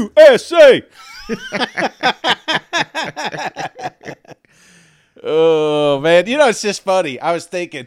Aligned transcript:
USA. 0.00 0.82
oh 5.22 6.00
man, 6.00 6.26
you 6.26 6.38
know 6.38 6.48
it's 6.48 6.62
just 6.62 6.82
funny. 6.82 7.20
I 7.20 7.32
was 7.32 7.46
thinking, 7.46 7.86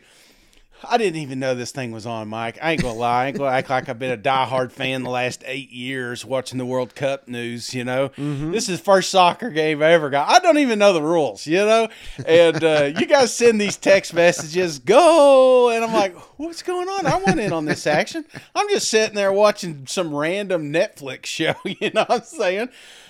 I 0.87 0.97
didn't 0.97 1.21
even 1.21 1.39
know 1.39 1.55
this 1.55 1.71
thing 1.71 1.91
was 1.91 2.05
on, 2.05 2.27
Mike. 2.27 2.57
I 2.61 2.71
ain't 2.71 2.81
gonna 2.81 2.99
lie. 2.99 3.23
I 3.23 3.27
ain't 3.27 3.37
gonna 3.37 3.51
act 3.55 3.69
like 3.69 3.89
I've 3.89 3.99
been 3.99 4.11
a 4.11 4.17
diehard 4.17 4.71
fan 4.71 5.03
the 5.03 5.09
last 5.09 5.43
eight 5.45 5.71
years 5.71 6.25
watching 6.25 6.57
the 6.57 6.65
World 6.65 6.95
Cup 6.95 7.27
news. 7.27 7.73
You 7.73 7.83
know, 7.83 8.11
this 8.17 8.69
is 8.69 8.79
the 8.79 8.83
first 8.83 9.09
soccer 9.09 9.49
game 9.49 9.81
I 9.81 9.91
ever 9.91 10.09
got. 10.09 10.29
I 10.29 10.39
don't 10.39 10.57
even 10.57 10.79
know 10.79 10.93
the 10.93 11.01
rules. 11.01 11.47
You 11.47 11.65
know, 11.65 11.87
and 12.25 12.63
uh, 12.63 12.91
you 12.97 13.05
guys 13.05 13.33
send 13.33 13.59
these 13.59 13.77
text 13.77 14.13
messages, 14.13 14.79
go, 14.79 15.69
and 15.69 15.83
I'm 15.83 15.93
like, 15.93 16.15
what's 16.37 16.63
going 16.63 16.89
on? 16.89 17.05
I 17.05 17.17
want 17.17 17.39
in 17.39 17.53
on 17.53 17.65
this 17.65 17.87
action. 17.87 18.25
I'm 18.55 18.69
just 18.69 18.89
sitting 18.89 19.15
there 19.15 19.31
watching 19.31 19.85
some 19.87 20.13
random 20.13 20.71
Netflix 20.71 21.25
show. 21.25 21.53
You 21.83 21.89
know 21.91 22.05
what 22.07 22.21
I'm 22.21 22.23
saying? 22.23 22.69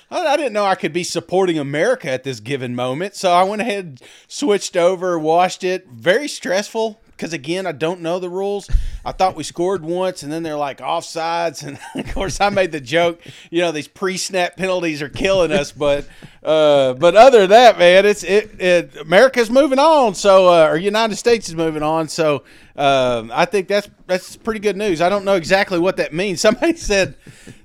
I 0.10 0.38
didn't 0.38 0.54
know 0.54 0.66
I 0.66 0.76
could 0.76 0.94
be 0.94 1.04
supporting 1.04 1.58
America 1.60 2.10
at 2.10 2.24
this 2.24 2.40
given 2.40 2.76
moment. 2.76 3.16
So 3.16 3.32
I 3.32 3.44
went 3.44 3.62
ahead, 3.62 4.02
switched 4.28 4.78
over, 4.78 5.18
watched 5.20 5.64
it. 5.64 5.88
Very 5.88 6.28
stressful 6.28 7.00
because, 7.24 7.32
again, 7.32 7.66
I 7.66 7.72
don't 7.72 8.02
know 8.02 8.20
the 8.20 8.30
rules. 8.30 8.70
I 9.06 9.12
thought 9.12 9.36
we 9.36 9.44
scored 9.44 9.84
once 9.84 10.24
and 10.24 10.32
then 10.32 10.44
they're 10.44 10.56
like 10.56 10.80
offsides. 10.80 11.64
And 11.64 11.80
of 12.08 12.14
course, 12.14 12.40
I 12.40 12.50
made 12.50 12.72
the 12.72 12.82
joke, 12.82 13.22
you 13.50 13.62
know, 13.62 13.72
these 13.72 13.88
pre 13.88 14.18
snap 14.18 14.56
penalties 14.56 15.02
are 15.02 15.10
killing 15.10 15.52
us. 15.52 15.72
But, 15.72 16.08
uh, 16.44 16.94
but 16.94 17.16
other 17.16 17.42
than 17.42 17.50
that, 17.52 17.78
man, 17.78 18.06
it's 18.06 18.24
it, 18.24 18.60
it 18.60 18.96
America's 18.98 19.50
moving 19.50 19.80
on. 19.80 20.16
So, 20.16 20.48
uh, 20.48 20.68
or 20.68 20.78
United 20.78 21.16
States 21.16 21.50
is 21.50 21.56
moving 21.56 21.84
on. 21.84 22.08
So, 22.08 22.44
um, 22.76 23.32
I 23.34 23.46
think 23.46 23.68
that's 23.68 23.90
that's 24.08 24.36
pretty 24.36 24.60
good 24.60 24.78
news. 24.78 25.00
I 25.00 25.10
don't 25.10 25.26
know 25.26 25.36
exactly 25.36 25.80
what 25.80 25.98
that 25.98 26.14
means. 26.14 26.42
Somebody 26.54 26.76
said 26.76 27.16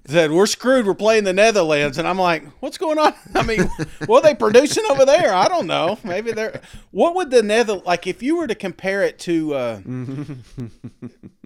said 0.07 0.31
we're 0.31 0.47
screwed. 0.47 0.87
We're 0.87 0.95
playing 0.95 1.25
the 1.25 1.33
Netherlands, 1.33 1.99
and 1.99 2.07
I'm 2.07 2.19
like, 2.19 2.45
what's 2.61 2.79
going 2.79 2.99
on? 2.99 3.15
I 3.35 3.43
mean, 3.43 3.71
what 4.07 4.25
are 4.25 4.29
they 4.29 4.35
producing 4.35 4.85
over 4.91 5.05
there? 5.05 5.33
I 5.35 5.49
don't 5.49 5.67
know. 5.67 5.99
Maybe 6.05 6.33
they're. 6.33 6.61
What 6.91 7.15
would 7.15 7.31
the 7.31 7.43
Nether 7.43 7.77
like 7.87 8.07
if 8.07 8.23
you 8.23 8.37
were 8.37 8.47
to 8.47 8.55
compare 8.55 9.03
it 9.03 9.19
to 9.21 9.55
uh, 9.55 9.81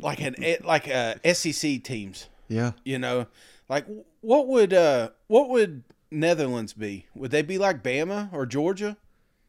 like 0.01 0.21
an 0.21 0.35
like 0.65 0.89
uh, 0.89 1.15
SEC 1.33 1.83
teams? 1.83 2.29
Yeah. 2.49 2.73
You 2.85 2.99
know, 2.99 3.27
like 3.69 3.87
what 4.21 4.49
would 4.49 4.73
uh 4.75 5.11
what 5.29 5.49
would 5.49 5.83
Netherlands 6.11 6.73
be? 6.75 7.07
Would 7.15 7.31
they 7.31 7.43
be 7.43 7.59
like 7.59 7.83
Bama 7.83 8.33
or 8.33 8.45
Georgia? 8.47 8.97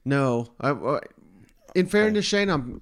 No, 0.06 0.48
I, 0.60 0.72
I- 0.72 1.00
in 1.76 1.88
fairness, 1.88 2.24
Shane, 2.26 2.50
I'm, 2.50 2.82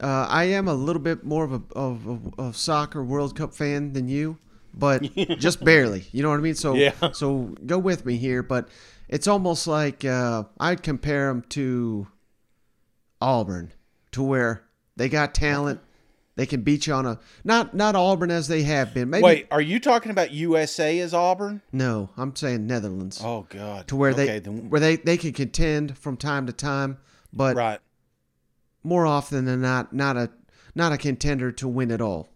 uh, 0.00 0.26
I 0.28 0.44
am 0.44 0.66
a 0.66 0.74
little 0.74 1.00
bit 1.02 1.22
more 1.22 1.44
of 1.44 1.52
a 1.52 1.62
of, 1.76 2.08
of, 2.08 2.34
of 2.38 2.56
soccer 2.56 3.04
World 3.04 3.36
Cup 3.36 3.54
fan 3.54 3.92
than 3.92 4.08
you, 4.08 4.36
but 4.74 5.02
just 5.38 5.64
barely. 5.64 6.06
You 6.12 6.22
know 6.24 6.30
what 6.30 6.38
I 6.38 6.42
mean? 6.42 6.56
So, 6.56 6.74
Yeah. 6.74 6.92
so 7.12 7.54
go 7.66 7.78
with 7.78 8.04
me 8.04 8.16
here. 8.16 8.42
But 8.42 8.68
it's 9.08 9.28
almost 9.28 9.66
like 9.68 10.04
uh, 10.04 10.44
I'd 10.58 10.82
compare 10.82 11.28
them 11.28 11.42
to 11.50 12.08
Auburn, 13.20 13.72
to 14.12 14.22
where 14.22 14.64
they 14.96 15.08
got 15.08 15.34
talent, 15.34 15.80
they 16.34 16.46
can 16.46 16.62
beat 16.62 16.86
you 16.86 16.94
on 16.94 17.06
a 17.06 17.18
not 17.44 17.74
not 17.74 17.94
Auburn 17.94 18.30
as 18.30 18.48
they 18.48 18.62
have 18.62 18.94
been. 18.94 19.10
Maybe 19.10 19.22
Wait, 19.22 19.46
are 19.50 19.60
you 19.60 19.78
talking 19.78 20.10
about 20.10 20.30
USA 20.30 20.98
as 21.00 21.12
Auburn? 21.12 21.62
no, 21.72 22.10
I'm 22.16 22.34
saying 22.34 22.66
Netherlands. 22.66 23.20
Oh 23.22 23.46
God, 23.48 23.86
To 23.88 23.96
where 23.96 24.12
okay, 24.12 24.26
they 24.26 24.38
then, 24.38 24.70
where 24.70 24.80
they, 24.80 24.96
they 24.96 25.16
can 25.16 25.32
contend 25.32 25.98
from 25.98 26.16
time 26.16 26.46
to 26.46 26.52
time, 26.52 26.98
but 27.32 27.54
right. 27.56 27.80
more 28.82 29.06
often 29.06 29.44
than 29.44 29.60
not, 29.60 29.92
not 29.92 30.16
a 30.16 30.30
not 30.74 30.92
a 30.92 30.96
contender 30.98 31.52
to 31.52 31.68
win 31.68 31.90
it 31.90 32.00
all. 32.00 32.28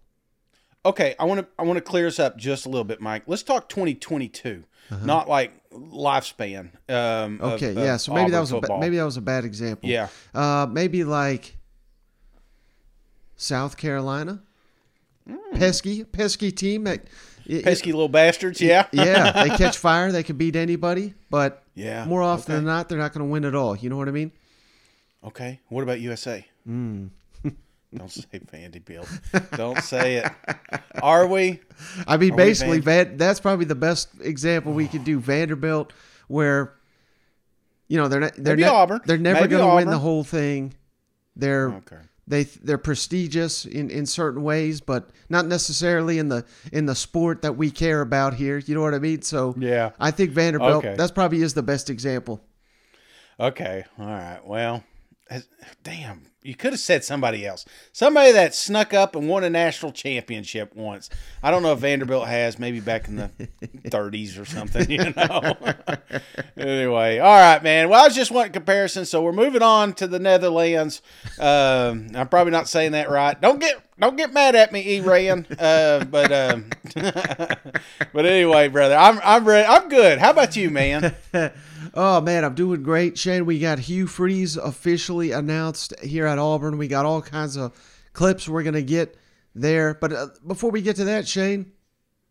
Okay, 0.84 1.15
I 1.19 1.25
want 1.25 1.41
to 1.41 1.47
I 1.59 1.63
want 1.63 1.78
to 1.78 1.81
clear 1.81 2.05
this 2.05 2.21
up 2.21 2.37
just 2.37 2.67
a 2.67 2.69
little 2.69 2.84
bit, 2.84 3.01
Mike. 3.01 3.25
Let's 3.27 3.43
talk 3.43 3.69
2022, 3.69 4.63
not 5.03 5.28
like 5.28 5.53
lifespan. 5.73 6.71
Um, 6.89 7.41
Uh-huh. 7.43 7.55
Okay, 7.55 7.71
of 7.71 7.78
yeah. 7.78 7.97
So 7.97 8.13
maybe 8.13 8.31
that 8.31 8.43
Auburn 8.43 8.61
was 8.61 8.71
a 8.71 8.78
maybe 8.78 8.97
that 8.99 9.05
was 9.05 9.17
a 9.17 9.23
bad 9.23 9.45
example. 9.45 9.89
Yeah. 9.89 10.09
Uh, 10.34 10.67
maybe 10.71 11.03
like 11.03 11.57
South 13.36 13.76
Carolina, 13.76 14.41
pesky 15.54 16.04
pesky 16.04 16.50
team 16.52 16.84
that. 16.84 17.04
y- 17.48 17.56
y- 17.56 17.62
pesky 17.62 17.92
little 17.92 18.08
bastards. 18.08 18.60
Yeah, 18.60 18.86
yeah, 18.92 19.44
they 19.44 19.50
catch 19.56 19.76
fire. 19.78 20.12
They 20.12 20.22
can 20.22 20.36
beat 20.36 20.56
anybody, 20.56 21.14
but 21.30 21.62
Yeah, 21.74 22.04
more 22.06 22.22
often 22.22 22.52
okay. 22.52 22.54
than 22.58 22.64
not, 22.64 22.88
they're 22.88 22.98
not 22.98 23.12
going 23.12 23.26
to 23.26 23.30
win 23.30 23.44
at 23.44 23.54
all. 23.54 23.76
You 23.76 23.91
know 23.91 23.97
what 23.97 24.08
I 24.08 24.12
mean? 24.12 24.32
Okay, 25.24 25.60
what 25.69 25.82
about 25.82 26.00
USA? 26.00 26.47
Hmm. 26.64 27.06
Don't 27.94 28.10
say 28.10 28.41
Vanderbilt. 28.50 29.08
Don't 29.56 29.78
say 29.82 30.16
it. 30.16 30.30
Are 31.03 31.26
we? 31.26 31.60
I 32.06 32.16
mean, 32.16 32.32
Are 32.32 32.36
basically, 32.36 32.80
Van- 32.80 33.08
Van, 33.08 33.16
that's 33.16 33.41
probably 33.41 33.64
the 33.64 33.74
best 33.74 34.08
example 34.20 34.72
we 34.72 34.86
could 34.88 35.04
do. 35.04 35.18
Vanderbilt, 35.18 35.92
where 36.28 36.74
you 37.88 37.97
know 37.97 38.08
they're 38.08 38.20
not, 38.20 38.34
they're 38.36 38.56
Maybe 38.56 38.62
ne- 38.68 38.74
Auburn. 38.74 39.00
they're 39.06 39.18
never 39.18 39.47
going 39.47 39.66
to 39.68 39.74
win 39.76 39.88
the 39.88 39.98
whole 39.98 40.24
thing. 40.24 40.74
They're 41.36 41.68
Okay. 41.70 41.97
They 42.26 42.44
they're 42.44 42.78
prestigious 42.78 43.64
in, 43.64 43.91
in 43.91 44.06
certain 44.06 44.42
ways, 44.42 44.81
but 44.81 45.10
not 45.28 45.47
necessarily 45.47 46.19
in 46.19 46.28
the 46.28 46.44
in 46.72 46.87
the 46.87 46.94
sport 46.94 47.42
that 47.42 47.56
we 47.56 47.70
care 47.70 48.00
about 48.00 48.34
here. 48.34 48.59
You 48.59 48.75
know 48.75 48.82
what 48.82 48.94
I 48.94 48.98
mean? 48.98 49.22
So 49.22 49.54
Yeah. 49.59 49.91
I 50.00 50.10
think 50.10 50.32
Vanderbilt. 50.32 50.84
Okay. 50.84 50.94
That's 50.97 51.12
probably 51.12 51.42
is 51.42 51.54
the 51.54 51.62
best 51.62 51.88
example. 51.88 52.41
Okay. 53.38 53.84
All 53.98 54.06
right. 54.06 54.41
Well, 54.44 54.82
damn. 55.82 56.22
You 56.42 56.54
could 56.54 56.72
have 56.75 56.81
said 56.81 57.03
somebody 57.03 57.44
else. 57.44 57.64
Somebody 57.91 58.31
that 58.31 58.54
snuck 58.54 58.94
up 58.94 59.16
and 59.16 59.28
won 59.28 59.42
a 59.42 59.50
national 59.50 59.91
championship 59.91 60.76
once. 60.76 61.10
I 61.42 61.50
don't 61.50 61.64
know 61.64 61.72
if 61.72 61.81
Vanderbilt 61.81 62.28
has, 62.28 62.56
maybe 62.56 62.78
back 62.78 63.09
in 63.09 63.16
the 63.16 63.31
30s 63.88 64.41
or 64.41 64.44
something, 64.44 64.88
you 64.88 65.12
know. 65.16 65.56
anyway, 66.56 67.19
all 67.19 67.36
right, 67.36 67.60
man. 67.65 67.88
Well, 67.88 68.00
I 68.00 68.06
was 68.06 68.15
just 68.15 68.31
wanting 68.31 68.53
comparison, 68.53 69.04
so 69.06 69.22
we're 69.22 69.32
moving 69.32 69.62
on 69.62 69.94
to 69.94 70.06
the 70.06 70.20
Netherlands. 70.20 71.03
Um, 71.41 72.10
I'm 72.15 72.28
probably 72.28 72.53
not 72.53 72.69
saying 72.69 72.92
that 72.92 73.10
right. 73.10 73.41
Don't 73.41 73.59
get 73.59 73.82
don't 73.98 74.16
get 74.16 74.32
mad 74.32 74.54
at 74.54 74.72
me, 74.72 74.98
E. 74.98 75.00
Rayan. 75.00 75.47
Uh, 75.59 76.04
but 76.04 76.31
um, 76.31 76.70
but 78.12 78.26
anyway, 78.26 78.69
brother, 78.69 78.94
I'm 78.94 79.19
I'm 79.25 79.44
ready. 79.44 79.66
I'm 79.66 79.88
good. 79.88 80.19
How 80.19 80.31
about 80.31 80.54
you, 80.54 80.70
man? 80.70 81.12
Oh 81.99 82.21
man, 82.21 82.45
I'm 82.45 82.55
doing 82.55 82.83
great, 82.83 83.17
Shane. 83.17 83.47
We 83.47 83.59
got 83.59 83.79
Hugh 83.79 84.07
Freeze 84.07 84.59
officially 84.59 85.33
announced 85.33 85.99
here 86.01 86.27
at 86.27 86.39
Auburn. 86.39 86.77
We 86.77 86.89
got 86.89 87.07
all 87.07 87.23
kinds 87.23 87.57
of 87.57 87.75
clips 88.12 88.47
we're 88.47 88.62
gonna 88.65 88.83
get 88.83 89.17
there. 89.55 89.95
But 89.95 90.12
uh, 90.12 90.27
before 90.47 90.71
we 90.71 90.83
get 90.83 90.97
to 90.97 91.05
that, 91.05 91.27
Shane, 91.27 91.73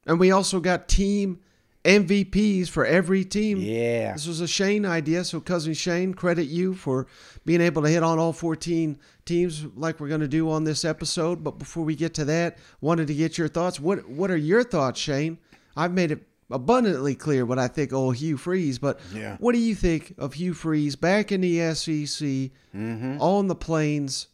and 0.05 0.19
we 0.19 0.29
also 0.29 0.59
got 0.59 0.87
team 0.87 1.39
MVPs 1.83 2.69
for 2.69 2.85
every 2.85 3.25
team. 3.25 3.57
Yeah. 3.57 4.13
This 4.13 4.27
was 4.27 4.39
a 4.39 4.47
Shane 4.47 4.85
idea, 4.85 5.23
so 5.23 5.39
cousin 5.39 5.73
Shane, 5.73 6.13
credit 6.13 6.45
you 6.45 6.75
for 6.75 7.07
being 7.43 7.61
able 7.61 7.81
to 7.81 7.89
hit 7.89 8.03
on 8.03 8.19
all 8.19 8.33
14 8.33 8.99
teams 9.25 9.65
like 9.75 9.99
we're 9.99 10.09
going 10.09 10.21
to 10.21 10.27
do 10.27 10.49
on 10.51 10.63
this 10.63 10.85
episode. 10.85 11.43
But 11.43 11.57
before 11.57 11.83
we 11.83 11.95
get 11.95 12.13
to 12.15 12.25
that, 12.25 12.59
wanted 12.81 13.07
to 13.07 13.15
get 13.15 13.39
your 13.39 13.47
thoughts. 13.47 13.79
What 13.79 14.07
what 14.07 14.29
are 14.29 14.37
your 14.37 14.63
thoughts, 14.63 14.99
Shane? 14.99 15.39
I've 15.75 15.91
made 15.91 16.11
it 16.11 16.23
abundantly 16.51 17.15
clear 17.15 17.45
what 17.45 17.57
I 17.59 17.67
think 17.67 17.91
of 17.91 18.15
Hugh 18.15 18.37
Freeze, 18.37 18.77
but 18.79 18.99
Yeah. 19.13 19.37
what 19.39 19.53
do 19.53 19.59
you 19.59 19.73
think 19.75 20.13
of 20.17 20.35
Hugh 20.35 20.53
Freeze 20.53 20.95
back 20.95 21.31
in 21.31 21.41
the 21.41 21.59
SEC 21.73 22.51
Mm-hmm. 22.75 23.17
on 23.19 23.47
the 23.47 23.55
plains? 23.55 24.27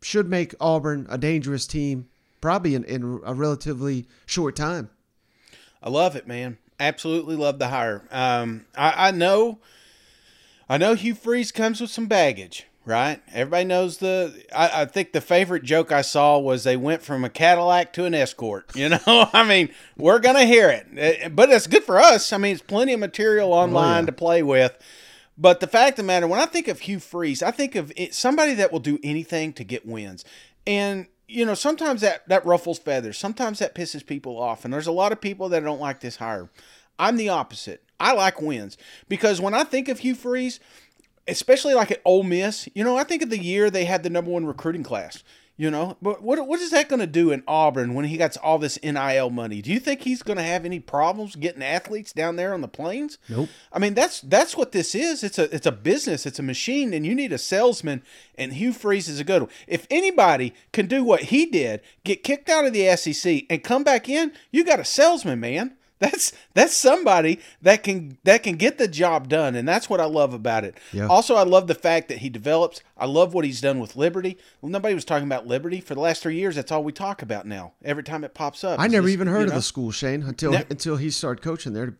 Should 0.00 0.28
make 0.30 0.54
Auburn 0.60 1.08
a 1.10 1.18
dangerous 1.18 1.66
team, 1.66 2.06
probably 2.40 2.76
in, 2.76 2.84
in 2.84 3.20
a 3.26 3.34
relatively 3.34 4.06
short 4.26 4.54
time. 4.54 4.90
I 5.82 5.90
love 5.90 6.14
it, 6.14 6.28
man. 6.28 6.58
Absolutely 6.78 7.34
love 7.34 7.58
the 7.58 7.66
hire. 7.68 8.06
Um, 8.12 8.66
I, 8.76 9.08
I 9.08 9.10
know, 9.10 9.58
I 10.68 10.78
know 10.78 10.94
Hugh 10.94 11.16
Freeze 11.16 11.50
comes 11.50 11.80
with 11.80 11.90
some 11.90 12.06
baggage, 12.06 12.67
right? 12.88 13.20
Everybody 13.32 13.64
knows 13.66 13.98
the. 13.98 14.44
I, 14.54 14.82
I 14.82 14.84
think 14.86 15.12
the 15.12 15.20
favorite 15.20 15.62
joke 15.62 15.92
I 15.92 16.00
saw 16.00 16.38
was 16.38 16.64
they 16.64 16.76
went 16.76 17.02
from 17.02 17.24
a 17.24 17.28
Cadillac 17.30 17.92
to 17.94 18.04
an 18.04 18.14
Escort. 18.14 18.72
You 18.78 18.88
know, 18.90 19.28
I 19.32 19.44
mean, 19.44 19.70
we're 19.96 20.20
gonna 20.20 20.44
hear 20.44 20.70
it, 20.70 20.86
Eh, 20.96 21.28
but 21.28 21.50
it's 21.50 21.66
good 21.66 21.84
for 21.84 21.98
us. 21.98 22.32
I 22.32 22.38
mean, 22.38 22.52
it's 22.52 22.62
plenty 22.62 22.92
of 22.92 23.00
material 23.00 23.52
online 23.52 24.06
to 24.06 24.12
play 24.12 24.42
with. 24.42 24.76
But 25.36 25.60
the 25.60 25.66
fact 25.66 25.98
of 25.98 26.04
the 26.04 26.06
matter, 26.06 26.26
when 26.26 26.40
I 26.40 26.46
think 26.46 26.68
of 26.68 26.80
Hugh 26.80 27.00
Freeze, 27.00 27.42
I 27.42 27.50
think 27.50 27.74
of 27.74 27.92
it, 27.96 28.14
somebody 28.14 28.54
that 28.54 28.72
will 28.72 28.80
do 28.80 28.98
anything 29.02 29.52
to 29.54 29.64
get 29.64 29.84
wins. 29.84 30.24
And 30.66 31.06
you 31.26 31.44
know, 31.44 31.54
sometimes 31.54 32.00
that 32.00 32.26
that 32.28 32.46
ruffles 32.46 32.78
feathers. 32.78 33.18
Sometimes 33.18 33.58
that 33.58 33.74
pisses 33.74 34.06
people 34.06 34.40
off. 34.40 34.64
And 34.64 34.72
there's 34.72 34.86
a 34.86 34.92
lot 34.92 35.12
of 35.12 35.20
people 35.20 35.48
that 35.50 35.62
don't 35.62 35.80
like 35.80 36.00
this 36.00 36.16
hire. 36.16 36.48
I'm 36.98 37.16
the 37.16 37.28
opposite. 37.28 37.82
I 38.00 38.12
like 38.12 38.40
wins 38.40 38.76
because 39.08 39.40
when 39.40 39.54
I 39.54 39.64
think 39.64 39.88
of 39.88 40.00
Hugh 40.00 40.14
Freeze, 40.14 40.60
especially 41.28 41.74
like 41.74 41.90
at 41.90 42.02
Ole 42.04 42.22
Miss, 42.22 42.68
you 42.74 42.82
know, 42.82 42.96
I 42.96 43.04
think 43.04 43.22
of 43.22 43.30
the 43.30 43.38
year 43.38 43.70
they 43.70 43.84
had 43.84 44.02
the 44.02 44.10
number 44.10 44.30
one 44.30 44.46
recruiting 44.46 44.82
class. 44.82 45.22
You 45.60 45.72
know, 45.72 45.96
but 46.00 46.22
what 46.22 46.46
what 46.46 46.60
is 46.60 46.70
that 46.70 46.88
going 46.88 47.00
to 47.00 47.06
do 47.08 47.32
in 47.32 47.42
Auburn 47.48 47.94
when 47.94 48.04
he 48.04 48.16
gets 48.16 48.36
all 48.36 48.58
this 48.58 48.78
NIL 48.80 49.28
money? 49.28 49.60
Do 49.60 49.72
you 49.72 49.80
think 49.80 50.02
he's 50.02 50.22
going 50.22 50.36
to 50.36 50.42
have 50.44 50.64
any 50.64 50.78
problems 50.78 51.34
getting 51.34 51.64
athletes 51.64 52.12
down 52.12 52.36
there 52.36 52.54
on 52.54 52.60
the 52.60 52.68
plains? 52.68 53.18
Nope. 53.28 53.48
I 53.72 53.80
mean, 53.80 53.94
that's 53.94 54.20
that's 54.20 54.56
what 54.56 54.70
this 54.70 54.94
is. 54.94 55.24
It's 55.24 55.36
a 55.36 55.52
it's 55.52 55.66
a 55.66 55.72
business. 55.72 56.26
It's 56.26 56.38
a 56.38 56.44
machine, 56.44 56.94
and 56.94 57.04
you 57.04 57.12
need 57.12 57.32
a 57.32 57.38
salesman. 57.38 58.04
And 58.36 58.52
Hugh 58.52 58.72
Freeze 58.72 59.08
is 59.08 59.18
a 59.18 59.24
good 59.24 59.42
one. 59.42 59.50
If 59.66 59.88
anybody 59.90 60.54
can 60.72 60.86
do 60.86 61.02
what 61.02 61.22
he 61.22 61.44
did, 61.44 61.80
get 62.04 62.22
kicked 62.22 62.48
out 62.48 62.64
of 62.64 62.72
the 62.72 62.94
SEC 62.94 63.42
and 63.50 63.64
come 63.64 63.82
back 63.82 64.08
in, 64.08 64.30
you 64.52 64.62
got 64.62 64.78
a 64.78 64.84
salesman, 64.84 65.40
man. 65.40 65.76
That's 65.98 66.32
that's 66.54 66.74
somebody 66.74 67.40
that 67.60 67.82
can 67.82 68.18
that 68.24 68.42
can 68.42 68.56
get 68.56 68.78
the 68.78 68.86
job 68.86 69.28
done, 69.28 69.56
and 69.56 69.66
that's 69.66 69.90
what 69.90 70.00
I 70.00 70.04
love 70.04 70.32
about 70.32 70.64
it. 70.64 70.76
Yeah. 70.92 71.08
Also, 71.08 71.34
I 71.34 71.42
love 71.42 71.66
the 71.66 71.74
fact 71.74 72.08
that 72.08 72.18
he 72.18 72.28
develops. 72.28 72.82
I 72.96 73.06
love 73.06 73.34
what 73.34 73.44
he's 73.44 73.60
done 73.60 73.80
with 73.80 73.96
Liberty. 73.96 74.38
Well, 74.60 74.70
nobody 74.70 74.94
was 74.94 75.04
talking 75.04 75.26
about 75.26 75.46
Liberty 75.46 75.80
for 75.80 75.94
the 75.94 76.00
last 76.00 76.22
three 76.22 76.36
years. 76.36 76.54
That's 76.54 76.70
all 76.70 76.84
we 76.84 76.92
talk 76.92 77.20
about 77.22 77.46
now. 77.46 77.72
Every 77.84 78.04
time 78.04 78.22
it 78.22 78.32
pops 78.32 78.62
up, 78.62 78.78
I 78.78 78.86
never 78.86 79.08
just, 79.08 79.14
even 79.14 79.26
you 79.26 79.34
heard 79.34 79.48
of 79.48 79.54
the 79.54 79.62
school, 79.62 79.90
Shane, 79.90 80.22
until 80.22 80.52
Ne- 80.52 80.64
until 80.70 80.96
he 80.96 81.10
started 81.10 81.42
coaching 81.42 81.72
there. 81.72 81.96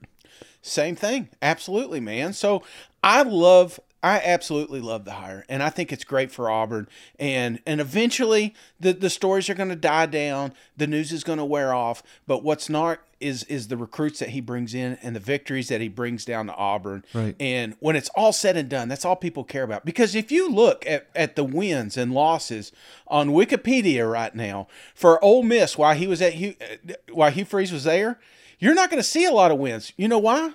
Same 0.62 0.96
thing, 0.96 1.28
absolutely, 1.42 2.00
man. 2.00 2.32
So 2.32 2.62
I 3.02 3.22
love. 3.22 3.80
I 4.00 4.20
absolutely 4.24 4.80
love 4.80 5.04
the 5.04 5.14
hire, 5.14 5.44
and 5.48 5.60
I 5.60 5.70
think 5.70 5.92
it's 5.92 6.04
great 6.04 6.30
for 6.30 6.48
Auburn. 6.48 6.88
And 7.18 7.60
and 7.66 7.80
eventually, 7.80 8.54
the 8.78 8.92
the 8.92 9.10
stories 9.10 9.50
are 9.50 9.54
going 9.54 9.70
to 9.70 9.76
die 9.76 10.06
down. 10.06 10.52
The 10.76 10.86
news 10.86 11.10
is 11.10 11.24
going 11.24 11.38
to 11.38 11.44
wear 11.44 11.74
off. 11.74 12.04
But 12.24 12.44
what's 12.44 12.68
not 12.68 13.00
is 13.20 13.44
is 13.44 13.68
the 13.68 13.76
recruits 13.76 14.18
that 14.20 14.30
he 14.30 14.40
brings 14.40 14.74
in 14.74 14.98
and 15.02 15.14
the 15.16 15.20
victories 15.20 15.68
that 15.68 15.80
he 15.80 15.88
brings 15.88 16.24
down 16.24 16.46
to 16.46 16.54
Auburn. 16.54 17.04
Right. 17.12 17.34
And 17.40 17.74
when 17.80 17.96
it's 17.96 18.08
all 18.14 18.32
said 18.32 18.56
and 18.56 18.68
done, 18.68 18.88
that's 18.88 19.04
all 19.04 19.16
people 19.16 19.44
care 19.44 19.62
about. 19.64 19.84
Because 19.84 20.14
if 20.14 20.30
you 20.30 20.50
look 20.50 20.86
at, 20.86 21.08
at 21.14 21.34
the 21.36 21.44
wins 21.44 21.96
and 21.96 22.12
losses 22.12 22.72
on 23.06 23.30
Wikipedia 23.30 24.10
right 24.10 24.34
now 24.34 24.68
for 24.94 25.22
Ole 25.24 25.42
Miss 25.42 25.76
while 25.76 25.94
he 25.94 26.06
was 26.06 26.22
at 26.22 26.34
Hugh, 26.34 26.54
uh, 26.60 26.94
while 27.12 27.30
Hugh 27.30 27.44
Freeze 27.44 27.72
was 27.72 27.84
there, 27.84 28.18
you're 28.58 28.74
not 28.74 28.90
going 28.90 29.02
to 29.02 29.08
see 29.08 29.24
a 29.24 29.32
lot 29.32 29.50
of 29.50 29.58
wins. 29.58 29.92
You 29.96 30.08
know 30.08 30.18
why? 30.18 30.52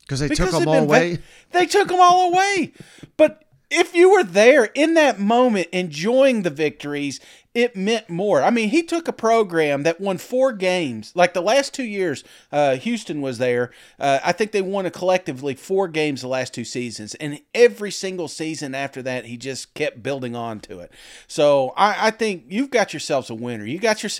Because 0.00 0.20
they 0.20 0.28
Because 0.28 0.50
took 0.50 0.60
them 0.60 0.68
all 0.68 0.82
away. 0.82 1.16
va- 1.16 1.22
they 1.52 1.66
took 1.66 1.88
them 1.88 1.98
all 2.00 2.32
away. 2.32 2.72
But 3.16 3.42
if 3.70 3.94
you 3.94 4.10
were 4.12 4.22
there 4.22 4.66
in 4.66 4.94
that 4.94 5.18
moment 5.18 5.68
enjoying 5.72 6.42
the 6.42 6.50
victories, 6.50 7.18
it 7.56 7.74
meant 7.74 8.10
more. 8.10 8.42
I 8.42 8.50
mean, 8.50 8.68
he 8.68 8.82
took 8.82 9.08
a 9.08 9.14
program 9.14 9.82
that 9.84 9.98
won 9.98 10.18
four 10.18 10.52
games. 10.52 11.12
Like 11.14 11.32
the 11.32 11.40
last 11.40 11.72
two 11.72 11.84
years, 11.84 12.22
uh, 12.52 12.76
Houston 12.76 13.22
was 13.22 13.38
there. 13.38 13.70
Uh, 13.98 14.18
I 14.22 14.32
think 14.32 14.52
they 14.52 14.60
won 14.60 14.84
a 14.84 14.90
collectively 14.90 15.54
four 15.54 15.88
games 15.88 16.20
the 16.20 16.28
last 16.28 16.52
two 16.52 16.64
seasons. 16.64 17.14
And 17.14 17.40
every 17.54 17.90
single 17.90 18.28
season 18.28 18.74
after 18.74 19.02
that, 19.04 19.24
he 19.24 19.38
just 19.38 19.72
kept 19.72 20.02
building 20.02 20.36
on 20.36 20.60
to 20.60 20.80
it. 20.80 20.92
So 21.28 21.72
I, 21.78 22.08
I 22.08 22.10
think 22.10 22.44
you've 22.48 22.68
got 22.68 22.92
yourselves 22.92 23.30
a 23.30 23.34
winner. 23.34 23.64
You 23.64 23.78
got 23.78 24.02
your. 24.02 24.10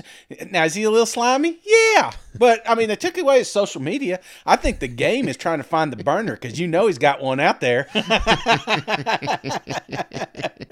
Now, 0.50 0.64
is 0.64 0.72
he 0.72 0.84
a 0.84 0.90
little 0.90 1.04
slimy? 1.04 1.60
Yeah. 1.62 2.12
But, 2.38 2.62
I 2.66 2.74
mean, 2.74 2.88
they 2.88 2.96
took 2.96 3.18
away 3.18 3.40
his 3.40 3.50
social 3.50 3.82
media. 3.82 4.18
I 4.46 4.56
think 4.56 4.80
the 4.80 4.88
game 4.88 5.28
is 5.28 5.36
trying 5.36 5.58
to 5.58 5.64
find 5.64 5.92
the 5.92 6.02
burner 6.02 6.32
because 6.32 6.58
you 6.58 6.66
know 6.66 6.86
he's 6.86 6.96
got 6.96 7.20
one 7.20 7.40
out 7.40 7.60
there. 7.60 7.86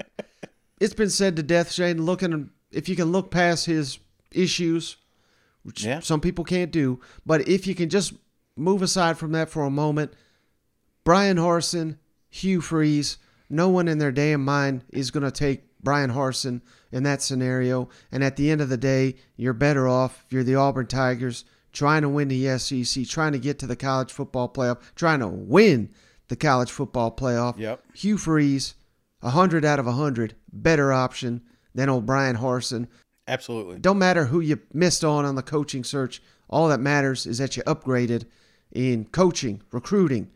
It's 0.79 0.93
been 0.93 1.09
said 1.09 1.37
to 1.37 1.43
death, 1.43 1.71
Shane. 1.71 2.05
Looking 2.05 2.49
if 2.71 2.89
you 2.89 2.95
can 2.95 3.11
look 3.11 3.31
past 3.31 3.65
his 3.65 3.99
issues, 4.31 4.97
which 5.63 5.83
Yeah. 5.83 5.99
some 5.99 6.21
people 6.21 6.43
can't 6.43 6.71
do, 6.71 6.99
but 7.25 7.47
if 7.47 7.65
you 7.67 7.75
can 7.75 7.89
just 7.89 8.13
move 8.55 8.81
aside 8.81 9.17
from 9.17 9.31
that 9.33 9.49
for 9.49 9.63
a 9.63 9.69
moment, 9.69 10.13
Bryan 11.03 11.37
Harsin, 11.37 11.97
Hugh 12.29 12.61
Freeze, 12.61 13.17
no 13.49 13.69
one 13.69 13.87
in 13.87 13.97
their 13.99 14.11
damn 14.11 14.43
mind 14.43 14.83
is 14.89 15.11
going 15.11 15.23
to 15.23 15.31
take 15.31 15.63
Bryan 15.83 16.11
Harsin 16.11 16.61
in 16.91 17.03
that 17.03 17.21
scenario. 17.21 17.89
And 18.11 18.23
at 18.23 18.37
the 18.37 18.49
end 18.49 18.59
of 18.61 18.69
the 18.69 18.77
day, 18.77 19.15
you're 19.37 19.53
better 19.53 19.87
off 19.87 20.23
if 20.25 20.33
you're 20.33 20.43
the 20.43 20.55
Auburn 20.55 20.87
Tigers 20.87 21.45
trying 21.71 22.01
to 22.01 22.09
win 22.09 22.27
the 22.29 22.47
SEC, 22.57 23.05
trying 23.05 23.33
to 23.33 23.39
get 23.39 23.59
to 23.59 23.67
the 23.67 23.75
college 23.75 24.11
football 24.11 24.49
playoff, 24.49 24.79
trying 24.95 25.19
to 25.19 25.27
win 25.27 25.89
the 26.29 26.35
college 26.35 26.71
football 26.71 27.11
playoff. 27.15 27.57
Yep. 27.57 27.83
Hugh 27.93 28.17
Freeze, 28.17 28.73
100 29.19 29.63
out 29.65 29.77
of 29.79 29.85
100, 29.85 30.35
better 30.51 30.91
option 30.91 31.41
than 31.75 31.89
old 31.89 32.05
Bryan 32.07 32.37
Harsin. 32.37 32.87
Absolutely. 33.27 33.77
Don't 33.79 33.97
matter 33.99 34.25
who 34.25 34.39
you 34.39 34.59
missed 34.73 35.03
on 35.03 35.25
on 35.25 35.35
the 35.35 35.43
coaching 35.43 35.83
search. 35.83 36.21
All 36.49 36.67
that 36.69 36.79
matters 36.79 37.25
is 37.25 37.37
that 37.39 37.55
you 37.57 37.63
upgraded 37.63 38.25
in 38.71 39.05
coaching, 39.05 39.61
recruiting, 39.71 40.29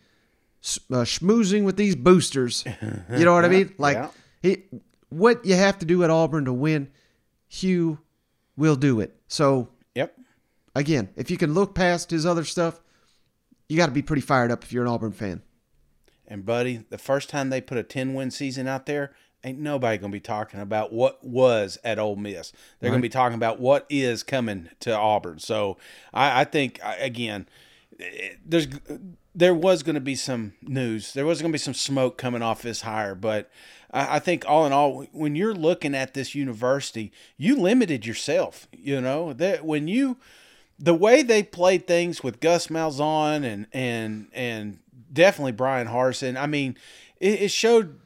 uh, 0.92 1.04
schmoozing 1.06 1.64
with 1.64 1.78
these 1.78 1.96
boosters. 1.96 2.64
You 3.16 3.26
know 3.26 3.34
what 3.34 3.46
I 3.46 3.50
mean? 3.50 3.74
Like 3.78 3.96
Yeah. 3.96 4.10
he, 4.42 4.64
what 5.10 5.46
you 5.46 5.56
have 5.56 5.80
to 5.80 5.86
do 5.86 6.04
at 6.04 6.10
Auburn 6.10 6.46
to 6.46 6.54
win, 6.54 6.90
Hugh 7.48 8.00
will 8.58 8.76
do 8.76 9.00
it. 9.00 9.16
So 9.28 9.70
Yep. 9.96 10.16
again, 10.76 11.10
if 11.16 11.32
you 11.32 11.38
can 11.38 11.54
look 11.54 11.74
past 11.76 12.12
his 12.12 12.26
other 12.26 12.44
stuff, 12.44 12.82
you 13.68 13.78
got 13.78 13.86
to 13.88 13.92
be 13.92 14.02
pretty 14.02 14.22
fired 14.22 14.52
up 14.52 14.64
if 14.64 14.74
you're 14.74 14.84
an 14.84 14.90
Auburn 14.90 15.12
fan. 15.12 15.42
And 16.28 16.46
buddy, 16.46 16.86
the 16.90 16.98
first 16.98 17.30
time 17.30 17.50
they 17.50 17.62
put 17.62 17.78
a 17.78 17.84
ten 17.84 18.14
win 18.14 18.30
season 18.32 18.68
out 18.68 18.86
there, 18.86 19.14
ain't 19.44 19.60
nobody 19.60 19.98
gonna 19.98 20.12
be 20.12 20.20
talking 20.20 20.60
about 20.60 20.92
what 20.92 21.24
was 21.24 21.78
at 21.84 22.00
Ole 22.00 22.16
Miss. 22.16 22.52
They're 22.80 22.92
gonna 22.92 23.02
be 23.02 23.10
talking 23.10 23.36
about 23.36 23.60
what 23.60 23.86
is 23.90 24.24
coming 24.24 24.70
to 24.82 24.96
Auburn. 24.96 25.40
So 25.40 25.78
I, 26.14 26.42
I 26.42 26.44
think 26.44 26.80
again, 26.84 27.48
there's 28.46 28.68
there 29.36 29.54
was 29.54 29.84
going 29.84 29.96
to 29.96 30.02
be 30.02 30.16
some 30.16 30.54
news. 30.62 31.14
There 31.14 31.26
was 31.26 31.42
going 31.42 31.52
to 31.52 31.56
be 31.56 31.60
some 31.60 31.74
smoke 31.74 32.18
coming 32.18 32.42
off 32.42 32.62
this 32.62 32.82
hire, 32.82 33.16
but 33.16 33.50
I, 33.92 34.16
I 34.16 34.20
think 34.20 34.44
all 34.48 34.66
in 34.66 34.74
all, 34.74 35.04
when 35.12 35.36
you're 35.36 35.54
looking 35.54 35.96
at 35.96 36.14
this 36.14 36.36
university, 36.36 37.12
you 37.38 37.56
limited 37.56 38.06
yourself. 38.06 38.68
You 38.72 39.00
know 39.02 39.34
that 39.34 39.66
when 39.66 39.88
you 39.88 40.18
the 40.78 40.94
way 40.94 41.22
they 41.22 41.44
played 41.44 41.88
things 41.88 42.24
with 42.24 42.40
Gus 42.40 42.68
Malzahn 42.68 43.44
and 43.44 43.68
and 43.74 44.28
and 44.34 44.80
definitely 45.12 45.52
Bryan 45.52 45.88
Harsin. 45.88 46.40
I 46.40 46.46
mean, 46.46 46.78
it, 47.20 47.42
it 47.44 47.52
showed. 47.52 48.00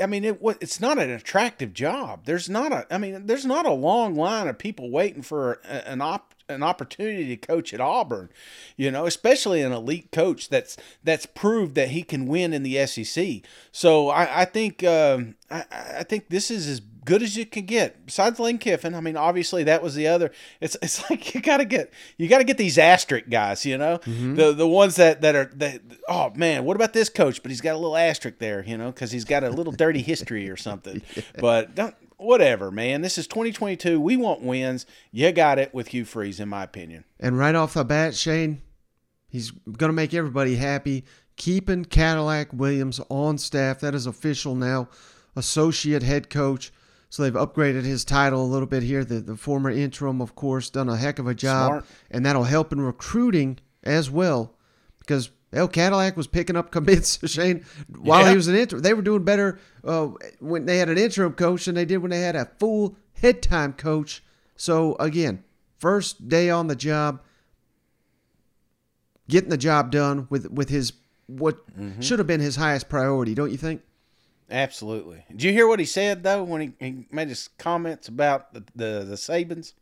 I 0.00 0.06
mean, 0.06 0.24
it 0.24 0.40
it's 0.60 0.80
not 0.80 0.98
an 0.98 1.10
attractive 1.10 1.72
job. 1.72 2.24
There's 2.24 2.48
not 2.48 2.72
a. 2.72 2.86
I 2.92 2.98
mean, 2.98 3.26
there's 3.26 3.46
not 3.46 3.66
a 3.66 3.72
long 3.72 4.14
line 4.14 4.48
of 4.48 4.58
people 4.58 4.90
waiting 4.90 5.22
for 5.22 5.54
an 5.64 6.00
op 6.00 6.34
an 6.52 6.62
opportunity 6.62 7.26
to 7.28 7.36
coach 7.36 7.72
at 7.74 7.80
Auburn. 7.80 8.28
You 8.76 8.90
know, 8.90 9.06
especially 9.06 9.62
an 9.62 9.72
elite 9.72 10.12
coach 10.12 10.48
that's 10.48 10.76
that's 11.02 11.26
proved 11.26 11.74
that 11.74 11.88
he 11.88 12.02
can 12.02 12.26
win 12.26 12.52
in 12.52 12.62
the 12.62 12.86
SEC. 12.86 13.42
So 13.72 14.08
I, 14.08 14.42
I 14.42 14.44
think 14.44 14.84
um, 14.84 15.34
I, 15.50 15.64
I 15.98 16.02
think 16.02 16.28
this 16.28 16.50
is 16.50 16.68
as 16.68 16.80
good 17.04 17.22
as 17.22 17.36
you 17.36 17.44
can 17.44 17.66
get. 17.66 18.06
Besides 18.06 18.38
Lane 18.38 18.58
Kiffin, 18.58 18.94
I 18.94 19.00
mean, 19.00 19.16
obviously 19.16 19.64
that 19.64 19.82
was 19.82 19.94
the 19.94 20.06
other. 20.06 20.30
It's 20.60 20.76
it's 20.82 21.08
like 21.10 21.34
you 21.34 21.40
gotta 21.40 21.64
get 21.64 21.92
you 22.16 22.28
gotta 22.28 22.44
get 22.44 22.58
these 22.58 22.78
asterisk 22.78 23.28
guys. 23.28 23.64
You 23.64 23.78
know, 23.78 23.98
the 24.06 24.52
the 24.52 24.68
ones 24.68 24.96
that 24.96 25.20
that 25.22 25.34
are 25.34 25.50
that. 25.56 25.80
Oh 26.08 26.32
man, 26.34 26.64
what 26.64 26.76
about 26.76 26.92
this 26.92 27.08
coach? 27.08 27.42
But 27.42 27.50
he's 27.50 27.60
got 27.60 27.74
a 27.74 27.78
little 27.78 27.96
asterisk 27.96 28.38
there. 28.38 28.64
You 28.64 28.76
know, 28.76 28.90
because 28.90 29.12
he's 29.12 29.24
got 29.24 29.44
a 29.44 29.50
little 29.50 29.72
dirty 29.72 30.02
history 30.02 30.48
or 30.48 30.56
something. 30.56 31.02
But 31.38 31.74
don't 31.74 31.94
whatever, 32.22 32.70
man. 32.70 33.02
This 33.02 33.18
is 33.18 33.26
2022. 33.26 34.00
We 34.00 34.16
want 34.16 34.42
wins. 34.42 34.86
You 35.10 35.32
got 35.32 35.58
it 35.58 35.72
with 35.74 35.88
Hugh 35.88 36.04
Freeze, 36.04 36.40
in 36.40 36.48
my 36.48 36.62
opinion. 36.62 37.04
And 37.20 37.38
right 37.38 37.54
off 37.54 37.74
the 37.74 37.84
bat, 37.84 38.14
Shane, 38.14 38.62
he's 39.28 39.50
going 39.50 39.88
to 39.88 39.94
make 39.94 40.14
everybody 40.14 40.56
happy. 40.56 41.04
Keeping 41.36 41.84
Cadillac 41.84 42.52
Williams 42.52 43.00
on 43.08 43.38
staff. 43.38 43.80
That 43.80 43.94
is 43.94 44.06
official 44.06 44.54
now. 44.54 44.88
Associate 45.34 46.02
head 46.02 46.30
coach. 46.30 46.72
So 47.08 47.22
they've 47.22 47.32
upgraded 47.32 47.84
his 47.84 48.04
title 48.04 48.42
a 48.42 48.46
little 48.46 48.66
bit 48.66 48.82
here. 48.82 49.04
The, 49.04 49.20
the 49.20 49.36
former 49.36 49.70
interim, 49.70 50.22
of 50.22 50.34
course, 50.34 50.70
done 50.70 50.88
a 50.88 50.96
heck 50.96 51.18
of 51.18 51.26
a 51.26 51.34
job. 51.34 51.68
Smart. 51.68 51.84
And 52.10 52.24
that'll 52.24 52.44
help 52.44 52.72
in 52.72 52.80
recruiting 52.80 53.58
as 53.82 54.10
well. 54.10 54.54
Because 54.98 55.30
El 55.52 55.68
Cadillac 55.68 56.16
was 56.16 56.26
picking 56.26 56.56
up 56.56 56.70
commits, 56.70 57.18
Shane, 57.30 57.64
while 57.88 58.22
Yeah. 58.22 58.30
he 58.30 58.36
was 58.36 58.48
an 58.48 58.56
interim. 58.56 58.82
They 58.82 58.94
were 58.94 59.02
doing 59.02 59.22
better 59.24 59.58
uh, 59.84 60.08
when 60.40 60.64
they 60.66 60.78
had 60.78 60.88
an 60.88 60.96
interim 60.98 61.32
coach 61.34 61.66
than 61.66 61.74
they 61.74 61.84
did 61.84 61.98
when 61.98 62.10
they 62.10 62.20
had 62.20 62.36
a 62.36 62.46
full 62.58 62.96
head 63.14 63.42
time 63.42 63.72
coach. 63.74 64.22
So 64.56 64.96
again, 64.96 65.44
first 65.78 66.28
day 66.28 66.48
on 66.50 66.68
the 66.68 66.76
job, 66.76 67.20
getting 69.28 69.50
the 69.50 69.56
job 69.58 69.90
done 69.90 70.26
with 70.30 70.50
with 70.50 70.68
his 70.68 70.92
what 71.26 71.58
should 72.00 72.18
have 72.18 72.26
been 72.26 72.40
his 72.40 72.56
highest 72.56 72.88
priority, 72.88 73.34
don't 73.34 73.50
you 73.50 73.56
think? 73.56 73.82
Absolutely. 74.50 75.24
Did 75.30 75.42
you 75.44 75.52
hear 75.52 75.66
what 75.66 75.78
he 75.80 75.86
said 75.86 76.22
though 76.22 76.42
when 76.42 76.60
he, 76.60 76.72
he 76.78 77.06
made 77.10 77.28
his 77.28 77.48
comments 77.58 78.08
about 78.08 78.52
the 78.54 78.60
the, 78.74 79.04
the 79.04 79.14
Sabans? 79.16 79.72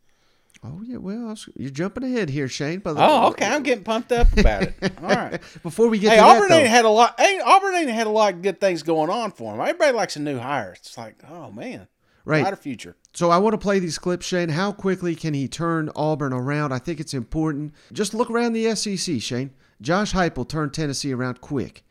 Oh 0.63 0.81
yeah, 0.85 0.97
well 0.97 1.27
was- 1.29 1.49
you're 1.55 1.71
jumping 1.71 2.03
ahead 2.03 2.29
here, 2.29 2.47
Shane. 2.47 2.79
But 2.79 2.95
Oh, 2.99 3.29
okay. 3.29 3.47
I'm 3.47 3.63
getting 3.63 3.83
pumped 3.83 4.11
up 4.11 4.31
about 4.37 4.63
it. 4.63 4.75
All 5.01 5.09
right. 5.09 5.41
Before 5.63 5.87
we 5.87 5.97
get 5.97 6.11
Hey, 6.11 6.17
to 6.17 6.23
Auburn 6.23 6.49
that, 6.49 6.59
ain't 6.61 6.69
had 6.69 6.85
a 6.85 6.89
lot. 6.89 7.19
Ain't, 7.19 7.41
Auburn 7.41 7.73
ain't 7.75 7.89
had 7.89 8.05
a 8.07 8.11
lot 8.11 8.33
of 8.35 8.41
good 8.43 8.59
things 8.61 8.83
going 8.83 9.09
on 9.09 9.31
for 9.31 9.53
him. 9.55 9.59
Everybody 9.61 9.93
likes 9.93 10.15
a 10.17 10.19
new 10.19 10.37
hire. 10.37 10.73
It's 10.73 10.97
like, 10.97 11.15
oh 11.29 11.49
man, 11.51 11.87
Right. 12.25 12.41
brighter 12.41 12.55
future. 12.57 12.95
So 13.13 13.31
I 13.31 13.39
want 13.39 13.53
to 13.53 13.57
play 13.57 13.79
these 13.79 13.97
clips, 13.97 14.25
Shane. 14.27 14.49
How 14.49 14.71
quickly 14.71 15.15
can 15.15 15.33
he 15.33 15.47
turn 15.47 15.89
Auburn 15.95 16.31
around? 16.31 16.71
I 16.73 16.77
think 16.79 16.99
it's 16.99 17.13
important. 17.15 17.73
Just 17.91 18.13
look 18.13 18.29
around 18.29 18.53
the 18.53 18.73
SEC, 18.75 19.19
Shane. 19.19 19.51
Josh 19.81 20.13
Heupel 20.13 20.47
turned 20.47 20.73
Tennessee 20.75 21.11
around 21.11 21.41
quick. 21.41 21.83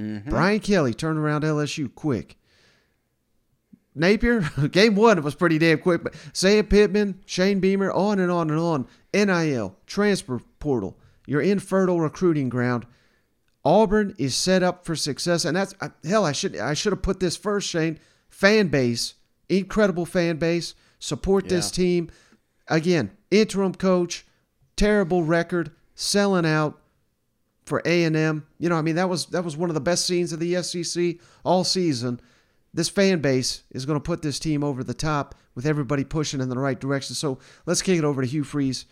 Mm-hmm. 0.00 0.30
Brian 0.30 0.60
Kelly 0.60 0.94
turned 0.94 1.18
around 1.18 1.44
LSU 1.44 1.94
quick. 1.94 2.36
Napier, 3.94 4.40
game 4.72 4.94
one 4.96 5.18
it 5.18 5.24
was 5.24 5.34
pretty 5.34 5.58
damn 5.58 5.78
quick, 5.78 6.02
but 6.02 6.14
Sam 6.32 6.66
Pittman, 6.66 7.20
Shane 7.26 7.60
Beamer, 7.60 7.92
on 7.92 8.18
and 8.18 8.30
on 8.30 8.50
and 8.50 8.58
on. 8.58 8.86
NIL, 9.12 9.76
transfer 9.86 10.40
portal, 10.58 10.98
your 11.26 11.40
infertile 11.40 12.00
recruiting 12.00 12.48
ground. 12.48 12.86
Auburn 13.64 14.14
is 14.18 14.36
set 14.36 14.62
up 14.62 14.84
for 14.84 14.94
success, 14.96 15.44
and 15.44 15.56
that's 15.56 15.74
hell. 16.04 16.24
I 16.24 16.32
should 16.32 16.56
I 16.56 16.74
should 16.74 16.92
have 16.92 17.02
put 17.02 17.20
this 17.20 17.36
first, 17.36 17.68
Shane. 17.68 17.98
Fan 18.28 18.68
base, 18.68 19.14
incredible 19.48 20.04
fan 20.06 20.36
base. 20.36 20.74
Support 20.98 21.48
this 21.48 21.70
team. 21.70 22.10
Again, 22.68 23.10
interim 23.30 23.74
coach, 23.74 24.26
terrible 24.76 25.22
record, 25.22 25.70
selling 25.94 26.46
out 26.46 26.80
for 27.64 27.82
A 27.84 28.04
and 28.04 28.16
M. 28.16 28.46
You 28.58 28.68
know, 28.68 28.76
I 28.76 28.82
mean 28.82 28.96
that 28.96 29.08
was 29.08 29.26
that 29.26 29.44
was 29.44 29.56
one 29.56 29.70
of 29.70 29.74
the 29.74 29.80
best 29.80 30.06
scenes 30.06 30.32
of 30.32 30.40
the 30.40 30.62
SEC 30.62 31.16
all 31.44 31.64
season. 31.64 32.20
This 32.74 32.88
fan 32.88 33.20
base 33.20 33.62
is 33.70 33.86
going 33.86 34.00
to 34.00 34.02
put 34.02 34.20
this 34.20 34.40
team 34.40 34.64
over 34.64 34.82
the 34.82 34.94
top 34.94 35.36
with 35.54 35.64
everybody 35.64 36.02
pushing 36.02 36.40
in 36.40 36.48
the 36.48 36.58
right 36.58 36.78
direction. 36.78 37.14
So 37.14 37.38
let's 37.66 37.82
kick 37.82 37.98
it 37.98 38.04
over 38.04 38.20
to 38.20 38.26
Hugh 38.26 38.42
Freeze, 38.42 38.86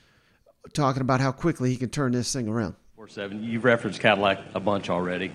talking 0.72 1.02
about 1.02 1.20
how 1.20 1.32
quickly 1.32 1.70
he 1.70 1.76
can 1.76 1.90
turn 1.90 2.12
this 2.12 2.32
thing 2.32 2.46
around. 2.46 2.76
Four 2.94 3.08
seven. 3.08 3.42
You've 3.42 3.64
referenced 3.64 3.98
Cadillac 3.98 4.38
a 4.54 4.60
bunch 4.60 4.88
already. 4.88 5.32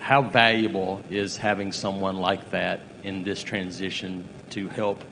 How 0.00 0.22
valuable 0.22 1.04
is 1.08 1.36
having 1.36 1.70
someone 1.70 2.16
like 2.16 2.50
that 2.50 2.80
in 3.04 3.22
this 3.22 3.44
transition 3.44 4.28
to 4.50 4.66
help 4.68 5.04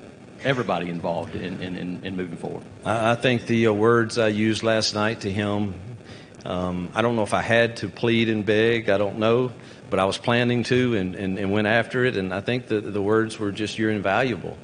everybody 0.43 0.89
involved 0.91 1.37
in, 1.37 1.63
in, 1.63 1.77
in, 1.77 2.05
in 2.05 2.17
moving 2.17 2.37
forward? 2.37 2.65
I 2.85 3.13
I 3.13 3.15
think 3.15 3.47
the 3.47 3.69
uh, 3.69 3.73
words 3.73 4.19
I 4.19 4.27
used 4.27 4.65
last 4.65 4.93
night 4.97 5.21
to 5.21 5.31
him, 5.31 5.75
um, 6.45 6.89
I 6.97 7.03
don't 7.03 7.15
know 7.15 7.23
if 7.23 7.33
I 7.33 7.43
had 7.43 7.77
to 7.77 7.89
plead 7.89 8.29
and 8.29 8.45
beg, 8.45 8.91
I 8.91 8.99
don't 8.99 9.19
know, 9.21 9.53
but 9.93 9.99
I 9.99 10.07
was 10.07 10.17
planning 10.17 10.63
to 10.65 10.97
and, 10.97 11.15
and, 11.15 11.39
and 11.39 11.53
went 11.53 11.67
after 11.67 12.07
it. 12.07 12.17
And 12.17 12.33
I 12.33 12.41
think 12.41 12.67
the, 12.67 12.81
the 12.81 13.03
words 13.03 13.39
were 13.39 13.53
just, 13.53 13.79
you're 13.79 13.91
invaluable. 13.91 14.57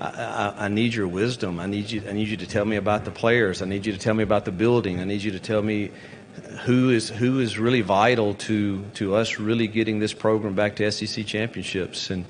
I, 0.00 0.06
I, 0.06 0.64
I 0.64 0.68
need 0.68 0.94
your 0.94 1.06
wisdom. 1.06 1.60
I 1.60 1.66
need 1.66 1.92
you. 1.92 2.02
I 2.08 2.12
need 2.12 2.26
you 2.26 2.38
to 2.38 2.46
tell 2.48 2.64
me 2.64 2.74
about 2.74 3.04
the 3.04 3.12
players. 3.12 3.62
I 3.62 3.66
need 3.66 3.86
you 3.86 3.92
to 3.92 3.98
tell 4.00 4.14
me 4.14 4.24
about 4.24 4.44
the 4.44 4.50
building. 4.50 4.98
I 4.98 5.04
need 5.04 5.22
you 5.22 5.30
to 5.30 5.38
tell 5.38 5.62
me 5.62 5.92
who 6.64 6.90
is 6.90 7.08
who 7.08 7.38
is 7.38 7.56
really 7.56 7.82
vital 7.82 8.34
to 8.34 8.82
to 8.94 9.14
us 9.14 9.38
really 9.38 9.68
getting 9.68 10.00
this 10.00 10.12
program 10.12 10.56
back 10.56 10.74
to 10.76 10.90
SEC 10.90 11.24
championships. 11.24 12.10
And 12.10 12.24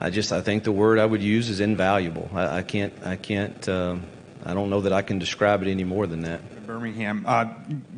I 0.00 0.10
just 0.10 0.30
I 0.30 0.42
think 0.42 0.62
the 0.62 0.70
word 0.70 1.00
I 1.00 1.06
would 1.06 1.24
use 1.24 1.48
is 1.48 1.58
invaluable. 1.58 2.30
I, 2.32 2.58
I 2.58 2.62
can't 2.62 2.92
I 3.04 3.16
can't 3.16 3.68
um, 3.68 4.04
I 4.44 4.54
don't 4.54 4.70
know 4.70 4.82
that 4.82 4.92
I 4.92 5.02
can 5.02 5.18
describe 5.18 5.60
it 5.62 5.68
any 5.68 5.82
more 5.82 6.06
than 6.06 6.20
that. 6.20 6.40
Birmingham. 6.70 7.24
Uh, 7.26 7.46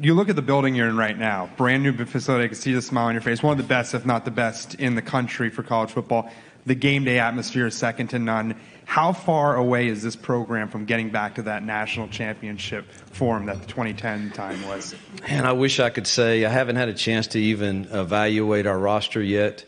you 0.01 0.15
look 0.15 0.31
at 0.31 0.37
the 0.37 0.41
building 0.41 0.75
you're 0.75 0.89
in 0.89 0.97
right 0.97 1.19
now, 1.19 1.51
brand 1.59 1.83
new 1.83 1.93
facility. 2.07 2.45
I 2.45 2.49
can 2.49 2.57
see 2.57 2.73
the 2.73 2.81
smile 2.81 3.09
on 3.09 3.15
your 3.15 3.21
face. 3.21 3.43
One 3.43 3.53
of 3.53 3.59
the 3.59 3.69
best, 3.69 3.93
if 3.93 4.07
not 4.07 4.25
the 4.25 4.31
best, 4.31 4.77
in 4.77 4.95
the 4.95 5.03
country 5.03 5.51
for 5.51 5.63
college 5.63 5.91
football. 5.91 6.31
The 6.65 6.75
game 6.75 7.05
day 7.05 7.19
atmosphere 7.19 7.67
is 7.67 7.75
second 7.75 8.09
to 8.09 8.19
none. 8.19 8.59
How 8.87 9.13
far 9.13 9.57
away 9.57 9.89
is 9.89 10.03
this 10.03 10.17
program 10.17 10.69
from 10.69 10.87
getting 10.87 11.11
back 11.11 11.35
to 11.35 11.43
that 11.43 11.63
national 11.63 12.09
championship 12.09 12.91
form 13.11 13.45
that 13.47 13.61
the 13.61 13.67
2010 13.67 14.31
time 14.31 14.67
was? 14.67 14.95
And 15.27 15.47
I 15.47 15.53
wish 15.53 15.79
I 15.79 15.91
could 15.91 16.07
say 16.07 16.47
I 16.47 16.49
haven't 16.49 16.77
had 16.77 16.89
a 16.89 16.95
chance 16.95 17.27
to 17.29 17.39
even 17.39 17.89
evaluate 17.91 18.67
our 18.67 18.79
roster 18.79 19.23
yet. 19.23 19.67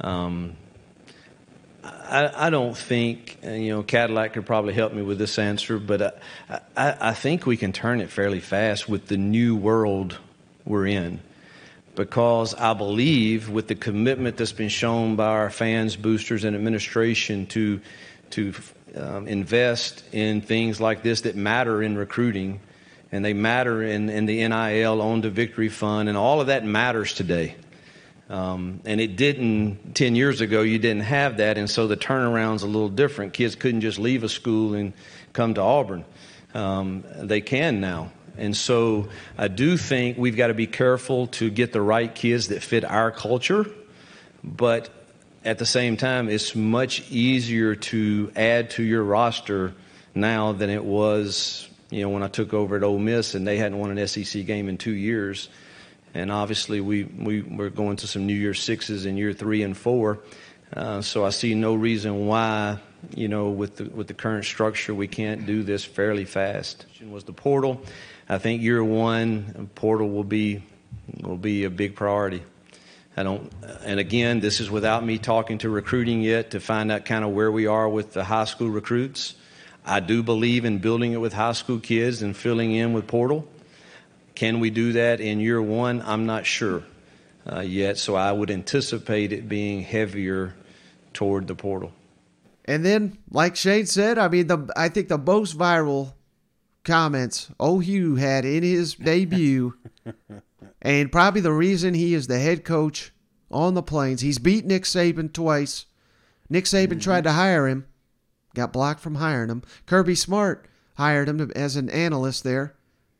Um, 0.00 0.56
I, 2.14 2.46
I 2.46 2.50
don't 2.50 2.76
think 2.76 3.38
uh, 3.44 3.50
you 3.50 3.70
know 3.72 3.82
Cadillac 3.82 4.34
could 4.34 4.46
probably 4.46 4.72
help 4.72 4.92
me 4.92 5.02
with 5.02 5.18
this 5.18 5.36
answer, 5.36 5.80
but 5.80 6.22
I, 6.48 6.60
I, 6.76 6.96
I 7.10 7.12
think 7.12 7.44
we 7.44 7.56
can 7.56 7.72
turn 7.72 8.00
it 8.00 8.08
fairly 8.08 8.38
fast 8.38 8.88
with 8.88 9.08
the 9.08 9.16
new 9.16 9.56
world 9.56 10.18
we're 10.64 10.86
in, 10.86 11.18
because 11.96 12.54
I 12.54 12.74
believe 12.74 13.48
with 13.48 13.66
the 13.66 13.74
commitment 13.74 14.36
that's 14.36 14.52
been 14.52 14.68
shown 14.68 15.16
by 15.16 15.26
our 15.26 15.50
fans, 15.50 15.96
boosters, 15.96 16.44
and 16.44 16.54
administration 16.54 17.46
to 17.46 17.80
to 18.30 18.54
um, 18.94 19.26
invest 19.26 20.04
in 20.12 20.40
things 20.40 20.80
like 20.80 21.02
this 21.02 21.22
that 21.22 21.34
matter 21.34 21.82
in 21.82 21.98
recruiting 21.98 22.60
and 23.10 23.24
they 23.24 23.32
matter 23.32 23.82
in, 23.82 24.08
in 24.08 24.26
the 24.26 24.46
NIL 24.48 25.00
on 25.00 25.20
the 25.20 25.30
Victory 25.30 25.68
Fund, 25.68 26.08
and 26.08 26.18
all 26.18 26.40
of 26.40 26.48
that 26.48 26.64
matters 26.64 27.14
today. 27.14 27.54
Um, 28.30 28.80
and 28.86 29.00
it 29.00 29.16
didn't 29.16 29.94
10 29.94 30.16
years 30.16 30.40
ago, 30.40 30.62
you 30.62 30.78
didn't 30.78 31.02
have 31.02 31.36
that, 31.38 31.58
and 31.58 31.68
so 31.68 31.86
the 31.86 31.96
turnaround's 31.96 32.62
a 32.62 32.66
little 32.66 32.88
different. 32.88 33.34
Kids 33.34 33.54
couldn't 33.54 33.82
just 33.82 33.98
leave 33.98 34.24
a 34.24 34.28
school 34.28 34.74
and 34.74 34.94
come 35.34 35.54
to 35.54 35.60
Auburn. 35.60 36.04
Um, 36.54 37.04
they 37.16 37.40
can 37.40 37.80
now. 37.80 38.12
And 38.36 38.56
so 38.56 39.08
I 39.36 39.48
do 39.48 39.76
think 39.76 40.16
we've 40.18 40.36
got 40.36 40.48
to 40.48 40.54
be 40.54 40.66
careful 40.66 41.28
to 41.28 41.50
get 41.50 41.72
the 41.72 41.82
right 41.82 42.12
kids 42.12 42.48
that 42.48 42.62
fit 42.62 42.84
our 42.84 43.10
culture, 43.10 43.66
but 44.42 44.88
at 45.44 45.58
the 45.58 45.66
same 45.66 45.96
time, 45.96 46.28
it's 46.28 46.54
much 46.54 47.10
easier 47.10 47.74
to 47.74 48.32
add 48.34 48.70
to 48.70 48.82
your 48.82 49.02
roster 49.02 49.74
now 50.14 50.52
than 50.52 50.70
it 50.70 50.82
was, 50.82 51.68
you 51.90 52.02
know, 52.02 52.08
when 52.08 52.22
I 52.22 52.28
took 52.28 52.54
over 52.54 52.76
at 52.76 52.82
Ole 52.82 52.98
Miss 52.98 53.34
and 53.34 53.46
they 53.46 53.58
hadn't 53.58 53.78
won 53.78 53.96
an 53.96 54.08
SEC 54.08 54.46
game 54.46 54.68
in 54.68 54.78
two 54.78 54.94
years. 54.94 55.48
And 56.14 56.30
obviously, 56.30 56.80
we, 56.80 57.04
we, 57.04 57.42
we're 57.42 57.70
going 57.70 57.96
to 57.96 58.06
some 58.06 58.26
New 58.26 58.34
Year 58.34 58.54
Sixes 58.54 59.04
in 59.04 59.16
year 59.16 59.32
three 59.32 59.62
and 59.64 59.76
four. 59.76 60.20
Uh, 60.72 61.02
so 61.02 61.24
I 61.24 61.30
see 61.30 61.54
no 61.54 61.74
reason 61.74 62.26
why, 62.26 62.78
you 63.14 63.28
know, 63.28 63.50
with 63.50 63.76
the, 63.76 63.84
with 63.84 64.06
the 64.06 64.14
current 64.14 64.44
structure, 64.44 64.94
we 64.94 65.08
can't 65.08 65.44
do 65.44 65.62
this 65.62 65.84
fairly 65.84 66.24
fast. 66.24 66.86
Was 67.02 67.24
the 67.24 67.32
portal. 67.32 67.82
I 68.28 68.38
think 68.38 68.62
year 68.62 68.82
one, 68.82 69.68
portal 69.74 70.08
will 70.08 70.24
be, 70.24 70.62
will 71.20 71.36
be 71.36 71.64
a 71.64 71.70
big 71.70 71.96
priority. 71.96 72.42
I 73.16 73.22
don't, 73.22 73.52
and 73.84 74.00
again, 74.00 74.40
this 74.40 74.60
is 74.60 74.70
without 74.70 75.04
me 75.04 75.18
talking 75.18 75.58
to 75.58 75.68
recruiting 75.68 76.22
yet 76.22 76.52
to 76.52 76.60
find 76.60 76.90
out 76.90 77.04
kind 77.04 77.24
of 77.24 77.32
where 77.32 77.52
we 77.52 77.66
are 77.66 77.88
with 77.88 78.12
the 78.12 78.24
high 78.24 78.46
school 78.46 78.70
recruits. 78.70 79.34
I 79.84 80.00
do 80.00 80.22
believe 80.22 80.64
in 80.64 80.78
building 80.78 81.12
it 81.12 81.20
with 81.20 81.32
high 81.32 81.52
school 81.52 81.78
kids 81.78 82.22
and 82.22 82.36
filling 82.36 82.72
in 82.72 82.92
with 82.92 83.06
portal. 83.06 83.46
Can 84.34 84.60
we 84.60 84.70
do 84.70 84.92
that 84.92 85.20
in 85.20 85.40
year 85.40 85.62
one? 85.62 86.02
I'm 86.02 86.26
not 86.26 86.46
sure 86.46 86.82
uh, 87.50 87.60
yet, 87.60 87.98
so 87.98 88.14
I 88.14 88.32
would 88.32 88.50
anticipate 88.50 89.32
it 89.32 89.48
being 89.48 89.82
heavier 89.82 90.54
toward 91.12 91.46
the 91.46 91.54
portal. 91.54 91.92
And 92.64 92.84
then, 92.84 93.18
like 93.30 93.56
Shane 93.56 93.86
said, 93.86 94.18
I 94.18 94.28
mean, 94.28 94.46
the 94.46 94.72
I 94.76 94.88
think 94.88 95.08
the 95.08 95.18
most 95.18 95.56
viral 95.56 96.14
comments 96.82 97.50
Oh 97.60 97.78
Hugh 97.78 98.16
had 98.16 98.44
in 98.44 98.62
his 98.62 98.94
debut, 99.10 99.74
and 100.80 101.12
probably 101.12 101.40
the 101.40 101.52
reason 101.52 101.94
he 101.94 102.14
is 102.14 102.26
the 102.26 102.38
head 102.38 102.64
coach 102.64 103.12
on 103.50 103.74
the 103.74 103.82
Plains. 103.82 104.22
He's 104.22 104.38
beat 104.38 104.64
Nick 104.64 104.84
Saban 104.84 105.32
twice. 105.32 105.86
Nick 106.48 106.64
Saban 106.64 107.00
tried 107.00 107.24
to 107.24 107.32
hire 107.32 107.68
him, 107.68 107.86
got 108.54 108.72
blocked 108.72 109.00
from 109.00 109.16
hiring 109.16 109.50
him. 109.50 109.62
Kirby 109.86 110.14
Smart 110.14 110.66
hired 110.96 111.28
him 111.28 111.50
as 111.54 111.76
an 111.76 111.90
analyst 111.90 112.44
there. 112.44 112.74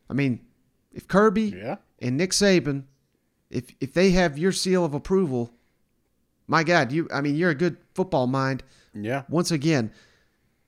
I 0.08 0.12
mean, 0.12 0.40
if 0.94 1.06
Kirby 1.08 1.54
Yeah. 1.56 1.76
and 2.00 2.16
Nick 2.16 2.30
Saban, 2.30 2.84
if 3.50 3.64
if 3.80 3.92
they 3.92 4.10
have 4.10 4.38
your 4.38 4.52
seal 4.52 4.84
of 4.84 4.94
approval, 4.94 5.50
my 6.46 6.64
God, 6.64 6.92
you 6.92 7.08
I 7.12 7.20
mean, 7.20 7.34
you're 7.36 7.50
a 7.50 7.54
good 7.54 7.76
football 7.94 8.26
mind. 8.26 8.62
Yeah. 8.94 9.22
Once 9.28 9.50
again, 9.50 9.90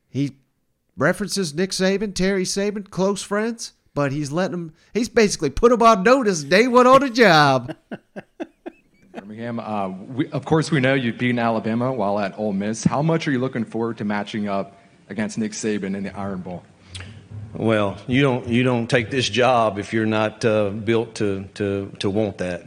he 0.08 0.36
references 0.96 1.54
Nick 1.54 1.70
Saban, 1.70 2.14
Terry 2.14 2.44
Saban, 2.44 2.88
close 2.90 3.22
friends, 3.22 3.72
but 3.94 4.12
he's 4.12 4.32
letting 4.32 4.52
them. 4.52 4.74
He's 4.94 5.08
basically 5.08 5.50
put 5.50 5.70
them 5.70 5.82
on 5.82 6.02
notice 6.02 6.42
day 6.44 6.66
one 6.68 6.86
on 6.86 7.00
the 7.00 7.10
job. 7.10 7.74
Birmingham, 9.14 9.58
uh, 9.60 9.88
we, 9.88 10.28
of 10.30 10.44
course, 10.44 10.70
we 10.70 10.78
know 10.80 10.92
you've 10.94 11.16
beaten 11.18 11.38
Alabama 11.38 11.90
while 11.92 12.18
at 12.18 12.38
Ole 12.38 12.52
Miss. 12.52 12.84
How 12.84 13.00
much 13.00 13.26
are 13.26 13.30
you 13.32 13.38
looking 13.38 13.64
forward 13.64 13.96
to 13.98 14.04
matching 14.04 14.46
up 14.46 14.76
against 15.08 15.38
Nick 15.38 15.52
Saban 15.52 15.96
in 15.96 16.02
the 16.02 16.14
Iron 16.16 16.40
Bowl? 16.40 16.62
Well, 17.58 17.96
you 18.06 18.20
don't 18.20 18.46
you 18.48 18.62
don't 18.64 18.86
take 18.86 19.08
this 19.08 19.26
job 19.26 19.78
if 19.78 19.94
you're 19.94 20.04
not 20.04 20.44
uh, 20.44 20.68
built 20.68 21.14
to, 21.16 21.44
to 21.54 21.90
to 22.00 22.10
want 22.10 22.36
that, 22.38 22.64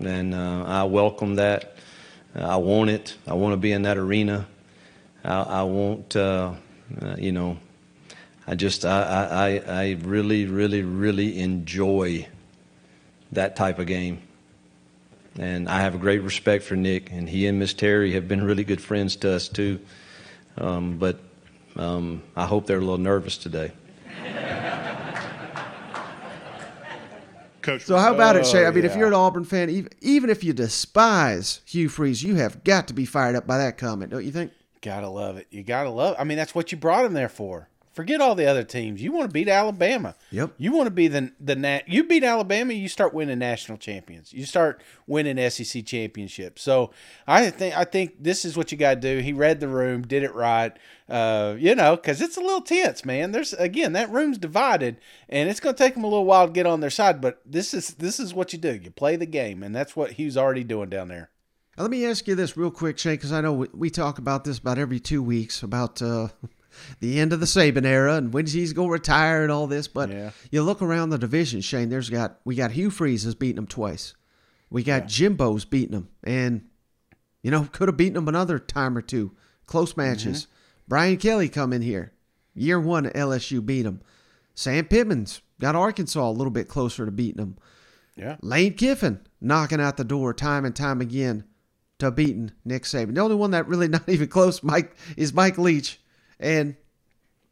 and 0.00 0.34
uh, 0.34 0.64
I 0.66 0.84
welcome 0.84 1.34
that. 1.34 1.76
I 2.34 2.56
want 2.56 2.88
it. 2.88 3.14
I 3.26 3.34
want 3.34 3.52
to 3.52 3.58
be 3.58 3.72
in 3.72 3.82
that 3.82 3.98
arena. 3.98 4.46
I, 5.22 5.42
I 5.42 5.62
want 5.64 6.16
uh, 6.16 6.54
uh, 7.02 7.16
you 7.18 7.32
know. 7.32 7.58
I 8.46 8.54
just 8.54 8.86
I, 8.86 9.60
I 9.66 9.80
I 9.80 9.96
really 10.00 10.46
really 10.46 10.80
really 10.80 11.38
enjoy 11.38 12.26
that 13.32 13.54
type 13.54 13.78
of 13.78 13.86
game, 13.86 14.22
and 15.38 15.68
I 15.68 15.82
have 15.82 15.94
a 15.94 15.98
great 15.98 16.22
respect 16.22 16.64
for 16.64 16.74
Nick, 16.74 17.12
and 17.12 17.28
he 17.28 17.46
and 17.46 17.58
Miss 17.58 17.74
Terry 17.74 18.12
have 18.12 18.28
been 18.28 18.42
really 18.42 18.64
good 18.64 18.80
friends 18.80 19.14
to 19.16 19.32
us 19.32 19.48
too. 19.48 19.78
Um, 20.56 20.96
but 20.96 21.20
um, 21.76 22.22
I 22.34 22.46
hope 22.46 22.66
they're 22.66 22.78
a 22.78 22.80
little 22.80 22.96
nervous 22.96 23.36
today. 23.36 23.72
Coach. 27.62 27.82
So 27.82 27.96
how 27.96 28.14
about 28.14 28.36
it, 28.36 28.46
Shay? 28.46 28.64
I 28.64 28.68
oh, 28.68 28.72
mean, 28.72 28.84
if 28.84 28.96
you're 28.96 29.08
an 29.08 29.14
Auburn 29.14 29.44
fan, 29.44 29.70
even, 29.70 29.90
even 30.00 30.30
if 30.30 30.42
you 30.42 30.52
despise 30.52 31.60
Hugh 31.64 31.88
Freeze, 31.88 32.22
you 32.22 32.34
have 32.34 32.64
got 32.64 32.88
to 32.88 32.94
be 32.94 33.04
fired 33.04 33.36
up 33.36 33.46
by 33.46 33.58
that 33.58 33.78
comment, 33.78 34.10
don't 34.10 34.24
you 34.24 34.32
think? 34.32 34.52
Gotta 34.80 35.08
love 35.08 35.36
it. 35.36 35.46
You 35.50 35.62
gotta 35.62 35.90
love. 35.90 36.16
I 36.18 36.24
mean, 36.24 36.36
that's 36.36 36.54
what 36.54 36.72
you 36.72 36.78
brought 36.78 37.04
him 37.04 37.14
there 37.14 37.28
for. 37.28 37.68
Forget 37.92 38.22
all 38.22 38.34
the 38.34 38.46
other 38.46 38.64
teams. 38.64 39.02
You 39.02 39.12
want 39.12 39.28
to 39.28 39.32
beat 39.32 39.48
Alabama. 39.48 40.14
Yep. 40.30 40.54
You 40.56 40.72
want 40.72 40.86
to 40.86 40.90
be 40.90 41.08
the 41.08 41.32
the 41.38 41.54
nat. 41.54 41.86
You 41.86 42.04
beat 42.04 42.24
Alabama, 42.24 42.72
you 42.72 42.88
start 42.88 43.12
winning 43.12 43.38
national 43.38 43.76
champions. 43.76 44.32
You 44.32 44.46
start 44.46 44.80
winning 45.06 45.50
SEC 45.50 45.84
championships. 45.84 46.62
So 46.62 46.90
I 47.26 47.50
think 47.50 47.76
I 47.76 47.84
think 47.84 48.14
this 48.18 48.46
is 48.46 48.56
what 48.56 48.72
you 48.72 48.78
got 48.78 48.94
to 48.94 49.00
do. 49.00 49.18
He 49.18 49.34
read 49.34 49.60
the 49.60 49.68
room, 49.68 50.02
did 50.02 50.22
it 50.22 50.34
right. 50.34 50.72
Uh, 51.06 51.54
you 51.58 51.74
know, 51.74 51.96
because 51.96 52.22
it's 52.22 52.38
a 52.38 52.40
little 52.40 52.62
tense, 52.62 53.04
man. 53.04 53.32
There's 53.32 53.52
again 53.52 53.92
that 53.92 54.10
room's 54.10 54.38
divided, 54.38 54.96
and 55.28 55.50
it's 55.50 55.60
going 55.60 55.74
to 55.74 55.82
take 55.82 55.92
them 55.92 56.04
a 56.04 56.08
little 56.08 56.24
while 56.24 56.46
to 56.46 56.52
get 56.52 56.66
on 56.66 56.80
their 56.80 56.88
side. 56.88 57.20
But 57.20 57.42
this 57.44 57.74
is 57.74 57.88
this 57.94 58.18
is 58.18 58.32
what 58.32 58.54
you 58.54 58.58
do. 58.58 58.74
You 58.74 58.90
play 58.90 59.16
the 59.16 59.26
game, 59.26 59.62
and 59.62 59.76
that's 59.76 59.94
what 59.94 60.12
Hugh's 60.12 60.38
already 60.38 60.64
doing 60.64 60.88
down 60.88 61.08
there. 61.08 61.28
Now, 61.76 61.84
let 61.84 61.90
me 61.90 62.06
ask 62.06 62.26
you 62.26 62.34
this 62.34 62.56
real 62.56 62.70
quick, 62.70 62.98
Shane, 62.98 63.14
because 63.14 63.32
I 63.32 63.40
know 63.42 63.52
we, 63.52 63.68
we 63.74 63.90
talk 63.90 64.18
about 64.18 64.44
this 64.44 64.58
about 64.58 64.78
every 64.78 65.00
two 65.00 65.22
weeks 65.22 65.62
about 65.62 66.00
uh, 66.02 66.28
the 67.00 67.18
end 67.20 67.32
of 67.32 67.40
the 67.40 67.46
Saban 67.46 67.84
era 67.84 68.14
and 68.16 68.32
when 68.32 68.46
he's 68.46 68.72
going 68.72 68.88
to 68.88 68.92
retire 68.92 69.42
and 69.42 69.52
all 69.52 69.66
this. 69.66 69.88
But 69.88 70.10
Yeah. 70.10 70.30
you 70.50 70.62
look 70.62 70.82
around 70.82 71.10
the 71.10 71.18
division, 71.18 71.60
Shane. 71.60 71.88
There's 71.88 72.10
got 72.10 72.40
we 72.44 72.54
got 72.54 72.72
Hugh 72.72 72.90
Freeze 72.90 73.24
has 73.24 73.34
beaten 73.34 73.58
him 73.58 73.66
twice. 73.66 74.14
We 74.70 74.82
got 74.82 75.06
Jimbo's 75.06 75.64
beaten 75.64 75.94
him, 75.94 76.08
and 76.24 76.62
you 77.42 77.50
know 77.50 77.68
could 77.72 77.88
have 77.88 77.96
beaten 77.96 78.16
him 78.16 78.28
another 78.28 78.58
time 78.58 78.96
or 78.96 79.02
two. 79.02 79.32
Close 79.66 79.96
matches. 79.96 80.42
Mm-hmm. 80.44 80.52
Brian 80.88 81.16
Kelly 81.16 81.48
come 81.48 81.72
in 81.72 81.82
here, 81.82 82.12
year 82.54 82.80
one 82.80 83.06
at 83.06 83.14
LSU 83.14 83.64
beat 83.64 83.86
him. 83.86 84.00
Sam 84.54 84.84
Pittman's 84.84 85.40
got 85.60 85.76
Arkansas 85.76 86.28
a 86.28 86.30
little 86.30 86.50
bit 86.50 86.68
closer 86.68 87.04
to 87.06 87.12
beating 87.12 87.40
him. 87.40 87.56
Yeah. 88.16 88.36
Lane 88.42 88.74
Kiffin 88.74 89.20
knocking 89.40 89.80
out 89.80 89.96
the 89.96 90.04
door 90.04 90.34
time 90.34 90.64
and 90.66 90.76
time 90.76 91.00
again 91.00 91.44
to 91.98 92.10
beating 92.10 92.50
Nick 92.64 92.82
Saban. 92.82 93.14
The 93.14 93.20
only 93.22 93.36
one 93.36 93.52
that 93.52 93.66
really 93.68 93.88
not 93.88 94.06
even 94.08 94.28
close, 94.28 94.62
Mike, 94.62 94.94
is 95.16 95.32
Mike 95.32 95.56
Leach, 95.56 96.00
and 96.42 96.76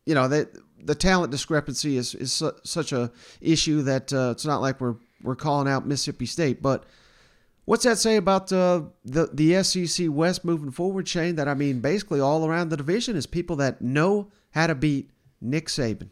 you 0.06 0.14
know 0.14 0.28
that 0.28 0.50
the 0.82 0.94
talent 0.94 1.30
discrepancy 1.30 1.96
is 1.96 2.14
is 2.14 2.32
su- 2.32 2.56
such 2.64 2.92
a 2.92 3.10
issue 3.40 3.82
that 3.82 4.12
uh, 4.12 4.30
it's 4.32 4.44
not 4.44 4.60
like 4.60 4.80
we're 4.80 4.96
we're 5.22 5.36
calling 5.36 5.68
out 5.68 5.86
Mississippi 5.86 6.26
State, 6.26 6.62
but. 6.62 6.84
What's 7.66 7.84
that 7.84 7.98
say 7.98 8.16
about 8.16 8.52
uh, 8.52 8.82
the 9.04 9.28
the 9.32 9.62
SEC 9.62 10.08
West 10.10 10.44
moving 10.44 10.72
forward, 10.72 11.06
Shane? 11.06 11.36
That 11.36 11.46
I 11.46 11.54
mean, 11.54 11.78
basically 11.78 12.18
all 12.18 12.44
around 12.44 12.70
the 12.70 12.76
division 12.76 13.14
is 13.14 13.26
people 13.26 13.54
that 13.56 13.80
know 13.80 14.32
how 14.50 14.66
to 14.66 14.74
beat 14.74 15.10
Nick 15.40 15.68
Saban. 15.68 16.08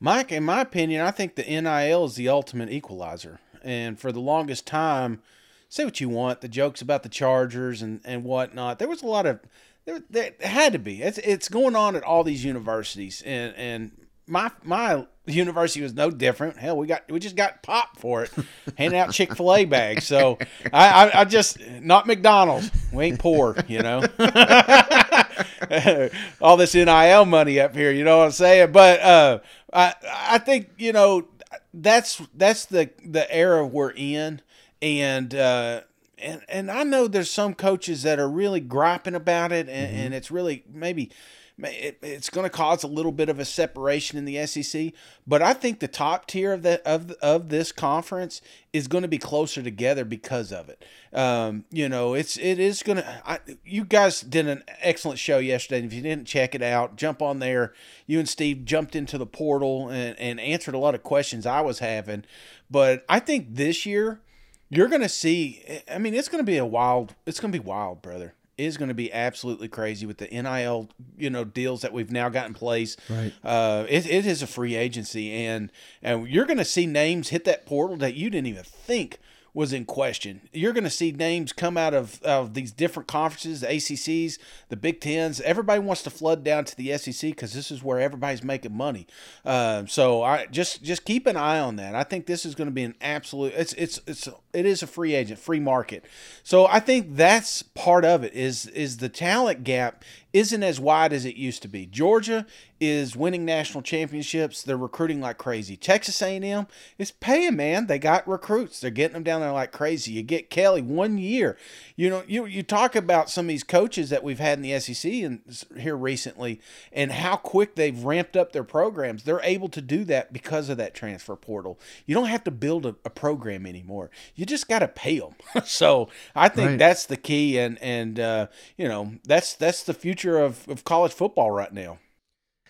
Mike, 0.00 0.30
in 0.32 0.44
my 0.44 0.60
opinion, 0.60 1.02
I 1.02 1.10
think 1.10 1.34
the 1.36 1.42
NIL 1.44 2.04
is 2.04 2.16
the 2.16 2.28
ultimate 2.28 2.70
equalizer. 2.70 3.40
And 3.62 3.98
for 3.98 4.12
the 4.12 4.20
longest 4.20 4.66
time, 4.66 5.22
say 5.68 5.84
what 5.84 6.00
you 6.00 6.08
want, 6.08 6.40
the 6.40 6.48
jokes 6.48 6.82
about 6.82 7.02
the 7.02 7.08
Chargers 7.08 7.82
and, 7.82 8.00
and 8.04 8.22
whatnot, 8.22 8.78
there 8.78 8.88
was 8.88 9.02
a 9.02 9.06
lot 9.06 9.26
of 9.26 9.40
there, 9.86 10.02
there 10.10 10.32
had 10.40 10.74
to 10.74 10.78
be. 10.78 11.02
It's 11.02 11.18
it's 11.18 11.48
going 11.48 11.76
on 11.76 11.96
at 11.96 12.02
all 12.02 12.24
these 12.24 12.44
universities, 12.44 13.22
and 13.24 13.54
and 13.56 14.06
my 14.26 14.50
my 14.62 15.06
university 15.26 15.82
was 15.82 15.94
no 15.94 16.10
different. 16.10 16.58
Hell, 16.58 16.76
we 16.76 16.86
got 16.86 17.10
we 17.10 17.20
just 17.20 17.36
got 17.36 17.62
popped 17.62 18.00
for 18.00 18.24
it, 18.24 18.32
handing 18.76 18.98
out 18.98 19.12
Chick 19.12 19.34
Fil 19.34 19.54
A 19.54 19.64
bags. 19.64 20.04
So 20.04 20.38
I, 20.72 20.88
I 21.06 21.20
I 21.20 21.24
just 21.24 21.60
not 21.80 22.06
McDonald's. 22.06 22.70
We 22.92 23.04
ain't 23.04 23.20
poor, 23.20 23.56
you 23.68 23.80
know. 23.80 24.02
all 26.40 26.56
this 26.56 26.74
NIL 26.74 27.24
money 27.24 27.60
up 27.60 27.74
here, 27.74 27.92
you 27.92 28.04
know 28.04 28.18
what 28.18 28.24
I'm 28.26 28.32
saying? 28.32 28.72
But 28.72 29.00
uh, 29.00 29.38
I 29.72 29.94
I 30.04 30.38
think 30.38 30.70
you 30.78 30.92
know 30.92 31.28
that's 31.72 32.20
that's 32.34 32.66
the 32.66 32.90
the 33.04 33.32
era 33.32 33.64
we're 33.64 33.92
in, 33.94 34.42
and 34.82 35.32
uh, 35.34 35.82
and 36.18 36.42
and 36.48 36.70
I 36.70 36.82
know 36.82 37.06
there's 37.06 37.30
some 37.30 37.54
coaches 37.54 38.02
that 38.02 38.18
are 38.18 38.28
really 38.28 38.60
griping 38.60 39.14
about 39.14 39.52
it, 39.52 39.68
and, 39.68 39.96
and 39.96 40.14
it's 40.14 40.30
really 40.30 40.64
maybe. 40.72 41.10
It, 41.58 41.96
it's 42.02 42.28
going 42.28 42.44
to 42.44 42.50
cause 42.50 42.82
a 42.82 42.86
little 42.86 43.12
bit 43.12 43.30
of 43.30 43.38
a 43.38 43.44
separation 43.46 44.18
in 44.18 44.26
the 44.26 44.46
SEC, 44.46 44.92
but 45.26 45.40
I 45.40 45.54
think 45.54 45.80
the 45.80 45.88
top 45.88 46.26
tier 46.26 46.52
of 46.52 46.62
the 46.62 46.86
of 46.86 47.12
of 47.12 47.48
this 47.48 47.72
conference 47.72 48.42
is 48.74 48.88
going 48.88 49.00
to 49.00 49.08
be 49.08 49.16
closer 49.16 49.62
together 49.62 50.04
because 50.04 50.52
of 50.52 50.68
it. 50.68 50.84
Um, 51.14 51.64
you 51.70 51.88
know, 51.88 52.12
it's 52.12 52.36
it 52.36 52.58
is 52.58 52.82
going 52.82 52.98
to. 52.98 53.40
You 53.64 53.86
guys 53.86 54.20
did 54.20 54.46
an 54.46 54.64
excellent 54.82 55.18
show 55.18 55.38
yesterday. 55.38 55.82
If 55.86 55.94
you 55.94 56.02
didn't 56.02 56.26
check 56.26 56.54
it 56.54 56.60
out, 56.60 56.96
jump 56.96 57.22
on 57.22 57.38
there. 57.38 57.72
You 58.06 58.18
and 58.18 58.28
Steve 58.28 58.66
jumped 58.66 58.94
into 58.94 59.16
the 59.16 59.24
portal 59.24 59.88
and, 59.88 60.14
and 60.18 60.38
answered 60.38 60.74
a 60.74 60.78
lot 60.78 60.94
of 60.94 61.02
questions 61.02 61.46
I 61.46 61.62
was 61.62 61.78
having. 61.78 62.24
But 62.70 63.02
I 63.08 63.18
think 63.18 63.54
this 63.54 63.86
year 63.86 64.20
you're 64.68 64.88
going 64.88 65.02
to 65.02 65.08
see. 65.08 65.62
I 65.90 65.98
mean, 65.98 66.14
it's 66.14 66.28
going 66.28 66.42
to 66.44 66.50
be 66.50 66.56
a 66.56 66.66
wild. 66.66 67.14
It's 67.26 67.40
going 67.40 67.52
to 67.52 67.58
be 67.58 67.64
wild, 67.64 68.02
brother. 68.02 68.34
It 68.56 68.64
is 68.64 68.78
going 68.78 68.88
to 68.88 68.94
be 68.94 69.12
absolutely 69.12 69.68
crazy 69.68 70.06
with 70.06 70.16
the 70.16 70.28
NIL, 70.28 70.88
you 71.18 71.28
know, 71.28 71.44
deals 71.44 71.82
that 71.82 71.92
we've 71.92 72.10
now 72.10 72.30
got 72.30 72.46
in 72.46 72.54
place. 72.54 72.96
Right. 73.10 73.32
Uh, 73.44 73.84
it, 73.88 74.06
it 74.06 74.24
is 74.24 74.42
a 74.42 74.46
free 74.46 74.74
agency, 74.74 75.30
and 75.30 75.70
and 76.02 76.26
you're 76.26 76.46
going 76.46 76.58
to 76.58 76.64
see 76.64 76.86
names 76.86 77.28
hit 77.28 77.44
that 77.44 77.66
portal 77.66 77.96
that 77.98 78.14
you 78.14 78.30
didn't 78.30 78.46
even 78.46 78.64
think 78.64 79.18
was 79.56 79.72
in 79.72 79.86
question. 79.86 80.42
You're 80.52 80.74
going 80.74 80.84
to 80.84 80.90
see 80.90 81.12
names 81.12 81.50
come 81.50 81.78
out 81.78 81.94
of, 81.94 82.22
of 82.22 82.52
these 82.52 82.72
different 82.72 83.08
conferences, 83.08 83.62
the 83.62 83.68
ACCs, 83.68 84.36
the 84.68 84.76
Big 84.76 85.00
Tens. 85.00 85.40
Everybody 85.40 85.80
wants 85.80 86.02
to 86.02 86.10
flood 86.10 86.44
down 86.44 86.66
to 86.66 86.76
the 86.76 86.94
SEC 86.98 87.30
because 87.30 87.54
this 87.54 87.70
is 87.70 87.82
where 87.82 87.98
everybody's 87.98 88.44
making 88.44 88.76
money. 88.76 89.06
Uh, 89.46 89.86
so 89.86 90.22
I 90.22 90.44
just 90.44 90.82
just 90.82 91.06
keep 91.06 91.26
an 91.26 91.38
eye 91.38 91.58
on 91.58 91.76
that. 91.76 91.94
I 91.94 92.04
think 92.04 92.26
this 92.26 92.44
is 92.44 92.54
going 92.54 92.68
to 92.68 92.72
be 92.72 92.82
an 92.82 92.96
absolute. 93.00 93.54
It's 93.56 93.72
it's 93.72 93.98
it's 94.06 94.28
it 94.52 94.66
is 94.66 94.82
a 94.82 94.86
free 94.86 95.14
agent, 95.14 95.40
free 95.40 95.60
market. 95.60 96.04
So 96.42 96.66
I 96.66 96.78
think 96.78 97.16
that's 97.16 97.62
part 97.62 98.04
of 98.04 98.24
it. 98.24 98.34
Is 98.34 98.66
is 98.66 98.98
the 98.98 99.08
talent 99.08 99.64
gap 99.64 100.04
isn't 100.36 100.62
as 100.62 100.78
wide 100.78 101.14
as 101.14 101.24
it 101.24 101.36
used 101.36 101.62
to 101.62 101.68
be. 101.68 101.86
Georgia 101.86 102.44
is 102.78 103.16
winning 103.16 103.46
national 103.46 103.80
championships. 103.82 104.62
They're 104.62 104.76
recruiting 104.76 105.18
like 105.22 105.38
crazy. 105.38 105.78
Texas 105.78 106.20
A&M 106.20 106.66
is 106.98 107.10
paying, 107.10 107.56
man. 107.56 107.86
They 107.86 107.98
got 107.98 108.28
recruits. 108.28 108.78
They're 108.80 108.90
getting 108.90 109.14
them 109.14 109.22
down 109.22 109.40
there 109.40 109.52
like 109.52 109.72
crazy. 109.72 110.12
You 110.12 110.22
get 110.22 110.50
Kelly 110.50 110.82
one 110.82 111.16
year. 111.16 111.56
You 111.96 112.10
know, 112.10 112.22
you 112.26 112.44
you 112.44 112.62
talk 112.62 112.94
about 112.94 113.30
some 113.30 113.46
of 113.46 113.48
these 113.48 113.64
coaches 113.64 114.10
that 114.10 114.22
we've 114.22 114.38
had 114.38 114.58
in 114.58 114.62
the 114.62 114.78
SEC 114.78 115.10
and 115.10 115.40
here 115.78 115.96
recently, 115.96 116.60
and 116.92 117.12
how 117.12 117.36
quick 117.36 117.74
they've 117.74 118.04
ramped 118.04 118.36
up 118.36 118.52
their 118.52 118.62
programs. 118.64 119.22
They're 119.22 119.40
able 119.42 119.70
to 119.70 119.80
do 119.80 120.04
that 120.04 120.34
because 120.34 120.68
of 120.68 120.76
that 120.76 120.92
transfer 120.92 121.34
portal. 121.34 121.78
You 122.04 122.14
don't 122.14 122.26
have 122.26 122.44
to 122.44 122.50
build 122.50 122.84
a, 122.84 122.94
a 123.06 123.10
program 123.10 123.64
anymore. 123.64 124.10
You 124.34 124.44
just 124.44 124.68
got 124.68 124.80
to 124.80 124.88
pay 124.88 125.18
them. 125.18 125.34
so 125.64 126.10
I 126.34 126.50
think 126.50 126.68
Right. 126.70 126.78
that's 126.78 127.06
the 127.06 127.16
key, 127.16 127.58
and 127.58 127.78
and 127.80 128.20
uh, 128.20 128.46
you 128.76 128.86
know 128.86 129.12
that's 129.24 129.54
that's 129.54 129.82
the 129.82 129.94
future 129.94 130.25
of, 130.34 130.66
of 130.68 130.84
college 130.84 131.12
football 131.12 131.50
right 131.50 131.72
now. 131.72 131.98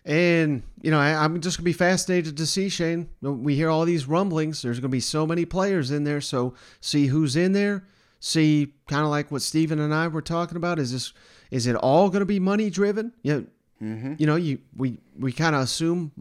And 0.07 0.63
you 0.83 0.93
know, 0.93 1.01
I, 1.01 1.25
I'm 1.25 1.41
just 1.41 1.59
gonna 1.59 1.65
be 1.65 1.73
fascinated 1.73 2.37
to 2.37 2.47
see 2.47 2.69
Shane. 2.69 3.09
We 3.21 3.57
hear 3.57 3.69
all 3.69 3.85
these 3.85 4.07
rumblings. 4.07 4.63
There's 4.63 4.79
gonna 4.79 4.89
be 4.89 5.01
so 5.01 5.27
many 5.27 5.45
players 5.45 5.91
in 5.91 6.05
there. 6.05 6.21
So 6.21 6.55
see 6.81 7.07
who's 7.07 7.35
in 7.35 7.53
there. 7.53 7.85
See, 8.21 8.73
kind 8.89 9.03
of 9.03 9.09
like 9.09 9.33
what 9.33 9.43
Steven 9.43 9.81
and 9.81 9.93
I 9.93 10.07
were 10.07 10.23
talking 10.23 10.57
about. 10.57 10.79
Is 10.79 10.93
this 10.93 11.13
is 11.51 11.67
it 11.67 11.75
all 11.75 12.09
gonna 12.09 12.25
be 12.25 12.39
money 12.39 12.71
driven? 12.71 13.13
You 13.23 13.35
know, 13.35 13.47
mm-hmm. 13.83 14.15
you 14.19 14.27
know, 14.27 14.37
you 14.37 14.61
we 14.77 14.99
we 15.19 15.33
kind 15.33 15.57
of 15.57 15.63
assume 15.63 16.13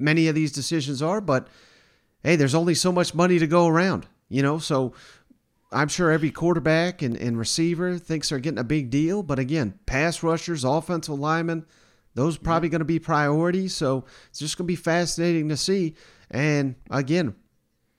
many 0.00 0.26
of 0.26 0.34
these 0.34 0.50
decisions 0.50 1.00
are, 1.00 1.20
but 1.20 1.46
hey, 2.24 2.34
there's 2.34 2.56
only 2.56 2.74
so 2.74 2.90
much 2.90 3.14
money 3.14 3.38
to 3.38 3.46
go 3.46 3.68
around. 3.68 4.06
You 4.28 4.42
know, 4.42 4.58
so 4.58 4.94
I'm 5.72 5.88
sure 5.88 6.10
every 6.10 6.30
quarterback 6.30 7.02
and, 7.02 7.16
and 7.16 7.38
receiver 7.38 7.98
thinks 7.98 8.28
they're 8.28 8.38
getting 8.38 8.58
a 8.58 8.64
big 8.64 8.90
deal. 8.90 9.22
But 9.22 9.38
again, 9.38 9.78
pass 9.86 10.22
rushers, 10.22 10.64
offensive 10.64 11.18
linemen, 11.18 11.66
those 12.14 12.36
are 12.36 12.40
probably 12.40 12.68
going 12.68 12.78
to 12.80 12.84
be 12.84 12.98
priorities. 12.98 13.74
So 13.74 14.04
it's 14.30 14.38
just 14.38 14.56
going 14.56 14.64
to 14.66 14.72
be 14.72 14.76
fascinating 14.76 15.48
to 15.48 15.56
see. 15.56 15.94
And 16.30 16.76
again, 16.90 17.34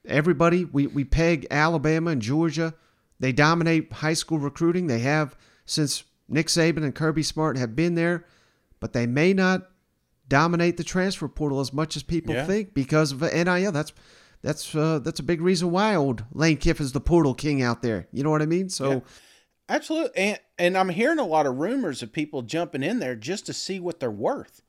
everybody, 0.06 0.66
we, 0.66 0.88
we 0.88 1.04
peg 1.04 1.46
Alabama 1.52 2.12
and 2.12 2.22
Georgia. 2.22 2.74
They 3.20 3.32
dominate 3.32 3.92
high 3.92 4.14
school 4.14 4.40
recruiting. 4.40 4.88
They 4.88 5.00
have 5.00 5.36
since 5.66 6.04
Nick 6.30 6.48
Saban 6.48 6.84
and 6.84 6.96
Kirby 6.96 7.24
Smart 7.24 7.58
have 7.58 7.76
been 7.76 7.96
there, 7.96 8.26
but 8.80 8.94
they 8.94 9.06
may 9.08 9.34
not 9.34 9.70
dominate 10.28 10.78
the 10.78 10.84
transfer 10.84 11.28
portal 11.28 11.60
as 11.60 11.72
much 11.74 11.96
as 11.96 12.04
people 12.04 12.34
Yeah. 12.36 12.46
think 12.46 12.74
because 12.74 13.12
of 13.12 13.22
NIL. 13.22 13.72
That's 13.72 13.94
that's 14.42 14.74
uh, 14.76 15.00
that's 15.00 15.20
a 15.20 15.24
big 15.24 15.42
reason 15.42 15.72
why 15.72 15.96
old 15.96 16.24
Lane 16.32 16.58
Kiffin's 16.58 16.92
the 16.92 17.02
portal 17.02 17.34
king 17.34 17.62
out 17.62 17.82
there. 17.82 18.08
You 18.12 18.24
know 18.24 18.30
what 18.30 18.42
I 18.42 18.46
mean? 18.46 18.70
So 18.70 18.92
Yeah. 18.92 19.00
Absolutely, 19.70 20.12
and 20.16 20.40
and 20.58 20.78
I'm 20.78 20.90
hearing 20.90 21.20
a 21.20 21.26
lot 21.26 21.46
of 21.46 21.58
rumors 21.58 22.02
of 22.02 22.14
people 22.14 22.42
jumping 22.42 22.84
in 22.84 23.00
there 23.00 23.16
just 23.16 23.46
to 23.48 23.54
see 23.54 23.82
what 23.82 24.00
they're 24.00 24.10
worth. 24.10 24.62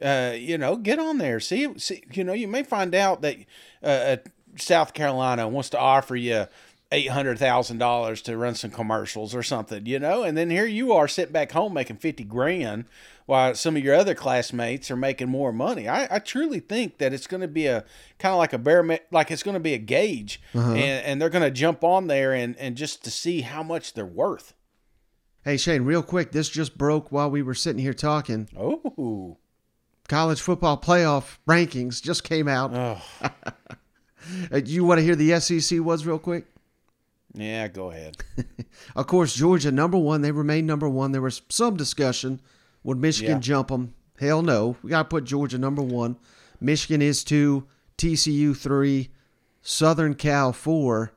Uh, 0.00 0.32
you 0.36 0.58
know, 0.58 0.74
get 0.74 0.98
on 0.98 1.18
there, 1.18 1.38
see, 1.38 1.78
see. 1.78 2.02
You 2.12 2.24
know, 2.24 2.32
you 2.32 2.48
may 2.48 2.64
find 2.64 2.92
out 2.92 3.22
that 3.22 3.36
uh, 3.84 3.86
uh, 3.86 4.16
South 4.56 4.94
Carolina 4.94 5.46
wants 5.46 5.70
to 5.70 5.78
offer 5.78 6.16
you 6.16 6.46
eight 6.92 7.08
hundred 7.08 7.38
thousand 7.38 7.78
dollars 7.78 8.22
to 8.22 8.36
run 8.36 8.54
some 8.54 8.70
commercials 8.70 9.34
or 9.34 9.42
something. 9.42 9.86
You 9.86 9.98
know, 9.98 10.22
and 10.22 10.36
then 10.36 10.50
here 10.50 10.66
you 10.66 10.92
are 10.92 11.08
sitting 11.08 11.32
back 11.32 11.52
home 11.52 11.74
making 11.74 11.96
fifty 11.96 12.22
grand, 12.22 12.84
while 13.26 13.54
some 13.54 13.76
of 13.76 13.82
your 13.82 13.94
other 13.94 14.14
classmates 14.14 14.90
are 14.90 14.96
making 14.96 15.28
more 15.28 15.52
money. 15.52 15.88
I, 15.88 16.16
I 16.16 16.18
truly 16.18 16.60
think 16.60 16.98
that 16.98 17.12
it's 17.12 17.26
going 17.26 17.40
to 17.40 17.48
be 17.48 17.66
a 17.66 17.84
kind 18.18 18.32
of 18.32 18.38
like 18.38 18.52
a 18.52 18.58
bare, 18.58 19.00
like 19.10 19.30
it's 19.30 19.42
going 19.42 19.54
to 19.54 19.60
be 19.60 19.74
a 19.74 19.78
gauge, 19.78 20.40
uh-huh. 20.54 20.72
and, 20.72 21.04
and 21.04 21.20
they're 21.20 21.30
going 21.30 21.42
to 21.42 21.50
jump 21.50 21.82
on 21.82 22.06
there 22.06 22.32
and 22.32 22.56
and 22.58 22.76
just 22.76 23.04
to 23.04 23.10
see 23.10 23.40
how 23.40 23.62
much 23.62 23.94
they're 23.94 24.06
worth. 24.06 24.54
hey 25.44 25.56
Shane, 25.56 25.82
real 25.82 26.02
quick, 26.02 26.32
this 26.32 26.48
just 26.48 26.76
broke 26.76 27.10
while 27.10 27.30
we 27.30 27.42
were 27.42 27.54
sitting 27.54 27.82
here 27.82 27.94
talking. 27.94 28.48
Oh, 28.56 29.38
college 30.08 30.40
football 30.40 30.78
playoff 30.78 31.38
rankings 31.48 32.02
just 32.02 32.24
came 32.24 32.48
out. 32.48 32.72
Oh, 32.74 33.00
you 34.64 34.84
want 34.84 34.98
to 34.98 35.04
hear 35.04 35.16
the 35.16 35.40
SEC 35.40 35.80
was 35.80 36.04
real 36.04 36.18
quick? 36.18 36.46
Yeah. 37.34 37.68
Go 37.68 37.90
ahead. 37.90 38.16
Of 38.96 39.06
course, 39.06 39.34
Georgia 39.34 39.70
number 39.70 39.96
one. 39.98 40.22
They 40.22 40.32
remain 40.32 40.66
number 40.66 40.88
one. 40.88 41.12
There 41.12 41.22
was 41.22 41.42
some 41.48 41.76
discussion 41.76 42.40
would 42.84 42.98
Michigan 42.98 43.36
Yeah. 43.36 43.40
jump 43.40 43.68
them? 43.68 43.94
Hell 44.18 44.42
no. 44.42 44.76
We 44.82 44.90
got 44.90 45.04
to 45.04 45.08
put 45.08 45.24
Georgia 45.24 45.58
number 45.58 45.82
one. 45.82 46.16
Michigan 46.60 47.02
is 47.02 47.24
two. 47.24 47.66
TCU 47.98 48.56
three. 48.56 49.10
Southern 49.62 50.14
Cal 50.14 50.52
four. 50.52 51.12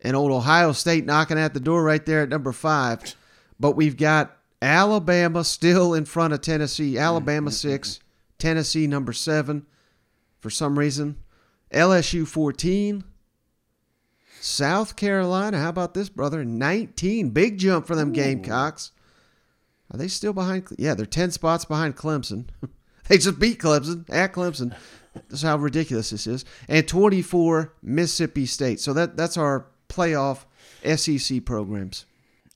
And 0.00 0.16
old 0.16 0.32
Ohio 0.32 0.72
State 0.72 1.04
knocking 1.04 1.38
at 1.38 1.54
the 1.54 1.60
door 1.60 1.82
right 1.82 2.04
there 2.04 2.22
at 2.22 2.28
number 2.28 2.52
five. 2.52 3.14
But 3.58 3.72
we've 3.72 3.96
got 3.96 4.36
Alabama 4.60 5.44
still 5.44 5.94
in 5.94 6.04
front 6.04 6.32
of 6.32 6.40
Tennessee. 6.40 6.98
Alabama 6.98 7.50
mm-hmm. 7.50 7.54
six. 7.54 8.00
Tennessee 8.38 8.86
number 8.86 9.12
seven. 9.12 9.66
For 10.40 10.50
some 10.50 10.78
reason. 10.78 11.16
LSU 11.72 12.26
14. 12.26 13.04
South 14.46 14.94
Carolina, 14.94 15.58
how 15.58 15.70
about 15.70 15.92
this, 15.92 16.08
brother? 16.08 16.44
19. 16.44 17.30
Big 17.30 17.58
jump 17.58 17.84
for 17.84 17.96
them 17.96 18.12
Gamecocks. 18.12 18.92
Are 19.90 19.98
they 19.98 20.06
still 20.06 20.32
behind? 20.32 20.68
Yeah, 20.78 20.94
they're 20.94 21.04
10 21.04 21.32
spots 21.32 21.64
behind 21.64 21.96
Clemson. 21.96 22.46
they 23.08 23.18
just 23.18 23.40
beat 23.40 23.58
Clemson 23.58 24.04
at 24.08 24.32
Clemson. 24.32 24.72
That's 25.14 25.42
how 25.42 25.56
ridiculous 25.56 26.10
this 26.10 26.28
is. 26.28 26.44
And 26.68 26.86
24, 26.86 27.74
Mississippi 27.82 28.46
State. 28.46 28.78
So 28.78 28.92
that 28.92 29.16
that's 29.16 29.36
our 29.36 29.66
playoff 29.88 30.44
SEC 30.84 31.44
programs. 31.44 32.06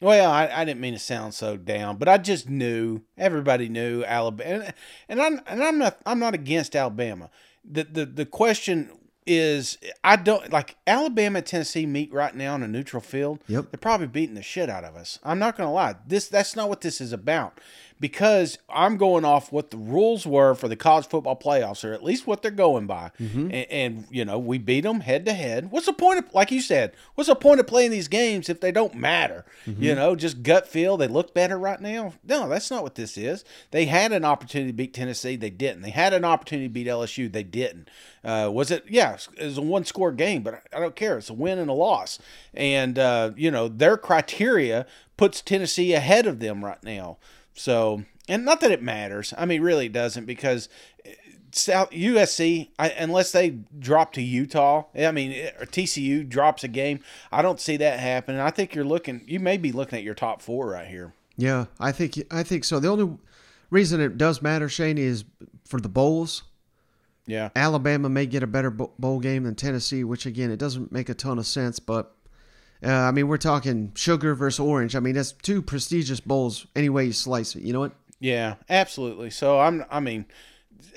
Well, 0.00 0.31
I, 0.31 0.46
I 0.46 0.64
didn't 0.64 0.81
mean 0.81 0.94
to 0.94 1.00
sound 1.00 1.35
so 1.35 1.57
down, 1.57 1.96
but 1.96 2.09
I 2.09 2.18
just 2.18 2.48
knew 2.48 3.03
everybody 3.18 3.68
knew 3.68 4.05
Alabama, 4.05 4.72
and 5.09 5.20
I'm 5.20 5.40
and 5.46 5.62
I'm 5.62 5.79
not 5.79 5.98
I'm 6.07 6.20
not 6.20 6.35
against 6.35 6.76
Alabama. 6.76 7.31
The 7.68 7.83
the 7.83 8.07
the 8.07 8.26
question 8.26 8.90
is 9.30 9.78
I 10.02 10.16
don't 10.16 10.52
like 10.52 10.74
Alabama 10.88 11.38
and 11.38 11.46
Tennessee 11.46 11.86
meet 11.86 12.12
right 12.12 12.34
now 12.34 12.56
in 12.56 12.64
a 12.64 12.68
neutral 12.68 13.00
field. 13.00 13.38
Yep. 13.46 13.70
They're 13.70 13.78
probably 13.78 14.08
beating 14.08 14.34
the 14.34 14.42
shit 14.42 14.68
out 14.68 14.82
of 14.82 14.96
us. 14.96 15.20
I'm 15.22 15.38
not 15.38 15.56
gonna 15.56 15.72
lie. 15.72 15.94
This 16.04 16.26
that's 16.26 16.56
not 16.56 16.68
what 16.68 16.80
this 16.80 17.00
is 17.00 17.12
about. 17.12 17.60
Because 18.00 18.58
I'm 18.70 18.96
going 18.96 19.24
off 19.26 19.52
what 19.52 19.70
the 19.70 19.76
rules 19.76 20.26
were 20.26 20.54
for 20.54 20.68
the 20.68 20.76
college 20.76 21.06
football 21.06 21.36
playoffs, 21.36 21.84
or 21.86 21.92
at 21.92 22.02
least 22.02 22.26
what 22.26 22.40
they're 22.40 22.50
going 22.50 22.86
by, 22.86 23.10
and, 23.18 23.52
and 23.52 24.04
you 24.10 24.24
know 24.24 24.38
we 24.38 24.56
beat 24.58 24.80
them 24.80 25.00
head 25.00 25.26
to 25.26 25.34
head. 25.34 25.70
What's 25.70 25.84
the 25.86 25.92
point 25.92 26.18
of, 26.18 26.32
like 26.32 26.50
you 26.50 26.62
said, 26.62 26.92
what's 27.14 27.28
the 27.28 27.34
point 27.36 27.60
of 27.60 27.66
playing 27.66 27.90
these 27.90 28.08
games 28.08 28.48
if 28.48 28.60
they 28.60 28.72
don't 28.72 28.94
matter? 28.94 29.44
You 29.66 29.94
know, 29.94 30.16
just 30.16 30.42
gut 30.42 30.66
feel. 30.66 30.96
They 30.96 31.08
look 31.08 31.34
better 31.34 31.58
right 31.58 31.80
now. 31.80 32.14
No, 32.24 32.48
that's 32.48 32.70
not 32.70 32.82
what 32.82 32.94
this 32.94 33.18
is. 33.18 33.44
They 33.70 33.84
had 33.84 34.12
an 34.12 34.24
opportunity 34.24 34.72
to 34.72 34.76
beat 34.76 34.94
Tennessee, 34.94 35.36
they 35.36 35.50
didn't. 35.50 35.82
They 35.82 35.90
had 35.90 36.14
an 36.14 36.24
opportunity 36.24 36.68
to 36.68 36.72
beat 36.72 36.86
LSU, 36.86 37.30
they 37.30 37.42
didn't. 37.42 37.88
Uh, 38.24 38.50
was 38.52 38.70
it? 38.70 38.84
Yeah, 38.88 39.16
it 39.36 39.44
was 39.44 39.58
a 39.58 39.62
one 39.62 39.84
score 39.84 40.12
game, 40.12 40.42
but 40.42 40.62
I 40.74 40.80
don't 40.80 40.96
care. 40.96 41.18
It's 41.18 41.30
a 41.30 41.34
win 41.34 41.58
and 41.58 41.70
a 41.70 41.74
loss, 41.74 42.18
and 42.54 42.98
uh, 42.98 43.32
you 43.36 43.50
know 43.50 43.68
their 43.68 43.96
criteria 43.96 44.86
puts 45.16 45.40
Tennessee 45.42 45.92
ahead 45.92 46.26
of 46.26 46.38
them 46.38 46.64
right 46.64 46.82
now. 46.82 47.18
So, 47.61 48.05
and 48.27 48.46
not 48.46 48.61
that 48.62 48.70
it 48.70 48.83
matters. 48.83 49.35
I 49.37 49.44
mean, 49.44 49.61
really, 49.61 49.87
it 49.87 49.92
doesn't 49.92 50.25
because 50.25 50.70
eh, 51.05 51.12
South 51.53 51.90
USC, 51.90 52.70
I, 52.79 52.88
unless 52.88 53.33
they 53.33 53.51
drop 53.79 54.14
to 54.14 54.23
Utah, 54.23 54.85
I 54.96 55.12
mean, 55.12 55.33
eh, 55.33 55.51
or 55.61 55.66
TCU 55.66 56.27
drops 56.27 56.64
a 56.64 56.68
game, 56.68 57.01
I 57.31 57.42
don't 57.42 57.61
see 57.61 57.77
that 57.77 58.01
happening. 58.01 58.40
I 58.40 58.51
think 58.51 58.75
you're 58.75 58.87
looking, 58.87 59.20
you 59.27 59.40
may 59.40 59.59
be 59.59 59.73
looking 59.73 59.99
at 59.99 60.05
your 60.05 60.14
top 60.14 60.40
four 60.40 60.70
right 60.70 60.88
here. 60.88 61.12
Yeah, 61.37 61.66
I 61.79 61.92
think 61.92 62.18
I 62.31 62.42
think 62.42 62.64
so. 62.64 62.81
The 62.81 62.88
only 62.88 63.18
reason 63.68 64.01
it 64.01 64.16
does 64.16 64.40
matter, 64.40 64.68
Shane, 64.68 64.96
is 64.96 65.25
for 65.66 65.81
the 65.81 65.88
bowls. 65.88 66.44
Yeah, 67.27 67.51
Alabama 67.55 68.09
may 68.09 68.25
get 68.25 68.42
a 68.42 68.46
better 68.46 68.70
bowl 68.70 69.20
game 69.20 69.44
than 69.44 69.55
Tennessee, 69.55 70.03
which 70.03 70.27
again, 70.27 70.51
it 70.51 70.59
doesn't 70.59 70.92
make 70.92 71.09
a 71.09 71.14
ton 71.14 71.38
of 71.38 71.46
sense. 71.46 71.79
But 71.79 72.14
uh, 72.84 72.90
I 72.90 73.10
mean, 73.10 73.28
we're 73.28 73.38
talking 73.38 73.92
sugar 73.94 74.34
versus 74.34 74.60
orange. 74.60 74.96
I 74.96 75.00
mean, 75.00 75.14
that's 75.14 75.32
two 75.32 75.62
prestigious 75.62 76.20
bowls 76.20 76.66
any 76.74 76.88
way 76.88 77.04
you 77.04 77.12
slice 77.12 77.54
it. 77.54 77.62
You 77.62 77.72
know 77.72 77.80
what? 77.80 77.92
yeah, 78.20 78.56
absolutely. 78.68 79.30
So 79.30 79.58
I'm, 79.58 79.84
I 79.90 79.98
mean, 79.98 80.26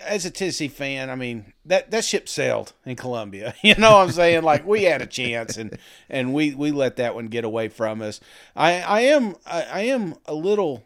as 0.06 0.26
a 0.26 0.32
Tennessee 0.32 0.68
fan, 0.68 1.10
I 1.10 1.16
mean 1.16 1.54
that 1.66 1.92
that 1.92 2.04
ship 2.04 2.28
sailed 2.30 2.74
in 2.86 2.96
Columbia. 2.96 3.56
You 3.64 3.76
know 3.76 3.94
what 3.94 4.08
I'm 4.08 4.12
saying? 4.12 4.44
Like 4.44 4.66
we 4.66 4.84
had 4.84 5.02
a 5.02 5.06
chance 5.06 5.58
and 5.58 5.78
and 6.10 6.34
we 6.34 6.54
we 6.54 6.72
let 6.72 6.98
that 6.98 7.16
one 7.16 7.28
get 7.28 7.46
away 7.46 7.70
from 7.70 8.02
us. 8.02 8.20
I 8.56 8.82
I 8.82 9.02
am 9.02 9.36
I, 9.46 9.64
I 9.64 9.82
am 9.82 10.16
a 10.26 10.34
little 10.34 10.84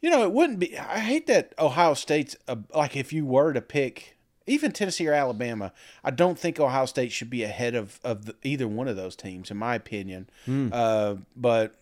you 0.00 0.10
know, 0.10 0.22
it 0.22 0.32
wouldn't 0.32 0.58
be 0.58 0.76
I 0.78 0.98
hate 0.98 1.26
that 1.28 1.54
Ohio 1.58 1.94
State's 1.94 2.36
a, 2.46 2.58
like 2.74 2.96
if 2.96 3.12
you 3.12 3.24
were 3.24 3.52
to 3.52 3.60
pick 3.60 4.16
even 4.48 4.72
Tennessee 4.72 5.06
or 5.06 5.12
Alabama, 5.12 5.72
I 6.02 6.10
don't 6.10 6.38
think 6.38 6.58
Ohio 6.58 6.86
State 6.86 7.12
should 7.12 7.30
be 7.30 7.42
ahead 7.42 7.74
of 7.74 8.00
of 8.04 8.26
the, 8.26 8.34
either 8.42 8.66
one 8.66 8.88
of 8.88 8.96
those 8.96 9.16
teams 9.16 9.50
in 9.50 9.56
my 9.56 9.74
opinion. 9.74 10.28
Uh, 10.72 11.16
but 11.36 11.74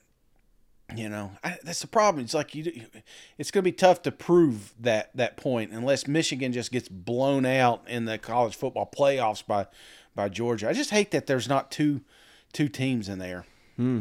you 0.95 1.09
know, 1.09 1.33
I, 1.43 1.59
that's 1.65 1.81
the 1.81 1.89
problem. 1.89 2.25
It's 2.25 2.35
like 2.35 2.55
you, 2.55 2.71
it's 3.39 3.51
going 3.51 3.63
to 3.65 3.71
be 3.71 3.73
tough 3.73 4.03
to 4.03 4.13
prove 4.13 4.73
that 4.79 5.11
that 5.17 5.37
point 5.37 5.73
unless 5.73 6.07
Michigan 6.07 6.53
just 6.53 6.71
gets 6.71 6.89
blown 6.89 7.45
out 7.45 7.83
in 7.89 8.05
the 8.05 8.19
college 8.19 8.55
football 8.55 8.89
playoffs 8.97 9.45
by 9.45 9.67
by 10.15 10.29
Georgia. 10.29 10.69
I 10.69 10.73
just 10.73 10.91
hate 10.91 11.11
that 11.11 11.27
there's 11.27 11.49
not 11.49 11.71
two 11.71 12.03
two 12.53 12.69
teams 12.69 13.09
in 13.09 13.19
there. 13.19 13.45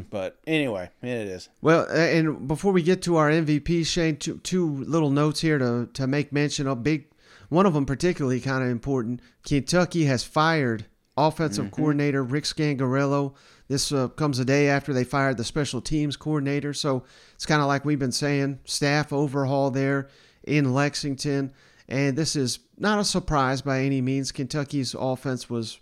But 0.09 0.39
anyway, 0.47 0.89
it 1.01 1.09
is. 1.09 1.49
Well, 1.61 1.85
and 1.89 2.47
before 2.47 2.71
we 2.71 2.81
get 2.81 3.01
to 3.01 3.17
our 3.17 3.29
MVP, 3.29 3.85
Shane, 3.85 4.15
two, 4.15 4.37
two 4.37 4.69
little 4.85 5.09
notes 5.09 5.41
here 5.41 5.57
to, 5.57 5.89
to 5.91 6.07
make 6.07 6.31
mention 6.31 6.65
of. 6.65 6.81
Big, 6.81 7.07
one 7.55 7.65
of 7.65 7.73
them 7.73 7.85
particularly 7.85 8.41
kind 8.41 8.61
of 8.63 8.69
important. 8.69 9.21
Kentucky 9.43 10.03
has 10.05 10.25
fired 10.25 10.85
offensive 11.15 11.71
coordinator 11.71 12.21
Rich 12.21 12.53
Scangarello. 12.53 13.33
This 13.69 13.93
uh, 13.93 14.09
comes 14.09 14.39
a 14.39 14.45
day 14.45 14.67
after 14.67 14.91
they 14.91 15.05
fired 15.05 15.37
the 15.37 15.45
special 15.45 15.79
teams 15.79 16.17
coordinator. 16.17 16.73
So 16.73 17.05
it's 17.33 17.45
kind 17.45 17.61
of 17.61 17.67
like 17.69 17.85
we've 17.85 17.97
been 17.97 18.11
saying, 18.11 18.59
staff 18.65 19.13
overhaul 19.13 19.71
there 19.71 20.09
in 20.43 20.73
Lexington. 20.73 21.53
And 21.87 22.17
this 22.17 22.35
is 22.35 22.59
not 22.77 22.99
a 22.99 23.05
surprise 23.05 23.61
by 23.61 23.83
any 23.83 24.01
means. 24.01 24.33
Kentucky's 24.33 24.93
offense 24.93 25.49
was 25.49 25.79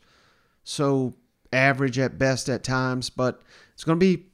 so 0.63 1.15
average 1.51 1.97
at 1.97 2.19
best 2.19 2.49
at 2.49 2.63
times, 2.63 3.09
but 3.09 3.41
it's 3.73 3.83
going 3.83 3.99
to 3.99 4.05
be 4.05 4.27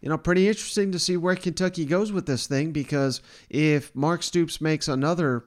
you 0.00 0.08
know, 0.08 0.16
pretty 0.16 0.48
interesting 0.48 0.92
to 0.92 0.98
see 0.98 1.18
where 1.18 1.36
Kentucky 1.36 1.84
goes 1.84 2.12
with 2.12 2.24
this 2.24 2.46
thing 2.46 2.72
because 2.72 3.20
if 3.50 3.94
Mark 3.94 4.22
Stoops 4.22 4.58
makes 4.58 4.88
another 4.88 5.44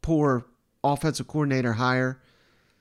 poor 0.00 0.46
offensive 0.84 1.26
coordinator 1.28 1.74
hire, 1.74 2.20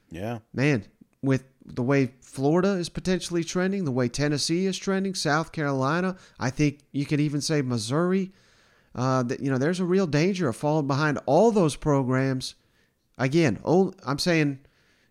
Yeah. 0.09 0.39
man, 0.53 0.85
with 1.21 1.43
the 1.65 1.83
way 1.83 2.13
Florida 2.21 2.69
is 2.73 2.89
potentially 2.89 3.43
trending, 3.43 3.85
the 3.85 3.91
way 3.91 4.07
Tennessee 4.09 4.65
is 4.65 4.77
trending, 4.77 5.13
South 5.13 5.51
Carolina, 5.51 6.15
I 6.39 6.49
think 6.49 6.79
you 6.91 7.05
could 7.05 7.19
even 7.19 7.41
say 7.41 7.61
Missouri. 7.61 8.31
Uh, 8.93 9.23
that 9.23 9.39
you 9.39 9.49
know, 9.49 9.57
there's 9.57 9.79
a 9.79 9.85
real 9.85 10.05
danger 10.07 10.49
of 10.49 10.55
falling 10.57 10.85
behind 10.87 11.17
all 11.25 11.51
those 11.51 11.77
programs. 11.77 12.55
Again, 13.17 13.59
oh, 13.63 13.93
I'm 14.05 14.19
saying 14.19 14.59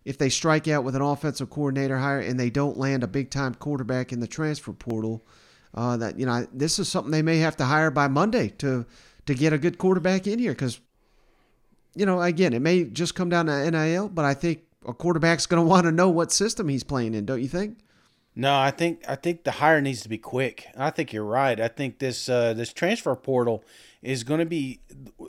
if 0.05 0.19
they 0.19 0.29
strike 0.29 0.69
out 0.69 0.85
with 0.85 0.95
an 0.97 1.01
offensive 1.03 1.49
coordinator 1.49 1.97
hire 1.99 2.21
and 2.21 2.39
they 2.39 2.51
don't 2.51 2.77
land 2.77 3.03
a 3.03 3.07
big 3.07 3.31
time 3.31 3.55
quarterback 3.55 4.13
in 4.13 4.21
the 4.21 4.27
transfer 4.27 4.73
portal, 4.75 5.23
uh, 5.75 5.97
that 5.97 6.19
you 6.19 6.27
know 6.27 6.47
this 6.53 6.79
is 6.79 6.89
something 6.89 7.11
they 7.11 7.23
may 7.23 7.39
have 7.39 7.57
to 7.57 7.65
hire 7.65 7.91
by 7.91 8.07
Monday 8.09 8.49
to 8.59 8.85
to 9.25 9.35
get 9.35 9.53
a 9.55 9.59
good 9.59 9.79
quarterback 9.79 10.27
in 10.27 10.39
here 10.39 10.53
because 10.53 10.79
you 11.95 12.07
know 12.07 12.21
again 12.21 12.53
it 12.53 12.61
may 12.61 12.85
just 12.85 13.15
come 13.15 13.29
down 13.29 13.47
to 13.47 13.71
NIL, 13.71 14.09
but 14.09 14.25
I 14.25 14.35
think 14.35 14.63
a 14.87 14.93
quarterback's 14.93 15.47
going 15.47 15.63
to 15.65 15.69
want 15.69 15.85
to 15.85 15.93
know 15.93 16.09
what 16.09 16.33
system 16.33 16.69
he's 16.69 16.85
playing 16.85 17.15
in, 17.15 17.27
don't 17.27 17.43
you 17.43 17.49
think? 17.49 17.79
No, 18.37 18.57
I 18.57 18.71
think 18.71 19.03
I 19.09 19.17
think 19.17 19.45
the 19.45 19.51
hire 19.51 19.81
needs 19.81 20.03
to 20.03 20.09
be 20.09 20.19
quick. 20.19 20.69
I 20.77 20.91
think 20.91 21.13
you're 21.13 21.25
right. 21.25 21.61
I 21.61 21.69
think 21.69 21.99
this 21.99 22.29
uh, 22.29 22.55
this 22.55 22.73
transfer 22.73 23.15
portal 23.17 23.65
is 24.03 24.23
going 24.25 24.41
to 24.41 24.47
be 24.47 24.81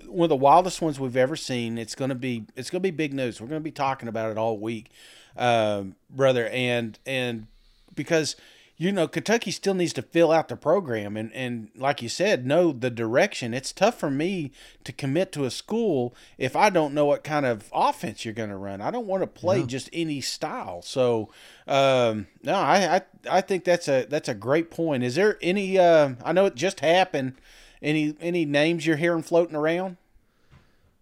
one 0.07 0.25
of 0.25 0.29
the 0.29 0.35
wildest 0.35 0.81
ones 0.81 0.99
we've 0.99 1.17
ever 1.17 1.35
seen. 1.35 1.77
It's 1.77 1.95
going 1.95 2.09
to 2.09 2.15
be 2.15 2.45
it's 2.55 2.69
going 2.69 2.81
to 2.81 2.87
be 2.87 2.91
big 2.91 3.13
news. 3.13 3.41
We're 3.41 3.47
going 3.47 3.59
to 3.59 3.63
be 3.63 3.71
talking 3.71 4.07
about 4.07 4.31
it 4.31 4.37
all 4.37 4.59
week, 4.59 4.91
um, 5.35 5.95
brother. 6.09 6.47
And 6.49 6.97
and 7.05 7.47
because 7.95 8.35
you 8.81 8.91
know 8.91 9.07
Kentucky 9.07 9.51
still 9.51 9.75
needs 9.75 9.93
to 9.93 10.01
fill 10.01 10.31
out 10.31 10.47
the 10.47 10.55
program 10.55 11.15
and 11.15 11.31
and 11.33 11.69
like 11.75 12.01
you 12.01 12.09
said, 12.09 12.47
know 12.47 12.71
the 12.71 12.89
direction. 12.89 13.53
It's 13.53 13.71
tough 13.71 13.99
for 13.99 14.09
me 14.09 14.51
to 14.85 14.91
commit 14.91 15.31
to 15.33 15.45
a 15.45 15.51
school 15.51 16.15
if 16.39 16.55
I 16.55 16.71
don't 16.71 16.95
know 16.95 17.05
what 17.05 17.23
kind 17.23 17.45
of 17.45 17.69
offense 17.71 18.25
you're 18.25 18.33
going 18.33 18.49
to 18.49 18.57
run. 18.57 18.81
I 18.81 18.89
don't 18.89 19.05
want 19.05 19.21
to 19.21 19.27
play 19.27 19.63
just 19.67 19.87
any 19.93 20.19
style. 20.19 20.81
So 20.81 21.29
um, 21.67 22.25
no, 22.41 22.55
I, 22.55 22.95
I 22.95 23.01
I 23.29 23.41
think 23.41 23.65
that's 23.65 23.87
a 23.87 24.07
that's 24.09 24.29
a 24.29 24.33
great 24.33 24.71
point. 24.71 25.03
Is 25.03 25.13
there 25.13 25.37
any? 25.43 25.77
Uh, 25.77 26.13
I 26.25 26.31
know 26.31 26.47
it 26.47 26.55
just 26.55 26.79
happened. 26.79 27.35
Any 27.83 28.15
any 28.19 28.45
names 28.45 28.87
you're 28.87 28.97
hearing 28.97 29.21
floating 29.21 29.55
around? 29.55 29.97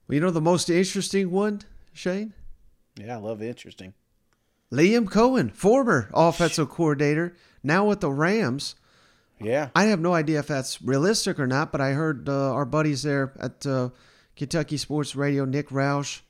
Well, 0.06 0.16
you 0.16 0.20
know 0.20 0.32
the 0.32 0.42
most 0.42 0.70
interesting 0.70 1.32
one, 1.32 1.62
Shane? 1.94 2.34
Yeah, 2.98 3.16
I 3.16 3.20
love 3.20 3.42
interesting. 3.42 3.94
Liam 4.70 5.06
Coen, 5.06 5.52
former 5.52 6.12
offensive 6.14 6.70
coordinator, 6.70 7.36
now 7.64 7.86
with 7.86 8.02
the 8.02 8.12
Rams. 8.12 8.76
Yeah, 9.42 9.70
I 9.74 9.86
have 9.86 10.00
no 10.00 10.14
idea 10.14 10.40
if 10.40 10.48
that's 10.48 10.82
realistic 10.82 11.40
or 11.40 11.48
not, 11.48 11.72
but 11.72 11.80
I 11.80 11.92
heard 11.92 12.28
uh, 12.28 12.54
our 12.54 12.66
buddies 12.66 13.04
there 13.04 13.32
at 13.40 13.66
uh, 13.66 13.90
Kentucky 14.36 14.78
Sports 14.78 15.16
Radio, 15.16 15.46
Nick 15.46 15.70
Roush, 15.70 16.22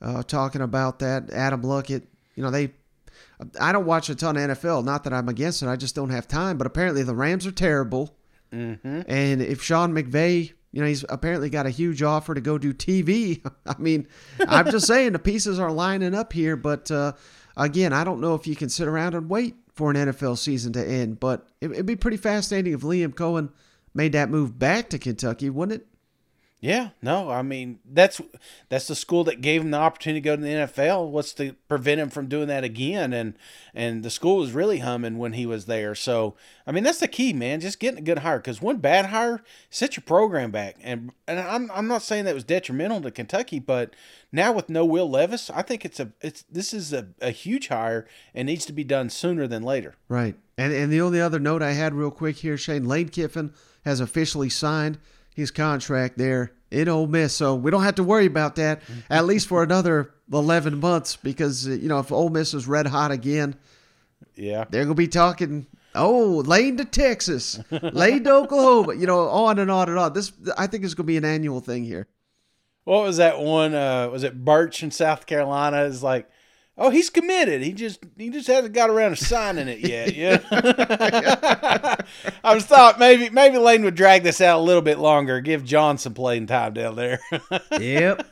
uh, 0.00 0.22
talking 0.22 0.60
about 0.60 1.00
that. 1.00 1.30
Adam 1.32 1.62
Luckett, 1.62 2.02
you 2.34 2.42
know, 2.42 2.50
they. 2.50 2.72
I 3.60 3.72
don't 3.72 3.86
watch 3.86 4.08
a 4.08 4.14
ton 4.14 4.36
of 4.36 4.50
NFL. 4.50 4.84
Not 4.84 5.04
that 5.04 5.12
I'm 5.12 5.28
against 5.28 5.62
it. 5.62 5.68
I 5.68 5.76
just 5.76 5.94
don't 5.94 6.10
have 6.10 6.28
time. 6.28 6.56
But 6.56 6.66
apparently 6.66 7.02
the 7.02 7.14
Rams 7.14 7.46
are 7.46 7.52
terrible. 7.52 8.16
Mm-hmm. 8.52 9.02
And 9.08 9.42
if 9.42 9.62
Sean 9.62 9.92
McVay, 9.92 10.52
you 10.72 10.80
know, 10.80 10.86
he's 10.86 11.04
apparently 11.08 11.50
got 11.50 11.66
a 11.66 11.70
huge 11.70 12.02
offer 12.02 12.34
to 12.34 12.40
go 12.40 12.58
do 12.58 12.72
TV. 12.72 13.44
I 13.66 13.76
mean, 13.78 14.06
I'm 14.46 14.70
just 14.70 14.86
saying 14.86 15.12
the 15.12 15.18
pieces 15.18 15.58
are 15.58 15.70
lining 15.70 16.14
up 16.14 16.32
here. 16.32 16.56
But 16.56 16.90
uh, 16.90 17.12
again, 17.56 17.92
I 17.92 18.04
don't 18.04 18.20
know 18.20 18.34
if 18.34 18.46
you 18.46 18.56
can 18.56 18.68
sit 18.68 18.88
around 18.88 19.14
and 19.14 19.28
wait 19.28 19.54
for 19.74 19.90
an 19.90 19.96
NFL 19.96 20.38
season 20.38 20.72
to 20.74 20.86
end. 20.86 21.20
But 21.20 21.48
it, 21.60 21.70
it'd 21.70 21.86
be 21.86 21.96
pretty 21.96 22.16
fascinating 22.16 22.72
if 22.72 22.80
Liam 22.80 23.14
Coen 23.14 23.50
made 23.94 24.12
that 24.12 24.30
move 24.30 24.58
back 24.58 24.90
to 24.90 24.98
Kentucky, 24.98 25.50
wouldn't 25.50 25.82
it? 25.82 25.88
Yeah, 26.64 26.90
no, 27.02 27.30
I 27.30 27.42
mean 27.42 27.80
that's 27.84 28.22
that's 28.70 28.86
the 28.86 28.94
school 28.94 29.22
that 29.24 29.42
gave 29.42 29.60
him 29.60 29.70
the 29.70 29.76
opportunity 29.76 30.22
to 30.22 30.24
go 30.24 30.34
to 30.34 30.40
the 30.40 30.48
NFL. 30.48 31.10
What's 31.10 31.34
to 31.34 31.52
prevent 31.68 32.00
him 32.00 32.08
from 32.08 32.26
doing 32.26 32.48
that 32.48 32.64
again? 32.64 33.12
And 33.12 33.34
and 33.74 34.02
the 34.02 34.08
school 34.08 34.38
was 34.38 34.52
really 34.52 34.78
humming 34.78 35.18
when 35.18 35.34
he 35.34 35.44
was 35.44 35.66
there. 35.66 35.94
So 35.94 36.36
I 36.66 36.72
mean 36.72 36.82
that's 36.82 37.00
the 37.00 37.06
key, 37.06 37.34
man. 37.34 37.60
Just 37.60 37.80
getting 37.80 37.98
a 37.98 38.02
good 38.02 38.20
hire 38.20 38.38
because 38.38 38.62
one 38.62 38.78
bad 38.78 39.04
hire 39.06 39.42
set 39.68 39.94
your 39.98 40.04
program 40.04 40.50
back. 40.50 40.76
And 40.82 41.12
and 41.28 41.38
I'm 41.38 41.70
I'm 41.70 41.86
not 41.86 42.00
saying 42.00 42.24
that 42.24 42.34
was 42.34 42.44
detrimental 42.44 43.02
to 43.02 43.10
Kentucky, 43.10 43.58
but 43.58 43.94
now 44.32 44.50
with 44.50 44.70
no 44.70 44.86
Will 44.86 45.10
Levis, 45.10 45.50
I 45.50 45.60
think 45.60 45.84
it's 45.84 46.00
a 46.00 46.12
it's 46.22 46.44
this 46.50 46.72
is 46.72 46.94
a, 46.94 47.08
a 47.20 47.30
huge 47.30 47.68
hire 47.68 48.06
and 48.34 48.46
needs 48.46 48.64
to 48.64 48.72
be 48.72 48.84
done 48.84 49.10
sooner 49.10 49.46
than 49.46 49.62
later. 49.62 49.96
Right. 50.08 50.34
And 50.56 50.72
and 50.72 50.90
the 50.90 51.02
only 51.02 51.20
other 51.20 51.38
note 51.38 51.60
I 51.60 51.72
had 51.72 51.92
real 51.92 52.10
quick 52.10 52.36
here, 52.36 52.56
Shane 52.56 52.86
Lane 52.86 53.10
Kiffin 53.10 53.52
has 53.84 54.00
officially 54.00 54.48
signed 54.48 54.96
his 55.34 55.50
contract 55.50 56.16
there 56.16 56.52
in 56.70 56.88
Ole 56.88 57.06
Miss, 57.06 57.34
so 57.34 57.54
we 57.54 57.70
don't 57.70 57.82
have 57.84 57.96
to 57.96 58.02
worry 58.02 58.26
about 58.26 58.56
that 58.56 58.80
at 59.10 59.26
least 59.26 59.46
for 59.48 59.62
another 59.62 60.10
eleven 60.32 60.80
months 60.80 61.16
because 61.16 61.66
you 61.66 61.88
know 61.88 61.98
if 61.98 62.10
Ole 62.10 62.30
Miss 62.30 62.54
is 62.54 62.66
red 62.66 62.86
hot 62.86 63.10
again, 63.10 63.54
Yeah. 64.36 64.64
they're 64.70 64.84
gonna 64.84 64.94
be 64.94 65.08
talking. 65.08 65.66
Oh, 65.96 66.42
Lane 66.44 66.76
to 66.78 66.84
Texas, 66.84 67.60
Lane 67.70 68.24
to 68.24 68.32
Oklahoma, 68.32 68.94
you 68.94 69.06
know, 69.06 69.28
on 69.28 69.60
and 69.60 69.70
on 69.70 69.88
and 69.88 69.98
on. 69.98 70.12
This 70.12 70.32
I 70.58 70.66
think 70.66 70.82
is 70.84 70.94
gonna 70.94 71.06
be 71.06 71.16
an 71.16 71.24
annual 71.24 71.60
thing 71.60 71.84
here. 71.84 72.08
What 72.84 73.02
was 73.04 73.18
that 73.18 73.38
one? 73.40 73.74
Uh, 73.74 74.08
was 74.08 74.24
it 74.24 74.44
Birch 74.44 74.82
in 74.82 74.90
South 74.90 75.24
Carolina? 75.26 75.82
Is 75.84 76.02
like, 76.02 76.28
oh, 76.76 76.90
he's 76.90 77.10
committed. 77.10 77.62
He 77.62 77.72
just 77.72 78.00
he 78.16 78.30
just 78.30 78.46
hasn't 78.46 78.74
got 78.74 78.90
around 78.90 79.16
to 79.16 79.24
signing 79.24 79.68
it 79.68 79.80
yet. 79.80 80.14
Yeah. 80.14 80.40
I 82.44 82.54
was 82.54 82.64
thought 82.64 82.98
maybe 82.98 83.30
maybe 83.30 83.58
Lane 83.58 83.84
would 83.84 83.94
drag 83.94 84.22
this 84.22 84.40
out 84.40 84.60
a 84.60 84.62
little 84.62 84.82
bit 84.82 84.98
longer, 84.98 85.40
give 85.40 85.64
John 85.64 85.98
some 85.98 86.14
playing 86.14 86.46
time 86.46 86.74
down 86.74 86.96
there. 86.96 87.20
Yep. 87.80 88.26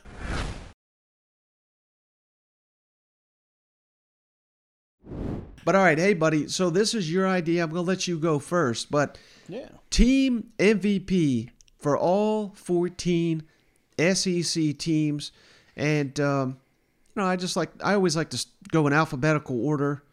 But 5.65 5.75
all 5.75 5.83
right, 5.83 5.97
hey 5.97 6.13
buddy. 6.13 6.47
So 6.49 6.69
this 6.69 6.93
is 6.93 7.11
your 7.11 7.27
idea. 7.27 7.63
I'm 7.63 7.69
gonna 7.69 7.81
let 7.81 8.07
you 8.07 8.19
go 8.19 8.39
first. 8.39 8.91
But 8.91 9.17
yeah. 9.47 9.69
team 9.89 10.51
MVP 10.59 11.49
for 11.79 11.97
all 11.97 12.51
14 12.55 13.43
SEC 13.97 14.77
teams, 14.77 15.31
and 15.75 16.19
um, 16.19 16.57
you 17.15 17.21
know, 17.21 17.27
I 17.27 17.35
just 17.35 17.55
like 17.55 17.69
I 17.83 17.93
always 17.93 18.15
like 18.15 18.29
to 18.31 18.45
go 18.71 18.87
in 18.87 18.93
alphabetical 18.93 19.63
order, 19.65 20.03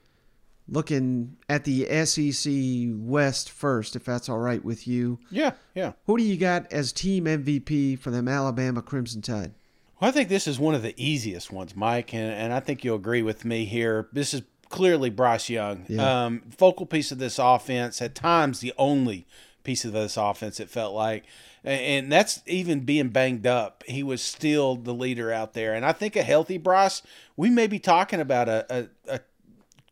looking 0.69 1.37
at 1.49 1.65
the 1.65 1.87
SEC 2.05 2.53
West 2.95 3.51
first, 3.51 3.97
if 3.97 4.05
that's 4.05 4.29
all 4.29 4.39
right 4.39 4.65
with 4.65 4.87
you. 4.87 5.19
Yeah. 5.31 5.53
Yeah. 5.75 5.93
Who 6.07 6.17
do 6.17 6.23
you 6.23 6.37
got 6.37 6.73
as 6.73 6.93
team 6.93 7.25
MVP 7.25 7.99
for 7.99 8.11
them 8.11 8.29
Alabama 8.29 8.83
Crimson 8.83 9.23
Tide? 9.23 9.53
Well, 10.01 10.09
I 10.09 10.13
think 10.13 10.29
this 10.29 10.47
is 10.47 10.59
one 10.59 10.75
of 10.75 10.83
the 10.83 10.95
easiest 10.97 11.51
ones, 11.51 11.77
Mike, 11.77 12.15
and, 12.15 12.33
and 12.33 12.53
I 12.53 12.61
think 12.61 12.85
you'll 12.85 12.97
agree 12.97 13.23
with 13.23 13.45
me 13.45 13.67
here. 13.67 14.09
This 14.13 14.33
is 14.33 14.43
clearly 14.71 15.11
Bryce 15.11 15.51
Young. 15.51 15.85
Yeah. 15.89 16.25
Um, 16.25 16.43
focal 16.57 16.87
piece 16.87 17.13
of 17.13 17.19
this 17.19 17.39
offense, 17.39 18.01
at 18.01 18.15
times 18.15 18.61
the 18.61 18.73
only 18.79 19.27
piece 19.65 19.85
of 19.85 19.93
this 19.93 20.17
offense, 20.17 20.61
it 20.61 20.71
felt 20.71 20.95
like. 20.95 21.25
And 21.63 22.11
that's 22.11 22.43
even 22.47 22.81
being 22.81 23.09
banged 23.09 23.47
up. 23.47 23.85
He 23.87 24.03
was 24.03 24.23
still 24.23 24.77
the 24.77 24.95
leader 24.95 25.31
out 25.31 25.53
there. 25.53 25.75
And 25.75 25.85
I 25.85 25.93
think 25.93 26.17
a 26.17 26.23
healthy 26.23 26.57
Bryce, 26.57 27.03
we 27.37 27.51
may 27.51 27.67
be 27.67 27.79
talking 27.79 28.19
about 28.19 28.49
a, 28.49 28.67
a, 28.71 29.17
a 29.17 29.21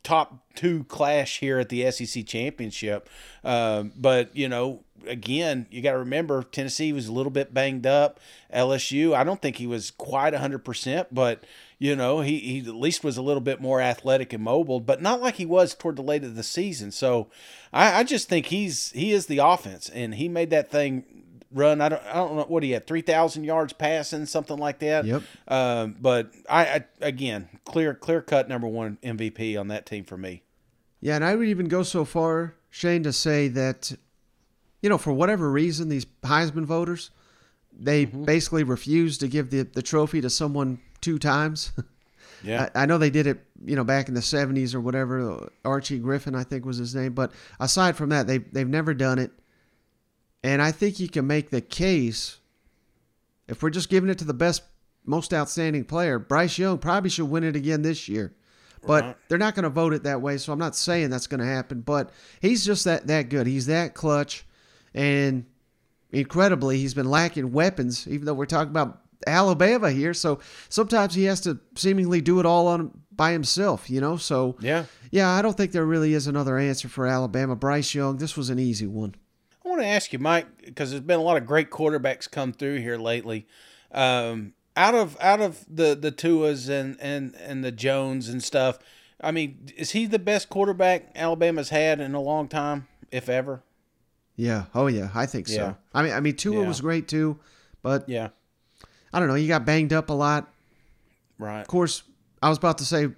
top 0.02 0.38
two 0.54 0.84
clash 0.84 1.40
here 1.40 1.58
at 1.58 1.68
the 1.68 1.90
SEC 1.90 2.24
championship. 2.24 3.10
Um, 3.44 3.92
but 3.94 4.34
you 4.34 4.48
know, 4.48 4.82
again, 5.06 5.66
you 5.70 5.82
got 5.82 5.92
to 5.92 5.98
remember 5.98 6.42
Tennessee 6.42 6.92
was 6.94 7.08
a 7.08 7.12
little 7.12 7.30
bit 7.30 7.52
banged 7.52 7.86
up. 7.86 8.18
LSU, 8.54 9.14
I 9.14 9.24
don't 9.24 9.42
think 9.42 9.56
he 9.56 9.66
was 9.66 9.90
quite 9.90 10.34
hundred 10.34 10.64
percent, 10.64 11.08
but 11.12 11.44
you 11.78 11.94
know, 11.94 12.20
he, 12.20 12.38
he 12.38 12.58
at 12.58 12.74
least 12.74 13.04
was 13.04 13.16
a 13.16 13.22
little 13.22 13.40
bit 13.40 13.60
more 13.60 13.80
athletic 13.80 14.32
and 14.32 14.42
mobile, 14.42 14.80
but 14.80 15.00
not 15.00 15.20
like 15.20 15.36
he 15.36 15.46
was 15.46 15.74
toward 15.74 15.96
the 15.96 16.02
late 16.02 16.24
of 16.24 16.34
the 16.34 16.42
season. 16.42 16.90
So 16.90 17.28
I, 17.72 18.00
I 18.00 18.04
just 18.04 18.28
think 18.28 18.46
he's 18.46 18.90
he 18.92 19.12
is 19.12 19.26
the 19.26 19.38
offense, 19.38 19.88
and 19.88 20.14
he 20.14 20.28
made 20.28 20.50
that 20.50 20.70
thing 20.70 21.04
run. 21.52 21.80
I 21.80 21.88
don't 21.88 22.02
I 22.04 22.14
don't 22.14 22.36
know 22.36 22.44
what 22.48 22.62
he 22.62 22.72
had 22.72 22.86
three 22.86 23.02
thousand 23.02 23.44
yards 23.44 23.72
passing, 23.72 24.26
something 24.26 24.56
like 24.58 24.80
that. 24.80 25.04
Yep. 25.04 25.22
Um, 25.46 25.96
but 26.00 26.32
I, 26.50 26.64
I 26.66 26.84
again 27.00 27.48
clear 27.64 27.94
clear 27.94 28.22
cut 28.22 28.48
number 28.48 28.66
one 28.66 28.98
MVP 29.02 29.58
on 29.58 29.68
that 29.68 29.86
team 29.86 30.04
for 30.04 30.16
me. 30.16 30.42
Yeah, 31.00 31.14
and 31.14 31.24
I 31.24 31.36
would 31.36 31.48
even 31.48 31.68
go 31.68 31.82
so 31.82 32.04
far, 32.04 32.54
Shane, 32.70 33.04
to 33.04 33.12
say 33.12 33.48
that, 33.48 33.92
you 34.82 34.88
know, 34.88 34.98
for 34.98 35.12
whatever 35.12 35.50
reason, 35.50 35.88
these 35.88 36.04
Heisman 36.24 36.64
voters, 36.64 37.10
they 37.72 38.04
basically 38.04 38.64
refused 38.64 39.20
to 39.20 39.28
give 39.28 39.50
the, 39.50 39.62
the 39.62 39.82
trophy 39.82 40.20
to 40.20 40.28
someone 40.28 40.80
two 41.00 41.18
times. 41.18 41.72
Yeah. 42.44 42.68
I, 42.72 42.82
I 42.82 42.86
know 42.86 42.98
they 42.98 43.10
did 43.10 43.26
it, 43.26 43.40
you 43.64 43.74
know, 43.74 43.82
back 43.82 44.06
in 44.06 44.14
the 44.14 44.20
70s 44.20 44.72
or 44.72 44.80
whatever. 44.80 45.28
Uh, 45.28 45.46
Archie 45.64 45.98
Griffin, 45.98 46.36
I 46.36 46.44
think 46.44 46.64
was 46.64 46.76
his 46.76 46.94
name. 46.94 47.12
But 47.12 47.32
aside 47.58 47.96
from 47.96 48.10
that, 48.10 48.28
they, 48.28 48.38
they've 48.38 48.68
never 48.68 48.94
done 48.94 49.18
it. 49.18 49.32
And 50.44 50.62
I 50.62 50.70
think 50.70 51.00
you 51.00 51.08
can 51.08 51.26
make 51.26 51.50
the 51.50 51.60
case, 51.60 52.38
if 53.48 53.60
we're 53.60 53.70
just 53.70 53.88
giving 53.88 54.08
it 54.08 54.18
to 54.18 54.24
the 54.24 54.34
best, 54.34 54.62
most 55.04 55.34
outstanding 55.34 55.84
player, 55.84 56.20
Bryce 56.20 56.56
Young 56.58 56.78
probably 56.78 57.10
should 57.10 57.28
win 57.28 57.42
it 57.42 57.56
again 57.56 57.82
this 57.82 58.08
year. 58.08 58.32
But 58.86 59.02
Right. 59.02 59.16
they're 59.28 59.36
not 59.38 59.56
going 59.56 59.64
to 59.64 59.68
vote 59.68 59.92
it 59.92 60.04
that 60.04 60.22
way, 60.22 60.38
so 60.38 60.52
I'm 60.52 60.60
not 60.60 60.76
saying 60.76 61.10
that's 61.10 61.26
going 61.26 61.40
to 61.40 61.44
happen. 61.46 61.80
But 61.80 62.10
he's 62.40 62.64
just 62.64 62.84
that 62.84 63.08
that 63.08 63.30
good. 63.30 63.48
He's 63.48 63.66
that 63.66 63.94
clutch, 63.94 64.46
and 64.94 65.44
incredibly, 66.12 66.78
he's 66.78 66.94
been 66.94 67.10
lacking 67.10 67.50
weapons. 67.50 68.06
Even 68.06 68.26
though 68.26 68.34
we're 68.34 68.46
talking 68.46 68.70
about 68.70 69.00
Alabama 69.26 69.90
here, 69.90 70.14
so 70.14 70.38
sometimes 70.68 71.14
he 71.14 71.24
has 71.24 71.40
to 71.42 71.58
seemingly 71.74 72.20
do 72.20 72.40
it 72.40 72.46
all 72.46 72.66
on 72.68 72.90
by 73.14 73.32
himself. 73.32 73.90
You 73.90 74.00
know, 74.00 74.16
so 74.16 74.56
Yeah. 74.60 74.84
yeah, 75.10 75.28
I 75.30 75.42
don't 75.42 75.56
think 75.56 75.72
there 75.72 75.84
really 75.84 76.14
is 76.14 76.26
another 76.26 76.56
answer 76.58 76.88
for 76.88 77.06
Alabama. 77.06 77.56
Bryce 77.56 77.94
Young, 77.94 78.18
this 78.18 78.36
was 78.36 78.48
an 78.50 78.58
easy 78.58 78.86
one. 78.86 79.14
I 79.64 79.68
want 79.68 79.80
to 79.82 79.86
ask 79.86 80.12
you, 80.12 80.18
Mike, 80.18 80.46
because 80.64 80.90
there's 80.90 81.02
been 81.02 81.18
a 81.18 81.22
lot 81.22 81.36
of 81.36 81.46
great 81.46 81.68
quarterbacks 81.70 82.30
come 82.30 82.52
through 82.52 82.78
here 82.78 82.96
lately. 82.96 83.46
Um, 83.92 84.54
out 84.76 84.94
of 84.94 85.16
out 85.20 85.40
of 85.40 85.64
the 85.68 85.94
the 85.94 86.12
Tuas 86.12 86.68
and 86.68 86.96
and 87.00 87.34
and 87.34 87.64
the 87.64 87.72
Jones 87.72 88.28
and 88.28 88.42
stuff, 88.42 88.78
I 89.20 89.32
mean, 89.32 89.68
is 89.76 89.90
he 89.90 90.06
the 90.06 90.18
best 90.20 90.48
quarterback 90.48 91.10
Alabama's 91.16 91.70
had 91.70 92.00
in 92.00 92.14
a 92.14 92.20
long 92.20 92.48
time, 92.48 92.86
if 93.10 93.28
ever? 93.28 93.62
Yeah. 94.36 94.66
Oh 94.74 94.86
yeah, 94.86 95.10
I 95.14 95.26
think 95.26 95.48
Yeah. 95.48 95.54
so. 95.56 95.76
I 95.92 96.02
mean, 96.04 96.12
I 96.12 96.20
mean, 96.20 96.36
Tua 96.36 96.60
Yeah. 96.62 96.68
was 96.68 96.80
great 96.80 97.08
too, 97.08 97.40
but 97.82 98.08
Yeah. 98.08 98.28
I 99.12 99.20
don't 99.20 99.28
know. 99.28 99.34
He 99.34 99.48
got 99.48 99.64
banged 99.64 99.92
up 99.92 100.10
a 100.10 100.14
lot. 100.14 100.52
Right. 101.38 101.60
Of 101.60 101.66
course, 101.68 102.02
I 102.42 102.48
was 102.48 102.58
about 102.58 102.78
to 102.78 102.84
say 102.84 103.08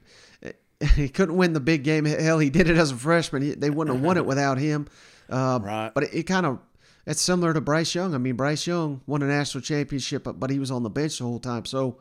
he 0.94 1.08
couldn't 1.08 1.36
win 1.36 1.52
the 1.52 1.60
big 1.60 1.84
game. 1.84 2.04
Hell, 2.04 2.38
he 2.38 2.50
did 2.50 2.68
it 2.68 2.76
as 2.76 2.90
a 2.90 2.96
freshman. 2.96 3.42
He, 3.42 3.54
they 3.54 3.70
wouldn't 3.70 3.96
have 3.96 4.04
won 4.04 4.16
it 4.16 4.26
without 4.26 4.58
him. 4.58 4.88
Uh, 5.28 5.60
Right. 5.62 5.90
But 5.94 6.04
it, 6.04 6.14
it 6.14 6.22
kind 6.24 6.46
of 6.46 6.58
it's 7.06 7.22
similar 7.22 7.52
to 7.54 7.60
Bryce 7.60 7.94
Young. 7.94 8.14
I 8.14 8.18
mean, 8.18 8.36
Bryce 8.36 8.66
Young 8.66 9.00
won 9.06 9.22
a 9.22 9.26
national 9.26 9.62
championship, 9.62 10.24
but, 10.24 10.38
but 10.38 10.50
he 10.50 10.58
was 10.58 10.70
on 10.70 10.82
the 10.82 10.90
bench 10.90 11.18
the 11.18 11.24
whole 11.24 11.40
time. 11.40 11.64
So, 11.64 11.98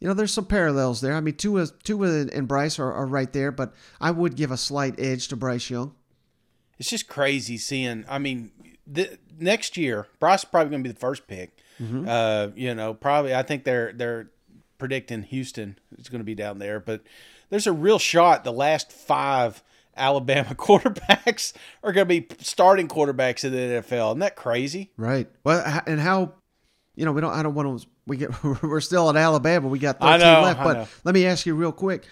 you 0.00 0.08
know, 0.08 0.14
there's 0.14 0.32
some 0.32 0.46
parallels 0.46 1.00
there. 1.00 1.14
I 1.14 1.20
mean, 1.20 1.36
Tua, 1.36 1.68
Tua 1.82 2.26
and 2.26 2.48
Bryce 2.48 2.78
are, 2.78 2.92
are 2.92 3.06
right 3.06 3.32
there, 3.32 3.52
but 3.52 3.74
I 4.00 4.10
would 4.10 4.36
give 4.36 4.50
a 4.50 4.56
slight 4.56 4.98
edge 4.98 5.28
to 5.28 5.36
Bryce 5.36 5.70
Young. 5.70 5.94
It's 6.78 6.90
just 6.90 7.08
crazy 7.08 7.56
seeing. 7.56 8.04
I 8.08 8.18
mean, 8.18 8.50
the, 8.86 9.18
next 9.38 9.76
year 9.76 10.08
Bryce 10.18 10.40
is 10.40 10.44
probably 10.46 10.70
going 10.70 10.82
to 10.82 10.88
be 10.88 10.92
the 10.92 11.00
first 11.00 11.26
pick. 11.26 11.56
Uh, 11.80 12.48
you 12.54 12.74
know, 12.74 12.94
probably 12.94 13.34
I 13.34 13.42
think 13.42 13.64
they're 13.64 13.92
they're 13.92 14.30
predicting 14.78 15.22
Houston 15.24 15.78
is 15.98 16.08
going 16.08 16.20
to 16.20 16.24
be 16.24 16.34
down 16.34 16.58
there, 16.58 16.80
but 16.80 17.02
there's 17.50 17.66
a 17.66 17.72
real 17.72 17.98
shot 17.98 18.44
the 18.44 18.52
last 18.52 18.92
five 18.92 19.62
Alabama 19.96 20.54
quarterbacks 20.54 21.52
are 21.82 21.92
going 21.92 22.08
to 22.08 22.20
be 22.20 22.26
starting 22.40 22.88
quarterbacks 22.88 23.44
in 23.44 23.52
the 23.52 23.58
NFL. 23.58 24.10
Isn't 24.10 24.18
that 24.20 24.36
crazy? 24.36 24.90
Right. 24.96 25.28
Well, 25.44 25.82
and 25.86 26.00
how, 26.00 26.34
you 26.94 27.04
know, 27.04 27.12
we 27.12 27.20
don't. 27.20 27.32
I 27.32 27.42
don't 27.42 27.54
want 27.54 27.80
to. 27.80 27.88
We 28.06 28.16
get. 28.16 28.42
We're 28.62 28.80
still 28.80 29.08
at 29.10 29.16
Alabama. 29.16 29.68
We 29.68 29.78
got 29.78 29.96
I 30.00 30.18
13 30.18 30.32
know, 30.32 30.42
left. 30.42 30.62
But 30.62 30.88
let 31.04 31.14
me 31.14 31.26
ask 31.26 31.46
you 31.46 31.54
real 31.54 31.72
quick: 31.72 32.04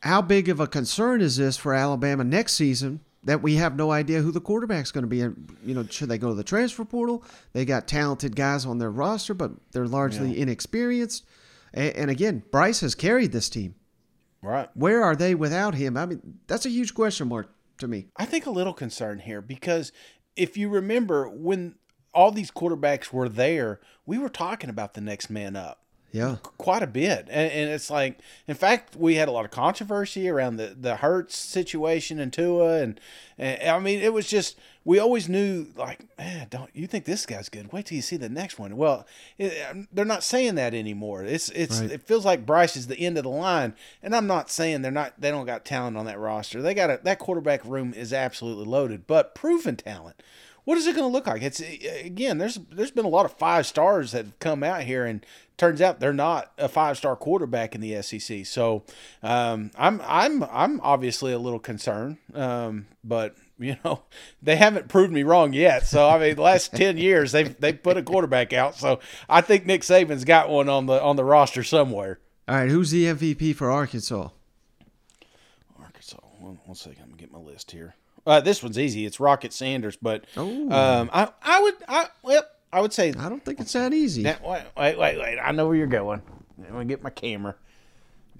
How 0.00 0.22
big 0.22 0.48
of 0.48 0.60
a 0.60 0.66
concern 0.66 1.20
is 1.20 1.36
this 1.36 1.56
for 1.56 1.74
Alabama 1.74 2.24
next 2.24 2.54
season 2.54 3.00
that 3.24 3.42
we 3.42 3.56
have 3.56 3.76
no 3.76 3.90
idea 3.90 4.22
who 4.22 4.30
the 4.30 4.40
quarterback's 4.40 4.92
going 4.92 5.02
to 5.02 5.08
be. 5.08 5.20
And, 5.20 5.56
You 5.64 5.74
know, 5.74 5.84
should 5.84 6.08
they 6.08 6.18
go 6.18 6.28
to 6.28 6.34
the 6.34 6.44
transfer 6.44 6.84
portal? 6.84 7.24
They 7.52 7.64
got 7.64 7.88
talented 7.88 8.36
guys 8.36 8.64
on 8.64 8.78
their 8.78 8.90
roster, 8.90 9.34
but 9.34 9.52
they're 9.72 9.86
largely 9.86 10.38
inexperienced. 10.38 11.26
And, 11.74 11.94
and 11.96 12.10
again, 12.10 12.42
Bryce 12.50 12.80
has 12.80 12.94
carried 12.94 13.32
this 13.32 13.48
team. 13.48 13.74
Right. 14.40 14.68
Where 14.74 15.02
are 15.02 15.16
they 15.16 15.34
without 15.34 15.74
him? 15.74 15.96
I 15.96 16.06
mean, 16.06 16.38
that's 16.46 16.64
a 16.64 16.70
huge 16.70 16.94
question 16.94 17.28
mark 17.28 17.50
to 17.78 17.88
me. 17.88 18.06
I 18.16 18.24
think 18.24 18.46
a 18.46 18.50
little 18.50 18.72
concern 18.72 19.18
here 19.18 19.40
because 19.40 19.92
if 20.36 20.56
you 20.56 20.68
remember 20.68 21.28
when 21.28 21.74
all 22.14 22.30
these 22.30 22.50
quarterbacks 22.50 23.12
were 23.12 23.28
there, 23.28 23.80
we 24.06 24.16
were 24.16 24.28
talking 24.28 24.70
about 24.70 24.94
the 24.94 25.00
next 25.00 25.28
man 25.28 25.56
up 25.56 25.82
Yeah. 26.10 26.36
quite 26.56 26.82
a 26.82 26.86
bit. 26.86 27.26
And, 27.30 27.52
and 27.52 27.70
it's 27.70 27.90
like, 27.90 28.18
in 28.46 28.54
fact, 28.54 28.96
we 28.96 29.16
had 29.16 29.28
a 29.28 29.30
lot 29.30 29.44
of 29.44 29.50
controversy 29.50 30.28
around 30.28 30.56
the, 30.56 30.74
the 30.78 30.96
Hurts 30.96 31.36
situation 31.36 32.18
and 32.18 32.32
Tua. 32.32 32.80
And, 32.82 33.00
and 33.36 33.70
I 33.70 33.78
mean, 33.78 34.00
it 34.00 34.12
was 34.12 34.26
just, 34.26 34.58
we 34.84 34.98
always 34.98 35.28
knew, 35.28 35.66
like, 35.76 36.06
man, 36.16 36.46
don't 36.48 36.70
you 36.74 36.86
think 36.86 37.04
this 37.04 37.26
guy's 37.26 37.50
good? 37.50 37.72
Wait 37.72 37.86
till 37.86 37.96
you 37.96 38.02
see 38.02 38.16
the 38.16 38.30
next 38.30 38.58
one. 38.58 38.76
Well, 38.76 39.06
it, 39.36 39.52
um, 39.70 39.86
they're 39.92 40.04
not 40.06 40.22
saying 40.24 40.54
that 40.54 40.72
anymore. 40.72 41.24
It's, 41.24 41.50
it's, 41.50 41.80
Right. 41.80 41.90
it 41.92 42.02
feels 42.06 42.24
like 42.24 42.46
Bryce 42.46 42.76
is 42.76 42.86
the 42.86 42.98
end 42.98 43.18
of 43.18 43.24
the 43.24 43.30
line. 43.30 43.74
And 44.02 44.16
I'm 44.16 44.26
not 44.26 44.50
saying 44.50 44.80
they're 44.80 44.90
not, 44.90 45.20
they 45.20 45.30
don't 45.30 45.46
got 45.46 45.66
talent 45.66 45.98
on 45.98 46.06
that 46.06 46.18
roster. 46.18 46.62
They 46.62 46.72
got 46.72 46.90
a, 46.90 47.00
that 47.02 47.18
quarterback 47.18 47.64
room 47.66 47.92
is 47.92 48.12
absolutely 48.14 48.64
loaded, 48.64 49.06
but 49.06 49.34
proven 49.34 49.76
talent 49.76 50.22
what 50.64 50.76
is 50.76 50.86
it 50.86 50.94
going 50.94 51.08
to 51.08 51.12
look 51.12 51.26
like? 51.26 51.40
It's 51.40 51.60
again, 52.04 52.36
there's 52.36 52.56
there's 52.70 52.90
been 52.90 53.06
a 53.06 53.08
lot 53.08 53.24
of 53.24 53.32
five 53.32 53.66
stars 53.66 54.12
that 54.12 54.26
have 54.26 54.38
come 54.38 54.62
out 54.62 54.82
here, 54.82 55.06
and 55.06 55.24
turns 55.58 55.82
out 55.82 56.00
they're 56.00 56.12
not 56.14 56.50
a 56.56 56.68
five 56.68 56.96
star 56.96 57.14
quarterback 57.16 57.74
in 57.74 57.80
the 57.82 58.00
SEC. 58.02 58.46
So 58.46 58.84
um, 59.22 59.70
I'm 59.76 60.00
I'm 60.06 60.42
I'm 60.44 60.80
obviously 60.80 61.32
a 61.32 61.38
little 61.38 61.58
concerned, 61.58 62.16
um, 62.34 62.86
but 63.04 63.36
you 63.58 63.76
know 63.84 64.02
they 64.42 64.56
haven't 64.56 64.88
proved 64.88 65.12
me 65.12 65.22
wrong 65.24 65.52
yet. 65.52 65.86
So 65.86 66.08
I 66.08 66.18
mean, 66.18 66.36
the 66.36 66.42
last 66.42 66.72
ten 66.74 66.96
years 66.96 67.32
they've 67.32 67.54
they 67.60 67.72
put 67.74 67.96
a 67.98 68.02
quarterback 68.02 68.52
out. 68.54 68.76
So 68.76 69.00
I 69.28 69.42
think 69.42 69.66
Nick 69.66 69.82
Saban's 69.82 70.24
got 70.24 70.48
one 70.48 70.68
on 70.70 70.86
the 70.86 71.02
on 71.02 71.16
the 71.16 71.24
roster 71.24 71.62
somewhere. 71.62 72.18
All 72.48 72.54
right, 72.54 72.70
who's 72.70 72.90
the 72.90 73.04
MVP 73.04 73.54
for 73.56 73.70
Arkansas? 73.70 74.28
Arkansas. 75.78 76.18
One, 76.38 76.58
one 76.64 76.74
second, 76.76 77.02
I'm 77.02 77.08
gonna 77.10 77.20
get 77.20 77.32
my 77.32 77.38
list 77.38 77.70
here. 77.70 77.94
Uh, 78.26 78.40
this 78.40 78.62
one's 78.62 78.78
easy. 78.78 79.06
It's 79.06 79.20
Rocket 79.20 79.52
Sanders, 79.52 79.96
but 79.96 80.24
Oh. 80.36 80.70
um, 80.70 81.10
I 81.12 81.28
I 81.42 81.62
would 81.62 81.74
I 81.88 82.06
well 82.22 82.42
I 82.72 82.80
would 82.80 82.92
say 82.92 83.12
I 83.18 83.28
don't 83.28 83.44
think 83.44 83.60
it's 83.60 83.72
that 83.72 83.92
easy. 83.92 84.24
Wait, 84.24 84.36
wait, 84.44 84.98
wait, 84.98 85.18
wait. 85.18 85.38
I 85.38 85.52
know 85.52 85.66
where 85.66 85.76
you're 85.76 85.86
going. 85.86 86.22
Let 86.58 86.72
me 86.72 86.84
get 86.84 87.02
my 87.02 87.10
camera. 87.10 87.54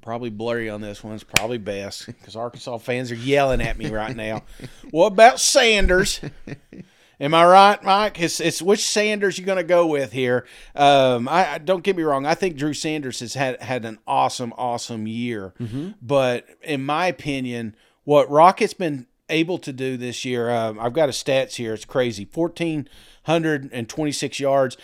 Probably 0.03 0.31
blurry 0.31 0.69
on 0.71 0.81
this 0.81 1.03
one. 1.03 1.15
It's 1.15 1.25
probably 1.25 1.59
best 1.59 2.07
because 2.07 2.37
Arkansas 2.37 2.79
fans 2.79 3.11
are 3.11 3.17
yelling 3.17 3.61
at 3.61 3.79
me 3.79 3.91
right 3.91 4.15
now. 4.15 4.43
what 4.91 5.09
about 5.09 5.41
Sanders? 5.41 6.21
Am 7.21 7.35
I 7.35 7.45
right, 7.47 7.83
Mike? 7.83 8.21
It's, 8.21 8.39
it's 8.39 8.63
which 8.63 8.87
Sanders 8.87 9.39
you 9.39 9.45
going 9.45 9.57
to 9.57 9.65
go 9.65 9.87
with 9.87 10.13
here? 10.13 10.47
Um, 10.77 11.29
I, 11.29 11.55
I 11.55 11.59
don't 11.59 11.83
get 11.83 11.97
me 11.97 12.05
wrong. 12.05 12.27
I 12.27 12.35
think 12.35 12.57
Drew 12.57 12.75
Sanders 12.75 13.21
has 13.21 13.35
had 13.35 13.61
had 13.61 13.85
an 13.85 13.99
awesome, 14.07 14.53
awesome 14.57 15.07
year. 15.09 15.53
But 16.01 16.47
in 16.63 16.85
my 16.85 17.07
opinion, 17.07 17.75
what 18.05 18.31
Rocket's 18.31 18.75
been 18.75 19.07
able 19.29 19.59
to 19.59 19.73
do 19.73 19.97
this 19.97 20.25
year, 20.25 20.49
um, 20.49 20.79
I've 20.79 20.93
got 20.93 21.09
a 21.09 21.13
stats 21.13 21.57
here. 21.57 21.75
It's 21.75 21.85
crazy. 21.85 22.25
Fourteen 22.25 22.89
hundred 23.29 23.69
and 23.73 23.89
twenty 23.89 24.11
six 24.11 24.41
yards. 24.41 24.77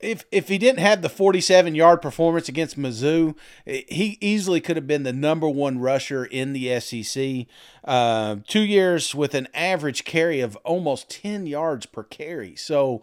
If 0.00 0.24
if 0.30 0.48
he 0.48 0.58
didn't 0.58 0.78
have 0.78 1.02
the 1.02 1.08
forty 1.08 1.40
seven 1.40 1.74
yard 1.74 2.00
performance 2.00 2.48
against 2.48 2.78
Mizzou, 2.78 3.34
he 3.64 4.18
easily 4.20 4.60
could 4.60 4.76
have 4.76 4.86
been 4.86 5.02
the 5.02 5.12
number 5.12 5.48
one 5.48 5.80
rusher 5.80 6.24
in 6.24 6.52
the 6.52 6.78
SEC. 6.78 7.46
Uh, 7.84 8.36
two 8.46 8.62
years 8.62 9.14
with 9.14 9.34
an 9.34 9.48
average 9.54 10.04
carry 10.04 10.40
of 10.40 10.56
almost 10.64 11.10
ten 11.10 11.46
yards 11.46 11.86
per 11.86 12.04
carry. 12.04 12.54
So. 12.54 13.02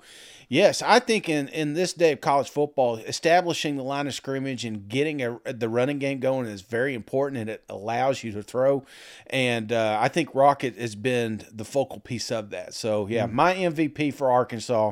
Yes, 0.50 0.84
I 0.84 1.00
think 1.00 1.30
in, 1.30 1.48
in 1.48 1.74
this 1.74 1.94
day 1.94 2.12
of 2.12 2.22
college 2.22 2.48
football, 2.48 2.98
establishing 2.98 3.76
the 3.76 3.82
line 3.82 4.06
of 4.06 4.14
scrimmage 4.14 4.66
and 4.66 4.88
getting 4.88 5.20
a, 5.24 5.40
the 5.52 5.68
running 5.68 5.98
game 5.98 6.20
going 6.20 6.46
is 6.46 6.62
very 6.62 6.94
important, 6.94 7.42
and 7.42 7.50
it 7.50 7.64
allows 7.70 8.24
you 8.24 8.32
to 8.34 8.44
throw. 8.44 8.86
And 9.28 9.72
uh, 9.72 9.98
I 10.00 10.10
think 10.10 10.36
Rocket 10.36 10.78
has 10.78 10.94
been 10.94 11.44
the 11.52 11.66
focal 11.66 12.00
piece 12.00 12.32
of 12.32 12.52
that. 12.52 12.76
So 12.76 13.08
yeah, 13.08 13.26
my 13.26 13.56
MVP 13.56 14.14
for 14.14 14.32
Arkansas 14.32 14.83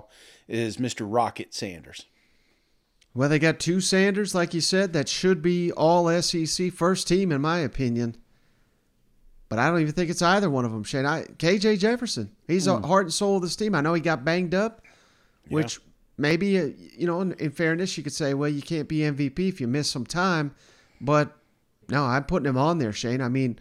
is 0.47 0.77
Mr. 0.77 1.05
Rocket 1.07 1.53
Sanders. 1.53 2.05
Well, 3.13 3.27
they 3.29 3.39
got 3.39 3.59
two 3.59 3.81
Sanders, 3.81 4.33
like 4.33 4.53
you 4.53 4.61
said, 4.61 4.93
that 4.93 5.09
should 5.09 5.41
be 5.41 5.71
all 5.73 6.09
SEC 6.21 6.71
first 6.71 7.07
team, 7.07 7.31
in 7.31 7.41
my 7.41 7.59
opinion. 7.59 8.15
But 9.49 9.59
I 9.59 9.69
don't 9.69 9.81
even 9.81 9.91
think 9.93 10.09
it's 10.09 10.21
either 10.21 10.49
one 10.49 10.63
of 10.63 10.71
them, 10.71 10.83
Shane. 10.85 11.05
I, 11.05 11.23
KJ 11.23 11.77
Jefferson, 11.79 12.31
he's 12.47 12.65
Hmm. 12.67 12.81
the 12.81 12.87
heart 12.87 13.05
and 13.07 13.13
soul 13.13 13.35
of 13.35 13.41
this 13.41 13.57
team. 13.57 13.75
I 13.75 13.81
know 13.81 13.93
he 13.93 14.01
got 14.01 14.23
banged 14.23 14.53
up, 14.55 14.81
which 15.49 15.79
maybe, 16.17 16.57
uh, 16.57 16.69
you 16.97 17.05
know, 17.05 17.19
in, 17.19 17.33
in 17.33 17.51
fairness, 17.51 17.97
you 17.97 18.03
could 18.03 18.13
say, 18.13 18.33
well, 18.33 18.49
you 18.49 18.61
can't 18.61 18.87
be 18.87 18.99
MVP 18.99 19.49
if 19.49 19.59
you 19.59 19.67
miss 19.67 19.89
some 19.91 20.05
time. 20.05 20.55
But 21.01 21.35
no, 21.89 22.05
I'm 22.05 22.23
putting 22.23 22.47
him 22.47 22.57
on 22.57 22.77
there, 22.77 22.93
Shane. 22.93 23.19
I 23.21 23.27
mean, 23.27 23.59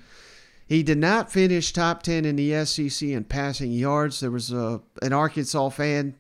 he 0.71 0.85
did 0.85 0.99
not 0.99 1.33
finish 1.33 1.73
top 1.73 2.05
10 2.05 2.25
in 2.25 2.37
the 2.37 2.65
SEC 2.65 3.09
in 3.09 3.25
passing 3.25 3.73
yards. 3.73 4.21
There 4.21 4.31
was 4.31 4.53
a, 4.53 4.81
an 5.03 5.13
Arkansas 5.13 5.71
fan 5.71 6.15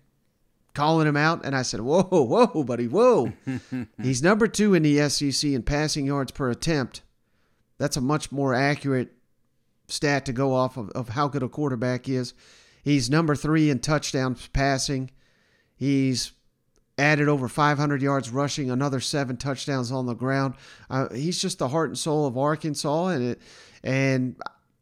calling 0.74 1.06
him 1.06 1.16
out, 1.16 1.44
and 1.44 1.54
I 1.54 1.62
said, 1.62 1.82
"Whoa, 1.82 2.02
whoa, 2.10 2.64
buddy, 2.64 2.88
whoa!" 2.88 3.32
He's 4.02 4.24
number 4.24 4.48
two 4.48 4.74
in 4.74 4.82
the 4.82 5.08
SEC 5.08 5.52
in 5.52 5.62
passing 5.62 6.04
yards 6.04 6.32
per 6.32 6.50
attempt. 6.50 7.02
That's 7.78 7.96
a 7.96 8.00
much 8.00 8.32
more 8.32 8.52
accurate 8.52 9.12
stat 9.86 10.26
to 10.26 10.32
go 10.32 10.52
off 10.52 10.76
of, 10.76 10.90
of 10.90 11.10
how 11.10 11.28
good 11.28 11.44
a 11.44 11.48
quarterback 11.48 12.08
is. 12.08 12.34
He's 12.82 13.08
number 13.08 13.36
three 13.36 13.70
in 13.70 13.78
touchdowns 13.78 14.48
passing. 14.48 15.12
He's 15.76 16.32
added 16.98 17.28
over 17.28 17.46
500 17.46 18.02
yards 18.02 18.30
rushing, 18.30 18.68
another 18.68 18.98
seven 18.98 19.36
touchdowns 19.36 19.92
on 19.92 20.06
the 20.06 20.14
ground. 20.14 20.54
Uh, 20.90 21.08
he's 21.14 21.40
just 21.40 21.60
the 21.60 21.68
heart 21.68 21.90
and 21.90 21.98
soul 21.98 22.26
of 22.26 22.36
Arkansas, 22.36 23.06
and 23.06 23.22
it, 23.22 23.40
and 23.82 24.36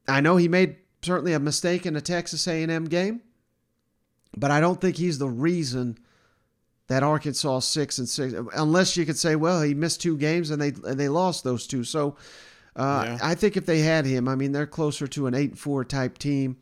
I 0.06 0.20
know 0.20 0.36
he 0.36 0.48
made 0.48 0.76
certainly 1.02 1.32
a 1.32 1.40
mistake 1.40 1.86
in 1.86 1.94
the 1.94 2.00
Texas 2.00 2.46
A&M 2.46 2.84
game 2.86 3.22
but 4.36 4.50
I 4.50 4.60
don't 4.60 4.80
think 4.80 4.96
he's 4.96 5.18
the 5.18 5.28
reason 5.28 5.98
that 6.88 7.02
Arkansas 7.02 7.60
six 7.60 7.98
and 7.98 8.08
six. 8.08 8.34
Unless 8.54 8.96
you 8.96 9.04
could 9.04 9.18
say, 9.18 9.36
well, 9.36 9.62
he 9.62 9.74
missed 9.74 10.00
two 10.00 10.16
games 10.16 10.50
and 10.50 10.60
they 10.60 10.68
and 10.68 10.98
they 10.98 11.08
lost 11.08 11.44
those 11.44 11.66
two. 11.66 11.84
So 11.84 12.16
uh, 12.76 13.04
Yeah. 13.06 13.18
I 13.22 13.34
think 13.34 13.56
if 13.56 13.66
they 13.66 13.80
had 13.80 14.06
him, 14.06 14.28
I 14.28 14.34
mean, 14.34 14.52
they're 14.52 14.66
closer 14.66 15.06
to 15.08 15.26
an 15.26 15.34
eight 15.34 15.50
and 15.50 15.58
four 15.58 15.84
type 15.84 16.18
team. 16.18 16.56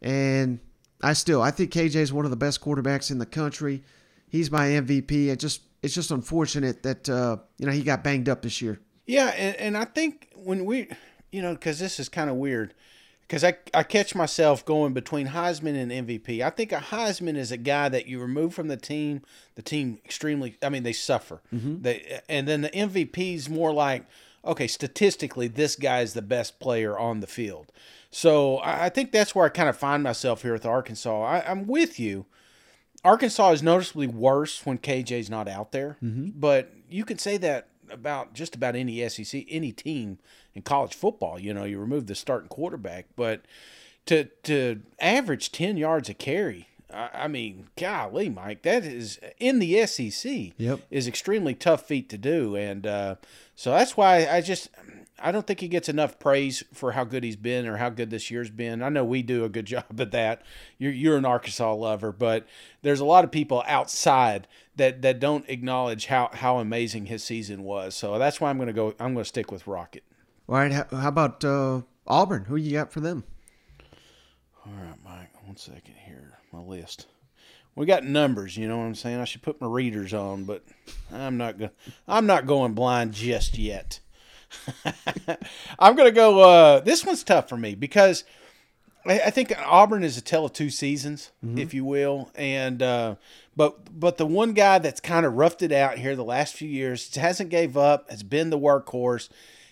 And 0.00 0.60
I 1.02 1.12
still 1.12 1.42
I 1.42 1.50
think 1.50 1.72
KJ 1.72 1.96
is 1.96 2.12
one 2.12 2.24
of 2.24 2.30
the 2.30 2.36
best 2.36 2.60
quarterbacks 2.60 3.10
in 3.10 3.18
the 3.18 3.26
country. 3.26 3.82
He's 4.28 4.50
my 4.50 4.66
MVP. 4.66 5.28
It 5.28 5.38
just 5.38 5.62
it's 5.82 5.94
just 5.94 6.10
unfortunate 6.10 6.82
that 6.82 7.08
uh, 7.08 7.38
you 7.58 7.66
know 7.66 7.72
he 7.72 7.82
got 7.82 8.02
banged 8.02 8.28
up 8.28 8.42
this 8.42 8.60
year. 8.60 8.80
Yeah, 9.06 9.28
and, 9.28 9.56
and 9.56 9.76
I 9.78 9.86
think 9.86 10.28
when 10.34 10.66
we, 10.66 10.88
you 11.30 11.42
know, 11.42 11.52
because 11.52 11.78
this 11.78 12.00
is 12.00 12.08
kind 12.08 12.30
of 12.30 12.36
weird, 12.36 12.74
because 13.22 13.44
I, 13.44 13.56
I 13.74 13.82
catch 13.82 14.14
myself 14.14 14.64
going 14.64 14.94
between 14.94 15.28
Heisman 15.28 15.76
and 15.80 16.08
MVP. 16.08 16.40
I 16.40 16.50
think 16.50 16.72
a 16.72 16.76
Heisman 16.76 17.36
is 17.36 17.52
a 17.52 17.56
guy 17.56 17.88
that 17.90 18.06
you 18.06 18.20
remove 18.20 18.54
from 18.54 18.68
the 18.68 18.76
team, 18.76 19.22
the 19.54 19.62
team 19.62 19.98
extremely, 20.04 20.56
I 20.62 20.70
mean, 20.70 20.82
they 20.82 20.94
suffer. 20.94 21.42
Mm-hmm. 21.54 21.82
They 21.82 22.20
And 22.28 22.48
then 22.48 22.62
the 22.62 22.70
MVP 22.70 23.34
is 23.34 23.50
more 23.50 23.72
like, 23.72 24.06
okay, 24.44 24.66
statistically, 24.66 25.48
this 25.48 25.76
guy 25.76 26.00
is 26.00 26.14
the 26.14 26.22
best 26.22 26.58
player 26.58 26.98
on 26.98 27.20
the 27.20 27.26
field. 27.26 27.70
So 28.10 28.56
I, 28.58 28.86
I 28.86 28.88
think 28.88 29.12
that's 29.12 29.34
where 29.34 29.44
I 29.44 29.50
kind 29.50 29.68
of 29.68 29.76
find 29.76 30.02
myself 30.02 30.42
here 30.42 30.54
with 30.54 30.64
Arkansas. 30.64 31.22
I, 31.22 31.50
I'm 31.50 31.66
with 31.66 32.00
you. 32.00 32.24
Arkansas 33.04 33.50
is 33.50 33.62
noticeably 33.62 34.06
worse 34.06 34.64
when 34.64 34.78
KJ's 34.78 35.30
not 35.30 35.48
out 35.48 35.72
there, 35.72 35.98
mm-hmm. 36.02 36.30
but 36.34 36.72
you 36.88 37.04
can 37.04 37.18
say 37.18 37.36
that 37.36 37.68
about 37.90 38.34
just 38.34 38.54
about 38.54 38.76
any 38.76 39.06
SEC, 39.08 39.44
any 39.48 39.72
team 39.72 40.18
in 40.54 40.62
college 40.62 40.94
football. 40.94 41.38
You 41.38 41.54
know, 41.54 41.64
you 41.64 41.78
remove 41.78 42.06
the 42.06 42.14
starting 42.14 42.48
quarterback, 42.48 43.06
but 43.16 43.42
to 44.06 44.24
to 44.44 44.80
average 45.00 45.52
ten 45.52 45.76
yards 45.76 46.08
a 46.08 46.14
carry, 46.14 46.68
I, 46.92 47.10
I 47.14 47.28
mean, 47.28 47.68
golly, 47.76 48.28
Mike, 48.28 48.62
that 48.62 48.84
is 48.84 49.18
in 49.38 49.58
the 49.58 49.86
SEC. 49.86 50.52
Yep. 50.56 50.80
is 50.90 51.06
extremely 51.06 51.54
tough 51.54 51.86
feat 51.86 52.08
to 52.10 52.18
do, 52.18 52.56
and 52.56 52.86
uh, 52.86 53.14
so 53.54 53.70
that's 53.70 53.96
why 53.96 54.26
I 54.26 54.40
just. 54.40 54.68
I 55.20 55.32
don't 55.32 55.44
think 55.48 55.58
he 55.58 55.66
gets 55.66 55.88
enough 55.88 56.20
praise 56.20 56.62
for 56.72 56.92
how 56.92 57.02
good 57.02 57.24
he's 57.24 57.34
been 57.34 57.66
or 57.66 57.78
how 57.78 57.90
good 57.90 58.08
this 58.08 58.30
year's 58.30 58.50
been. 58.50 58.84
I 58.84 58.88
know 58.88 59.04
we 59.04 59.22
do 59.22 59.44
a 59.44 59.48
good 59.48 59.66
job 59.74 60.00
at 60.00 60.12
that. 60.12 60.42
You're 60.78 60.92
you're 60.92 61.16
an 61.16 61.24
Arkansas 61.24 61.74
lover, 61.74 62.12
but 62.12 62.46
there's 62.82 63.00
a 63.00 63.04
lot 63.04 63.24
of 63.24 63.32
people 63.32 63.64
outside 63.66 64.46
that 64.78 65.02
that 65.02 65.20
don't 65.20 65.48
acknowledge 65.48 66.06
how 66.06 66.30
how 66.32 66.58
amazing 66.58 67.06
his 67.06 67.22
season 67.22 67.62
was. 67.62 67.94
So 67.94 68.18
that's 68.18 68.40
why 68.40 68.50
I'm 68.50 68.56
going 68.56 68.68
to 68.68 68.72
go. 68.72 68.94
I'm 68.98 69.12
going 69.12 69.24
to 69.24 69.28
stick 69.28 69.52
with 69.52 69.66
Rocket. 69.66 70.04
All 70.48 70.56
right, 70.56 70.72
how, 70.72 70.86
how 70.90 71.08
about 71.08 71.44
uh, 71.44 71.82
Auburn? 72.06 72.46
Who 72.46 72.56
you 72.56 72.72
got 72.72 72.90
for 72.90 73.00
them? 73.00 73.24
All 74.64 74.72
right, 74.72 74.96
Mike. 75.04 75.46
One 75.46 75.56
second 75.56 75.94
here. 76.06 76.38
My 76.52 76.60
list. 76.60 77.06
We 77.74 77.86
got 77.86 78.04
numbers. 78.04 78.56
You 78.56 78.66
know 78.66 78.78
what 78.78 78.84
I'm 78.84 78.94
saying? 78.94 79.20
I 79.20 79.24
should 79.24 79.42
put 79.42 79.60
my 79.60 79.66
readers 79.66 80.12
on, 80.14 80.44
but 80.44 80.64
I'm 81.12 81.36
not 81.36 81.58
going. 81.58 81.70
I'm 82.08 82.26
not 82.26 82.46
going 82.46 82.72
blind 82.72 83.12
just 83.12 83.58
yet. 83.58 84.00
I'm 85.78 85.94
going 85.94 86.08
to 86.08 86.14
go. 86.14 86.40
Uh, 86.40 86.80
this 86.80 87.04
one's 87.04 87.22
tough 87.22 87.48
for 87.48 87.56
me 87.56 87.74
because 87.74 88.24
I, 89.06 89.20
I 89.20 89.30
think 89.30 89.52
Auburn 89.64 90.04
is 90.04 90.16
a 90.16 90.20
tale 90.20 90.44
of 90.44 90.52
two 90.52 90.70
seasons, 90.70 91.30
if 91.56 91.72
you 91.74 91.84
will, 91.84 92.30
and 92.34 92.82
uh, 92.82 93.14
but 93.56 93.98
but 93.98 94.16
the 94.18 94.26
one 94.26 94.52
guy 94.52 94.78
that's 94.78 95.00
kind 95.00 95.24
of 95.24 95.34
roughed 95.34 95.62
it 95.62 95.72
out 95.72 95.98
here 95.98 96.16
the 96.16 96.24
last 96.24 96.54
few 96.54 96.68
years 96.68 97.14
hasn't 97.14 97.50
gave 97.50 97.76
up, 97.76 98.10
has 98.10 98.22
been 98.22 98.50
the 98.50 98.58
workhorse, 98.58 99.28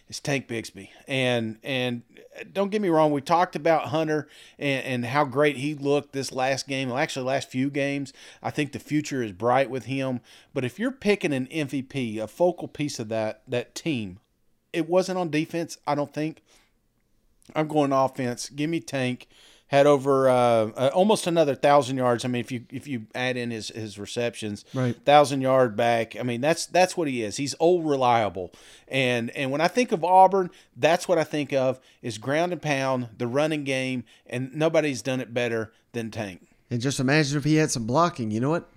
is 0.08 0.20
Tank 0.20 0.48
Bixby, 0.48 0.90
and 1.08 1.58
and 1.62 2.02
don't 2.52 2.70
get 2.70 2.82
me 2.82 2.88
wrong, 2.88 3.12
we 3.12 3.20
talked 3.20 3.56
about 3.56 3.88
Hunter 3.88 4.28
and, 4.58 4.84
and 4.84 5.06
how 5.06 5.24
great 5.24 5.56
he 5.56 5.74
looked 5.74 6.12
this 6.12 6.32
last 6.32 6.68
game, 6.68 6.88
well, 6.88 6.98
actually 6.98 7.24
last 7.26 7.48
few 7.48 7.70
games. 7.70 8.12
I 8.42 8.50
think 8.50 8.72
the 8.72 8.78
future 8.78 9.22
is 9.22 9.32
bright 9.32 9.70
with 9.70 9.86
him, 9.86 10.20
but 10.54 10.64
if 10.64 10.78
you're 10.78 10.92
picking 10.92 11.32
an 11.32 11.46
MVP, 11.46 12.18
a 12.18 12.26
focal 12.26 12.68
piece 12.68 12.98
of 12.98 13.08
that 13.08 13.42
that 13.48 13.74
team, 13.74 14.18
it 14.72 14.88
wasn't 14.88 15.18
on 15.18 15.30
defense, 15.30 15.78
I 15.86 15.94
don't 15.94 16.12
think. 16.12 16.42
I'm 17.54 17.68
going 17.68 17.92
offense. 17.92 18.48
Give 18.48 18.68
me 18.70 18.80
Tank. 18.80 19.28
Had 19.68 19.86
over 19.86 20.28
uh, 20.28 20.34
uh, 20.76 20.90
almost 20.94 21.26
another 21.26 21.56
thousand 21.56 21.96
yards. 21.96 22.24
I 22.24 22.28
mean, 22.28 22.38
if 22.38 22.52
you 22.52 22.66
if 22.70 22.86
you 22.86 23.06
add 23.16 23.36
in 23.36 23.50
his 23.50 23.70
his 23.70 23.98
receptions, 23.98 24.64
Right. 24.72 24.94
thousand 25.04 25.40
yard 25.40 25.74
back. 25.76 26.14
I 26.14 26.22
mean, 26.22 26.40
that's 26.40 26.66
that's 26.66 26.96
what 26.96 27.08
he 27.08 27.24
is. 27.24 27.36
He's 27.36 27.52
old 27.58 27.84
reliable. 27.84 28.52
And 28.86 29.30
and 29.30 29.50
when 29.50 29.60
I 29.60 29.66
think 29.66 29.90
of 29.90 30.04
Auburn, 30.04 30.50
that's 30.76 31.08
what 31.08 31.18
I 31.18 31.24
think 31.24 31.52
of 31.52 31.80
is 32.00 32.16
ground 32.16 32.52
and 32.52 32.62
pound, 32.62 33.08
the 33.18 33.26
running 33.26 33.64
game, 33.64 34.04
and 34.28 34.54
nobody's 34.54 35.02
done 35.02 35.20
it 35.20 35.34
better 35.34 35.72
than 35.92 36.12
Tank. 36.12 36.46
And 36.70 36.80
just 36.80 37.00
imagine 37.00 37.36
if 37.36 37.42
he 37.42 37.56
had 37.56 37.72
some 37.72 37.86
blocking. 37.88 38.30
You 38.30 38.38
know 38.38 38.50
what? 38.50 38.70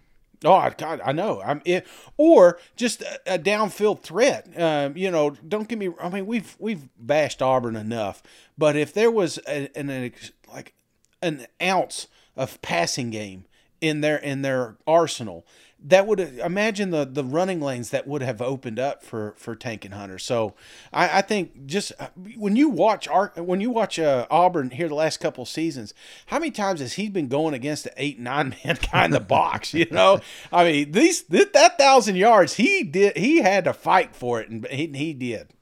Oh 0.46 0.70
God, 0.78 1.02
I 1.04 1.12
know. 1.12 1.42
I'm 1.42 1.62
it, 1.66 1.86
or 2.18 2.60
just 2.76 3.02
a, 3.02 3.36
a 3.36 3.40
downfield 3.40 4.02
threat. 4.02 4.50
Um, 4.60 4.96
you 4.96 5.12
know, 5.12 5.32
don't 5.32 5.68
get 5.68 5.78
me. 5.78 5.90
I 6.02 6.10
mean, 6.10 6.26
we've 6.26 6.56
we've 6.60 6.88
bashed 6.98 7.42
Auburn 7.42 7.76
enough, 7.76 8.24
but 8.58 8.76
if 8.76 8.94
there 8.94 9.12
was 9.12 9.38
an, 9.40 9.68
an 9.76 10.12
like 10.52 10.74
an 11.22 11.46
ounce 11.62 12.08
of 12.38 12.62
passing 12.62 13.10
game 13.10 13.46
in 13.82 14.02
their 14.02 14.18
in 14.18 14.42
their 14.42 14.78
arsenal, 14.88 15.46
that 15.84 16.08
would 16.08 16.20
imagine 16.20 16.90
the 16.90 17.06
the 17.06 17.24
running 17.24 17.62
lanes 17.62 17.90
that 17.92 18.08
would 18.08 18.22
have 18.22 18.42
opened 18.42 18.80
up 18.80 19.04
for 19.04 19.34
for 19.38 19.56
Tank 19.56 19.86
and 19.86 19.94
Hunter. 19.94 20.20
So 20.20 20.56
I, 20.92 21.20
I 21.20 21.22
think 21.22 21.66
just 21.66 21.94
uh, 22.00 22.08
when 22.36 22.56
you 22.56 22.70
watch 22.70 23.08
our 23.08 23.32
when 23.36 23.62
you 23.62 23.70
watch 23.70 23.98
uh, 23.98 24.28
Auburn 24.30 24.72
here 24.72 24.90
the 24.90 24.96
last 24.96 25.20
couple 25.20 25.44
of 25.44 25.48
seasons, 25.48 25.94
how 26.28 26.40
many 26.40 26.52
times 26.52 26.82
has 26.82 26.94
he 26.94 27.10
been 27.10 27.28
going 27.28 27.54
against 27.54 27.86
the 27.86 27.94
eight 27.98 28.20
nine 28.20 28.56
man 28.66 28.78
guy 28.92 29.06
in 29.06 29.12
the 29.12 29.20
box? 29.20 29.74
You 29.74 29.88
know, 29.92 30.20
I 30.52 30.66
mean 30.66 30.92
these 30.92 31.24
th- 31.24 31.54
that 31.54 31.78
thousand 31.78 32.18
yards 32.18 32.56
he 32.56 32.84
did 32.84 33.16
he 33.16 33.38
had 33.38 33.64
to 33.64 33.74
fight 33.74 34.16
for 34.16 34.42
it 34.42 34.50
and 34.50 34.68
he, 34.68 34.88
he 34.88 35.14
did. 35.14 35.54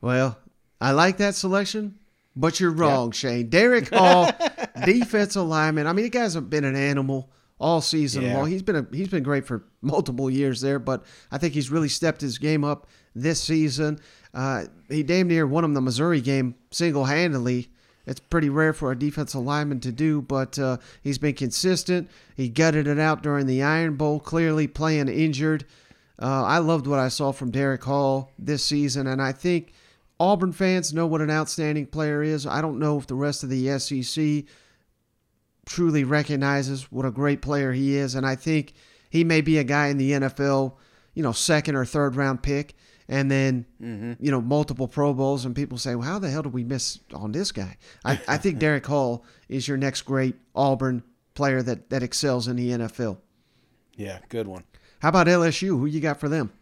Well, 0.00 0.38
I 0.80 0.92
like 0.92 1.16
that 1.16 1.34
selection, 1.34 1.98
but 2.36 2.60
you're 2.60 2.70
wrong, 2.70 3.10
Shane. 3.10 3.48
Derick 3.48 3.92
Hall, 3.92 4.30
defensive 4.84 5.46
lineman. 5.46 5.86
I 5.86 5.92
mean, 5.92 6.04
the 6.04 6.10
guy's 6.10 6.36
been 6.36 6.64
an 6.64 6.76
animal 6.76 7.30
all 7.58 7.80
season 7.80 8.22
Yeah. 8.24 8.36
long. 8.38 8.50
He's 8.50 8.62
been 8.62 8.76
a, 8.76 8.86
he's 8.92 9.08
been 9.08 9.22
great 9.22 9.46
for 9.46 9.64
multiple 9.82 10.28
years 10.30 10.60
there, 10.60 10.78
but 10.78 11.04
I 11.30 11.38
think 11.38 11.54
he's 11.54 11.70
really 11.70 11.88
stepped 11.88 12.20
his 12.20 12.38
game 12.38 12.64
up 12.64 12.86
this 13.14 13.40
season. 13.42 13.98
Uh, 14.32 14.64
he 14.88 15.02
damn 15.02 15.28
near 15.28 15.46
won 15.46 15.64
him 15.64 15.74
the 15.74 15.80
Missouri 15.80 16.20
game 16.20 16.56
single 16.70 17.04
handedly. 17.04 17.68
It's 18.06 18.20
pretty 18.20 18.50
rare 18.50 18.72
for 18.74 18.90
a 18.92 18.98
defensive 18.98 19.40
lineman 19.40 19.80
to 19.80 19.92
do, 19.92 20.20
but 20.20 20.58
uh, 20.58 20.76
he's 21.02 21.16
been 21.16 21.34
consistent. 21.34 22.10
He 22.36 22.48
gutted 22.50 22.86
it 22.86 22.98
out 22.98 23.22
during 23.22 23.46
the 23.46 23.62
Iron 23.62 23.94
Bowl, 23.96 24.20
clearly 24.20 24.66
playing 24.66 25.08
injured. 25.08 25.64
Uh, 26.20 26.44
I 26.44 26.58
loved 26.58 26.86
what 26.86 26.98
I 26.98 27.08
saw 27.08 27.32
from 27.32 27.50
Derick 27.50 27.82
Hall 27.84 28.30
this 28.38 28.62
season, 28.64 29.06
and 29.06 29.22
I 29.22 29.32
think 29.32 29.72
Auburn 30.20 30.52
fans 30.52 30.92
know 30.92 31.06
what 31.06 31.22
an 31.22 31.30
outstanding 31.30 31.86
player 31.86 32.22
is. 32.22 32.46
I 32.46 32.60
don't 32.60 32.78
know 32.78 32.98
if 32.98 33.06
the 33.06 33.14
rest 33.14 33.42
of 33.42 33.48
the 33.48 33.78
SEC 33.78 34.44
truly 35.66 36.04
recognizes 36.04 36.90
what 36.90 37.04
a 37.06 37.10
great 37.10 37.42
player 37.42 37.72
he 37.72 37.96
is, 37.96 38.14
and 38.14 38.26
I 38.26 38.34
think 38.36 38.72
he 39.10 39.24
may 39.24 39.40
be 39.40 39.58
a 39.58 39.64
guy 39.64 39.88
in 39.88 39.98
the 39.98 40.12
NFL, 40.12 40.74
you 41.14 41.22
know, 41.22 41.32
second 41.32 41.76
or 41.76 41.84
third 41.84 42.16
round 42.16 42.42
pick, 42.42 42.74
and 43.08 43.30
then 43.30 43.66
you 43.80 44.30
know 44.30 44.40
multiple 44.40 44.88
Pro 44.88 45.12
Bowls, 45.12 45.44
and 45.44 45.54
people 45.54 45.78
say, 45.78 45.94
"Well, 45.94 46.08
how 46.08 46.18
the 46.18 46.30
hell 46.30 46.42
did 46.42 46.52
we 46.52 46.64
miss 46.64 47.00
on 47.12 47.32
this 47.32 47.52
guy?" 47.52 47.76
I, 48.04 48.20
I 48.26 48.36
think 48.38 48.58
Derick 48.58 48.86
Hall 48.86 49.24
is 49.48 49.68
your 49.68 49.76
next 49.76 50.02
great 50.02 50.36
Auburn 50.54 51.02
player 51.34 51.62
that 51.62 51.90
that 51.90 52.02
excels 52.02 52.48
in 52.48 52.56
the 52.56 52.70
NFL. 52.70 53.18
Yeah, 53.96 54.18
good 54.28 54.48
one. 54.48 54.64
How 55.00 55.10
about 55.10 55.26
LSU? 55.26 55.68
Who 55.68 55.86
you 55.86 56.00
got 56.00 56.18
for 56.18 56.28
them? 56.28 56.52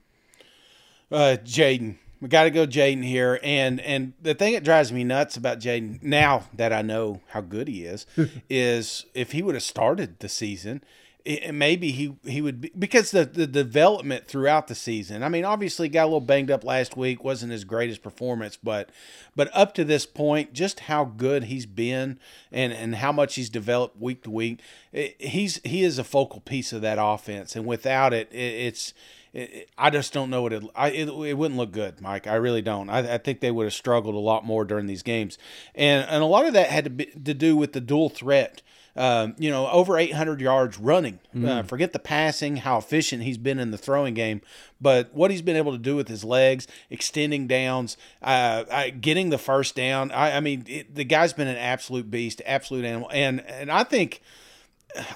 Uh, 1.10 1.36
Jaden. 1.44 1.96
We 2.22 2.28
got 2.28 2.44
to 2.44 2.50
go 2.50 2.68
Jaden 2.68 3.02
here, 3.02 3.40
and 3.42 3.80
and 3.80 4.12
the 4.22 4.32
thing 4.32 4.52
that 4.52 4.62
drives 4.62 4.92
me 4.92 5.02
nuts 5.02 5.36
about 5.36 5.58
Jaden 5.58 6.00
now 6.04 6.44
that 6.54 6.72
I 6.72 6.80
know 6.80 7.20
how 7.30 7.40
good 7.40 7.66
he 7.66 7.84
is, 7.84 8.06
is 8.48 9.06
if 9.12 9.32
he 9.32 9.42
would 9.42 9.56
have 9.56 9.64
started 9.64 10.20
the 10.20 10.28
season, 10.28 10.84
it, 11.24 11.52
maybe 11.52 11.90
he 11.90 12.14
he 12.24 12.40
would 12.40 12.60
be 12.60 12.72
because 12.78 13.10
the 13.10 13.24
the 13.24 13.48
development 13.48 14.28
throughout 14.28 14.68
the 14.68 14.76
season. 14.76 15.24
I 15.24 15.28
mean, 15.28 15.44
obviously 15.44 15.88
got 15.88 16.04
a 16.04 16.06
little 16.06 16.20
banged 16.20 16.52
up 16.52 16.62
last 16.62 16.96
week, 16.96 17.24
wasn't 17.24 17.50
his 17.50 17.64
greatest 17.64 18.04
performance, 18.04 18.56
but 18.56 18.90
but 19.34 19.50
up 19.52 19.74
to 19.74 19.84
this 19.84 20.06
point, 20.06 20.52
just 20.52 20.80
how 20.80 21.04
good 21.04 21.44
he's 21.44 21.66
been 21.66 22.20
and 22.52 22.72
and 22.72 22.94
how 22.94 23.10
much 23.10 23.34
he's 23.34 23.50
developed 23.50 24.00
week 24.00 24.22
to 24.22 24.30
week, 24.30 24.60
it, 24.92 25.20
he's 25.20 25.60
he 25.64 25.82
is 25.82 25.98
a 25.98 26.04
focal 26.04 26.40
piece 26.40 26.72
of 26.72 26.82
that 26.82 26.98
offense, 27.00 27.56
and 27.56 27.66
without 27.66 28.12
it, 28.12 28.28
it 28.30 28.36
it's 28.36 28.94
it, 29.32 29.70
I 29.78 29.90
just 29.90 30.12
don't 30.12 30.30
know 30.30 30.42
what 30.42 30.52
it, 30.52 30.62
I, 30.74 30.90
it. 30.90 31.08
It 31.08 31.34
wouldn't 31.34 31.58
look 31.58 31.72
good, 31.72 32.00
Mike. 32.00 32.26
I 32.26 32.34
really 32.34 32.62
don't. 32.62 32.90
I, 32.90 33.14
I 33.14 33.18
think 33.18 33.40
they 33.40 33.50
would 33.50 33.64
have 33.64 33.72
struggled 33.72 34.14
a 34.14 34.18
lot 34.18 34.44
more 34.44 34.64
during 34.64 34.86
these 34.86 35.02
games, 35.02 35.38
and 35.74 36.06
and 36.08 36.22
a 36.22 36.26
lot 36.26 36.46
of 36.46 36.52
that 36.52 36.68
had 36.68 36.84
to 36.84 36.90
be, 36.90 37.06
to 37.06 37.34
do 37.34 37.56
with 37.56 37.72
the 37.72 37.80
dual 37.80 38.08
threat. 38.08 38.62
Um, 38.94 39.34
you 39.38 39.48
know, 39.48 39.70
over 39.70 39.96
800 39.96 40.38
yards 40.42 40.78
running. 40.78 41.18
Uh, 41.48 41.62
forget 41.62 41.94
the 41.94 41.98
passing, 41.98 42.56
how 42.56 42.76
efficient 42.76 43.22
he's 43.22 43.38
been 43.38 43.58
in 43.58 43.70
the 43.70 43.78
throwing 43.78 44.12
game, 44.12 44.42
but 44.82 45.14
what 45.14 45.30
he's 45.30 45.40
been 45.40 45.56
able 45.56 45.72
to 45.72 45.78
do 45.78 45.96
with 45.96 46.08
his 46.08 46.24
legs, 46.24 46.66
extending 46.90 47.46
downs, 47.46 47.96
uh, 48.20 48.64
I, 48.70 48.90
getting 48.90 49.30
the 49.30 49.38
first 49.38 49.74
down. 49.74 50.10
I, 50.10 50.36
I 50.36 50.40
mean, 50.40 50.64
it, 50.68 50.94
the 50.94 51.04
guy's 51.04 51.32
been 51.32 51.48
an 51.48 51.56
absolute 51.56 52.10
beast, 52.10 52.42
absolute 52.44 52.84
animal, 52.84 53.08
and 53.10 53.40
and 53.46 53.70
I 53.72 53.84
think. 53.84 54.20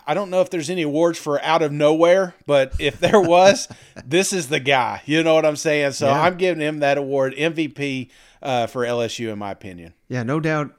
I 0.07 0.15
don't 0.15 0.31
know 0.31 0.41
if 0.41 0.51
there's 0.51 0.71
any 0.71 0.83
awards 0.83 1.19
for 1.19 1.43
out 1.43 1.63
of 1.63 1.73
nowhere, 1.73 2.35
but 2.47 2.75
if 2.79 2.99
there 2.99 3.21
was, 3.21 3.69
this 4.05 4.33
is 4.33 4.49
the 4.49 4.61
guy. 4.61 5.03
You 5.07 5.23
know 5.23 5.35
what 5.35 5.45
I'm 5.45 5.57
saying? 5.57 5.93
So 5.93 6.07
Yeah. 6.07 6.23
I'm 6.23 6.37
giving 6.37 6.61
him 6.61 6.79
that 6.81 6.99
award, 6.99 7.35
MVP 7.35 8.11
uh, 8.43 8.67
for 8.67 8.85
LSU, 8.85 9.33
in 9.33 9.39
my 9.39 9.51
opinion. 9.51 9.95
Yeah, 10.09 10.23
no 10.23 10.41
doubt. 10.41 10.73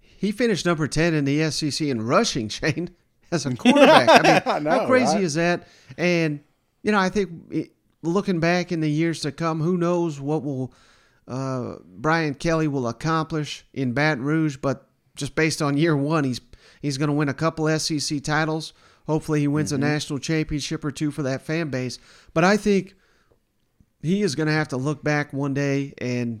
He 0.00 0.32
finished 0.32 0.66
number 0.66 0.86
10 0.86 1.14
in 1.14 1.24
the 1.24 1.50
SEC 1.50 1.86
in 1.86 2.02
rushing, 2.02 2.48
Shane, 2.50 2.90
as 3.30 3.46
a 3.46 3.54
quarterback. 3.56 4.08
I 4.08 4.22
mean, 4.22 4.42
I 4.46 4.58
know, 4.58 4.70
how 4.70 4.86
crazy 4.86 5.14
right? 5.14 5.24
is 5.24 5.34
that? 5.34 5.68
And, 5.96 6.40
you 6.82 6.92
know, 6.92 6.98
I 6.98 7.08
think 7.08 7.30
it, 7.50 7.72
looking 8.02 8.40
back 8.40 8.72
in 8.72 8.80
the 8.80 8.90
years 8.90 9.20
to 9.20 9.32
come, 9.32 9.60
who 9.60 9.76
knows 9.76 10.20
what 10.20 10.42
will 10.42 10.72
uh, 11.28 11.76
Brian 11.84 12.34
Kelly 12.34 12.66
will 12.68 12.88
accomplish 12.88 13.64
in 13.72 13.92
Baton 13.92 14.24
Rouge, 14.24 14.56
but 14.56 14.88
just 15.14 15.34
based 15.34 15.62
on 15.62 15.76
year 15.76 15.96
one, 15.96 16.24
he's 16.24 16.40
he's 16.80 16.98
going 16.98 17.08
to 17.08 17.14
win 17.14 17.28
a 17.28 17.34
couple 17.34 17.68
SEC 17.78 18.22
titles. 18.22 18.72
Hopefully, 19.06 19.40
he 19.40 19.48
wins 19.48 19.72
Mm-hmm. 19.72 19.82
a 19.82 19.86
national 19.88 20.18
championship 20.18 20.84
or 20.84 20.90
two 20.90 21.10
for 21.10 21.22
that 21.22 21.42
fan 21.42 21.68
base. 21.70 21.98
But 22.34 22.44
I 22.44 22.56
think 22.56 22.94
he 24.02 24.22
is 24.22 24.34
going 24.34 24.46
to 24.46 24.52
have 24.52 24.68
to 24.68 24.76
look 24.76 25.02
back 25.04 25.32
one 25.32 25.54
day 25.54 25.94
and 25.98 26.40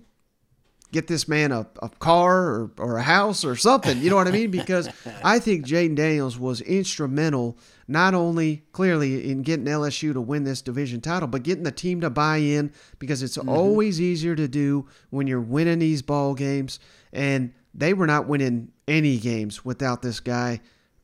get 0.92 1.06
this 1.06 1.28
man 1.28 1.52
a, 1.52 1.64
a 1.82 1.88
car 1.88 2.38
or, 2.48 2.70
or 2.78 2.96
a 2.96 3.02
house 3.02 3.44
or 3.44 3.54
something. 3.54 3.98
You 3.98 4.10
know 4.10 4.16
what 4.16 4.26
I 4.26 4.32
mean? 4.32 4.50
Because 4.50 4.88
I 5.22 5.38
think 5.38 5.64
Jaden 5.64 5.94
Daniels 5.94 6.36
was 6.36 6.60
instrumental, 6.62 7.56
not 7.86 8.12
only 8.12 8.64
clearly 8.72 9.30
in 9.30 9.42
getting 9.42 9.66
LSU 9.66 10.12
to 10.12 10.20
win 10.20 10.42
this 10.42 10.60
division 10.62 11.00
title, 11.00 11.28
but 11.28 11.44
getting 11.44 11.62
the 11.62 11.70
team 11.70 12.00
to 12.00 12.10
buy 12.10 12.38
in 12.38 12.72
because 12.98 13.22
it's 13.22 13.38
always 13.38 14.00
easier 14.00 14.34
to 14.34 14.48
do 14.48 14.88
when 15.10 15.28
you're 15.28 15.40
winning 15.40 15.78
these 15.78 16.02
ball 16.02 16.34
games. 16.34 16.80
And 17.12 17.52
they 17.72 17.94
were 17.94 18.08
not 18.08 18.26
winning 18.26 18.72
any 18.90 19.16
games 19.16 19.64
without 19.64 20.02
this 20.02 20.20
guy 20.20 20.60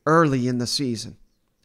early 0.07 0.49
in 0.49 0.59
the 0.59 0.66
season. 0.66 1.16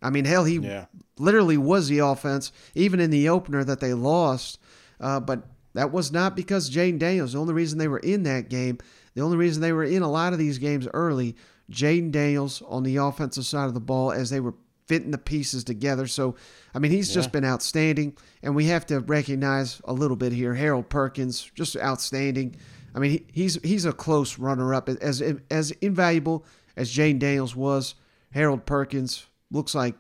I 0.02 0.10
mean, 0.10 0.26
hell, 0.26 0.46
he 0.46 0.58
Yeah. 0.58 0.86
literally 1.18 1.58
was 1.58 1.88
the 1.88 2.00
offense, 2.00 2.52
even 2.76 3.00
in 3.00 3.10
the 3.10 3.28
opener 3.30 3.64
that 3.64 3.80
they 3.80 3.94
lost. 3.94 4.60
Uh, 5.00 5.20
but 5.20 5.48
that 5.74 5.92
was 5.92 6.12
not 6.12 6.36
because 6.36 6.70
Jaden 6.70 7.00
Daniels. 7.00 7.34
The 7.34 7.40
only 7.40 7.54
reason 7.54 7.78
they 7.80 7.88
were 7.88 8.00
in 8.00 8.24
that 8.24 8.50
game, 8.50 8.78
the 9.16 9.22
only 9.22 9.38
reason 9.38 9.62
they 9.62 9.74
were 9.74 9.84
in 9.84 10.02
a 10.04 10.12
lot 10.12 10.34
of 10.34 10.40
these 10.40 10.58
games 10.60 10.88
early, 10.94 11.36
Jaden 11.72 12.12
Daniels 12.12 12.62
on 12.68 12.84
the 12.84 12.98
offensive 12.98 13.46
side 13.46 13.66
of 13.68 13.74
the 13.74 13.80
ball 13.80 14.12
as 14.12 14.30
they 14.30 14.40
were 14.40 14.54
fitting 14.88 15.12
the 15.12 15.18
pieces 15.18 15.64
together. 15.64 16.06
So, 16.06 16.36
I 16.76 16.80
mean, 16.80 16.92
he's 16.92 17.14
just 17.14 17.32
been 17.32 17.46
outstanding. 17.46 18.18
And 18.44 18.56
we 18.56 18.66
have 18.66 18.86
to 18.88 19.00
recognize 19.00 19.82
a 19.86 19.94
little 19.94 20.18
bit 20.18 20.34
here. 20.34 20.54
Harold 20.56 20.90
Perkins, 20.90 21.50
just 21.56 21.78
outstanding. 21.78 22.56
I 22.94 23.00
mean, 23.00 23.12
he, 23.12 23.26
he's 23.32 23.56
he's 23.64 23.86
a 23.86 23.94
close 23.94 24.38
runner-up. 24.38 24.90
As 24.90 25.22
as 25.50 25.72
invaluable 25.82 26.46
as 26.76 26.92
Jane 26.92 27.20
Daniels 27.20 27.56
was, 27.56 27.96
Harold 28.32 28.66
Perkins 28.66 29.26
looks 29.50 29.76
like, 29.76 29.96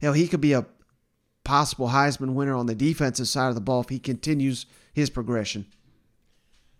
you 0.00 0.08
know, 0.08 0.12
he 0.12 0.28
could 0.28 0.40
be 0.40 0.52
a 0.52 0.66
possible 1.44 1.88
Heisman 1.88 2.34
winner 2.34 2.54
on 2.54 2.66
the 2.66 2.74
defensive 2.74 3.28
side 3.28 3.48
of 3.48 3.54
the 3.54 3.60
ball 3.60 3.80
if 3.80 3.88
he 3.88 3.98
continues 3.98 4.66
his 4.92 5.10
progression. 5.10 5.66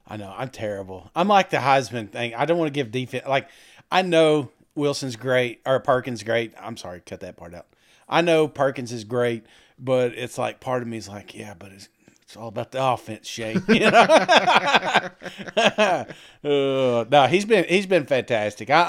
I 0.07 0.17
know 0.17 0.35
I'm 0.37 0.51
terrible. 0.51 1.11
I'm 1.15 1.29
like 1.29 1.51
the 1.51 1.59
Heisman 1.59 2.11
thing. 2.11 2.35
I 2.35 2.45
don't 2.45 2.59
want 2.59 2.69
to 2.69 2.79
give 2.79 2.91
defense 2.91 3.27
like 3.27 3.49
I 3.91 4.03
know 4.03 4.51
Wilson's 4.75 5.17
great 5.17 5.61
or 5.65 5.81
Perkins 5.81 6.23
great. 6.23 6.53
I'm 6.61 6.77
sorry, 6.77 7.01
cut 7.01 7.21
that 7.21 7.37
part 7.37 7.55
out. 7.55 7.67
I 8.09 8.21
know 8.23 8.49
Perkins 8.49 8.93
is 8.93 9.05
great, 9.05 9.45
but 9.79 10.13
it's 10.15 10.37
like 10.37 10.61
part 10.61 10.83
of 10.83 10.89
me 10.89 10.97
is 10.97 11.09
like, 11.09 11.35
yeah, 11.35 11.55
but 11.57 11.71
it's 11.73 11.89
it's 12.31 12.37
all 12.37 12.47
about 12.47 12.71
the 12.71 12.81
offense, 12.85 13.27
Shane. 13.27 13.61
You 13.69 13.91
know? 13.91 13.91
uh, 15.57 16.05
no, 17.11 17.27
he's 17.29 17.45
been 17.45 17.65
he's 17.65 17.87
been 17.87 18.07
fantastic. 18.07 18.71
I 18.71 18.81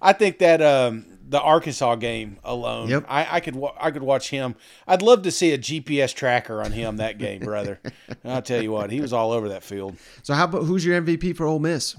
I, 0.00 0.10
I 0.10 0.12
think 0.12 0.38
that 0.38 0.62
um, 0.62 1.04
the 1.28 1.40
Arkansas 1.40 1.96
game 1.96 2.38
alone, 2.44 2.88
Yep. 2.90 3.06
I, 3.08 3.36
I 3.36 3.40
could 3.40 3.56
wa- 3.56 3.74
I 3.80 3.90
could 3.90 4.04
watch 4.04 4.30
him. 4.30 4.54
I'd 4.86 5.02
love 5.02 5.22
to 5.22 5.32
see 5.32 5.52
a 5.52 5.58
GPS 5.58 6.14
tracker 6.14 6.62
on 6.62 6.70
him 6.70 6.98
that 6.98 7.18
game, 7.18 7.40
brother. 7.40 7.80
I'll 8.24 8.42
tell 8.42 8.62
you 8.62 8.70
what, 8.70 8.92
he 8.92 9.00
was 9.00 9.12
all 9.12 9.32
over 9.32 9.48
that 9.48 9.64
field. 9.64 9.96
So 10.22 10.32
how 10.34 10.44
about 10.44 10.62
who's 10.64 10.84
your 10.84 11.00
MVP 11.02 11.36
for 11.36 11.46
Ole 11.46 11.58
Miss? 11.58 11.96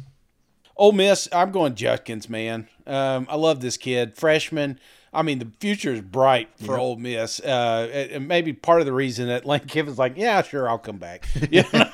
Ole 0.77 0.93
Miss, 0.93 1.27
I'm 1.33 1.51
going 1.51 1.75
Judkins, 1.75 2.29
man. 2.29 2.69
Um, 2.87 3.27
I 3.29 3.35
love 3.35 3.59
this 3.59 3.75
kid, 3.75 4.15
freshman. 4.15 4.79
I 5.15 5.21
mean, 5.21 5.39
the 5.39 5.47
future 5.59 5.91
is 5.93 6.01
bright 6.01 6.49
for 6.65 6.77
Ole 6.77 6.97
Miss. 6.97 7.39
Uh, 7.39 7.89
and- 7.91 8.11
and 8.11 8.27
maybe 8.27 8.53
part 8.53 8.79
of 8.81 8.85
the 8.85 8.93
reason 8.93 9.27
that 9.29 9.45
Lane 9.45 9.61
Kiffin's 9.61 9.97
like, 9.97 10.13
yeah, 10.17 10.41
sure, 10.41 10.69
I'll 10.69 10.77
come 10.77 10.97
back. 10.97 11.27
You 11.51 11.63
know? 11.73 11.89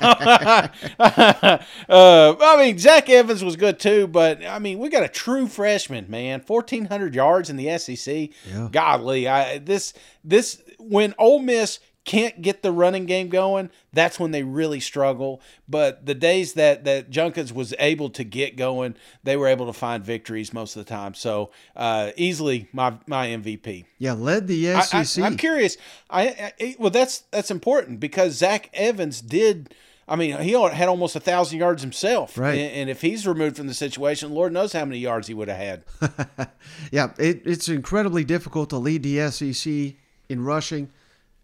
uh, 0.98 1.58
I 1.88 2.56
mean, 2.58 2.78
Zach 2.78 3.08
Evans 3.08 3.44
was 3.44 3.56
good 3.56 3.78
too, 3.78 4.06
but 4.06 4.44
I 4.44 4.58
mean, 4.58 4.78
we 4.78 4.88
got 4.88 5.02
a 5.02 5.08
true 5.08 5.46
freshman, 5.46 6.06
man. 6.08 6.42
1,400 6.46 7.14
yards 7.14 7.50
in 7.50 7.56
the 7.56 7.76
SEC. 7.78 8.30
Yeah. 8.50 8.68
Godly, 8.70 9.28
I 9.28 9.58
this 9.58 9.92
this 10.24 10.62
when 10.78 11.14
Ole 11.18 11.38
Miss 11.40 11.78
can't 12.04 12.42
get 12.42 12.62
the 12.62 12.72
running 12.72 13.06
game 13.06 13.28
going, 13.28 13.70
that's 13.92 14.18
when 14.18 14.32
they 14.32 14.42
really 14.42 14.80
struggle. 14.80 15.40
But 15.68 16.04
the 16.04 16.14
days 16.14 16.54
that 16.54 16.84
that 16.84 17.10
Judkins 17.10 17.52
was 17.52 17.74
able 17.78 18.10
to 18.10 18.24
get 18.24 18.56
going, 18.56 18.96
they 19.22 19.36
were 19.36 19.46
able 19.46 19.66
to 19.66 19.72
find 19.72 20.04
victories 20.04 20.52
most 20.52 20.76
of 20.76 20.84
the 20.84 20.88
time. 20.88 21.14
So 21.14 21.50
uh, 21.76 22.10
easily 22.16 22.68
my 22.72 22.94
my 23.06 23.28
MVP. 23.28 23.84
Yeah, 23.98 24.14
led 24.14 24.48
the 24.48 24.80
SEC. 24.82 25.22
I, 25.22 25.26
am 25.26 25.36
curious. 25.36 25.76
I, 26.10 26.52
I 26.60 26.76
well, 26.78 26.90
that's 26.90 27.20
that's 27.30 27.50
important 27.50 28.00
because 28.00 28.34
Zach 28.34 28.70
Evans 28.74 29.20
did. 29.20 29.74
I 30.08 30.16
mean, 30.16 30.36
he 30.40 30.50
had 30.50 30.88
almost 30.88 31.14
a 31.14 31.20
thousand 31.20 31.60
yards 31.60 31.80
himself, 31.80 32.36
Right. 32.36 32.58
And, 32.58 32.74
and 32.74 32.90
if 32.90 33.00
he's 33.00 33.24
removed 33.24 33.56
from 33.56 33.68
the 33.68 33.72
situation, 33.72 34.32
Lord 34.32 34.52
knows 34.52 34.72
how 34.72 34.84
many 34.84 34.98
yards 34.98 35.28
he 35.28 35.34
would 35.34 35.48
have 35.48 35.84
had. 36.00 36.48
Yeah, 36.90 37.12
it, 37.18 37.42
it's 37.46 37.68
incredibly 37.68 38.24
difficult 38.24 38.70
to 38.70 38.76
lead 38.76 39.04
the 39.04 39.30
SEC 39.30 39.94
in 40.28 40.44
rushing. 40.44 40.90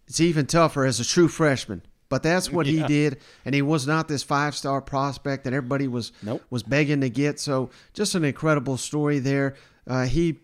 It's 0.09 0.21
even 0.21 0.47
tougher 0.47 0.85
as 0.85 0.99
a 0.99 1.05
true 1.05 1.29
freshman. 1.29 1.83
But 2.09 2.23
that's 2.23 2.51
what 2.51 2.65
he 2.67 2.83
did, 2.85 3.19
and 3.45 3.55
he 3.55 3.61
was 3.61 3.87
not 3.87 4.09
this 4.09 4.23
five-star 4.23 4.81
prospect 4.81 5.45
that 5.45 5.53
everybody 5.53 5.87
was 5.87 6.11
Nope. 6.23 6.43
was 6.49 6.63
begging 6.63 7.03
to 7.03 7.11
get. 7.11 7.39
So 7.39 7.69
just 7.93 8.15
an 8.15 8.25
incredible 8.25 8.79
story 8.79 9.19
there. 9.19 9.57
Uh, 9.87 10.07
he 10.07 10.39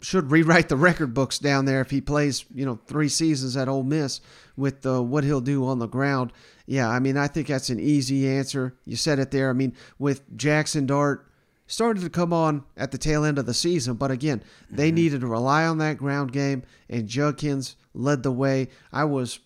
should 0.00 0.30
rewrite 0.30 0.68
the 0.68 0.76
record 0.76 1.12
books 1.12 1.40
down 1.40 1.64
there 1.64 1.80
if 1.80 1.90
he 1.90 2.00
plays, 2.00 2.44
you 2.54 2.64
know, 2.64 2.78
three 2.86 3.08
seasons 3.08 3.56
at 3.56 3.68
Ole 3.68 3.82
Miss 3.82 4.20
with 4.56 4.86
uh, 4.86 5.02
what 5.02 5.24
he'll 5.24 5.40
do 5.40 5.66
on 5.66 5.80
the 5.80 5.88
ground. 5.88 6.32
Yeah, 6.66 6.88
I 6.88 7.00
mean, 7.00 7.16
I 7.16 7.26
think 7.26 7.48
that's 7.48 7.68
an 7.70 7.80
easy 7.80 8.28
answer. 8.28 8.76
You 8.84 8.94
said 8.94 9.18
it 9.18 9.32
there. 9.32 9.50
I 9.50 9.54
mean, 9.54 9.74
with 9.98 10.30
Jaxson 10.36 10.86
Dart 10.86 11.26
started 11.66 12.02
to 12.04 12.10
come 12.10 12.32
on 12.32 12.64
at 12.76 12.92
the 12.92 12.98
tail 12.98 13.24
end 13.24 13.38
of 13.38 13.46
the 13.46 13.54
season, 13.54 13.94
but 13.94 14.12
again, 14.12 14.42
they 14.70 14.92
needed 14.92 15.22
to 15.22 15.26
rely 15.26 15.64
on 15.66 15.78
that 15.78 15.98
ground 15.98 16.32
game, 16.32 16.62
and 16.88 17.08
Judkins 17.08 17.74
led 17.94 18.22
the 18.22 18.32
way. 18.32 18.68
I 18.92 19.04
was 19.04 19.40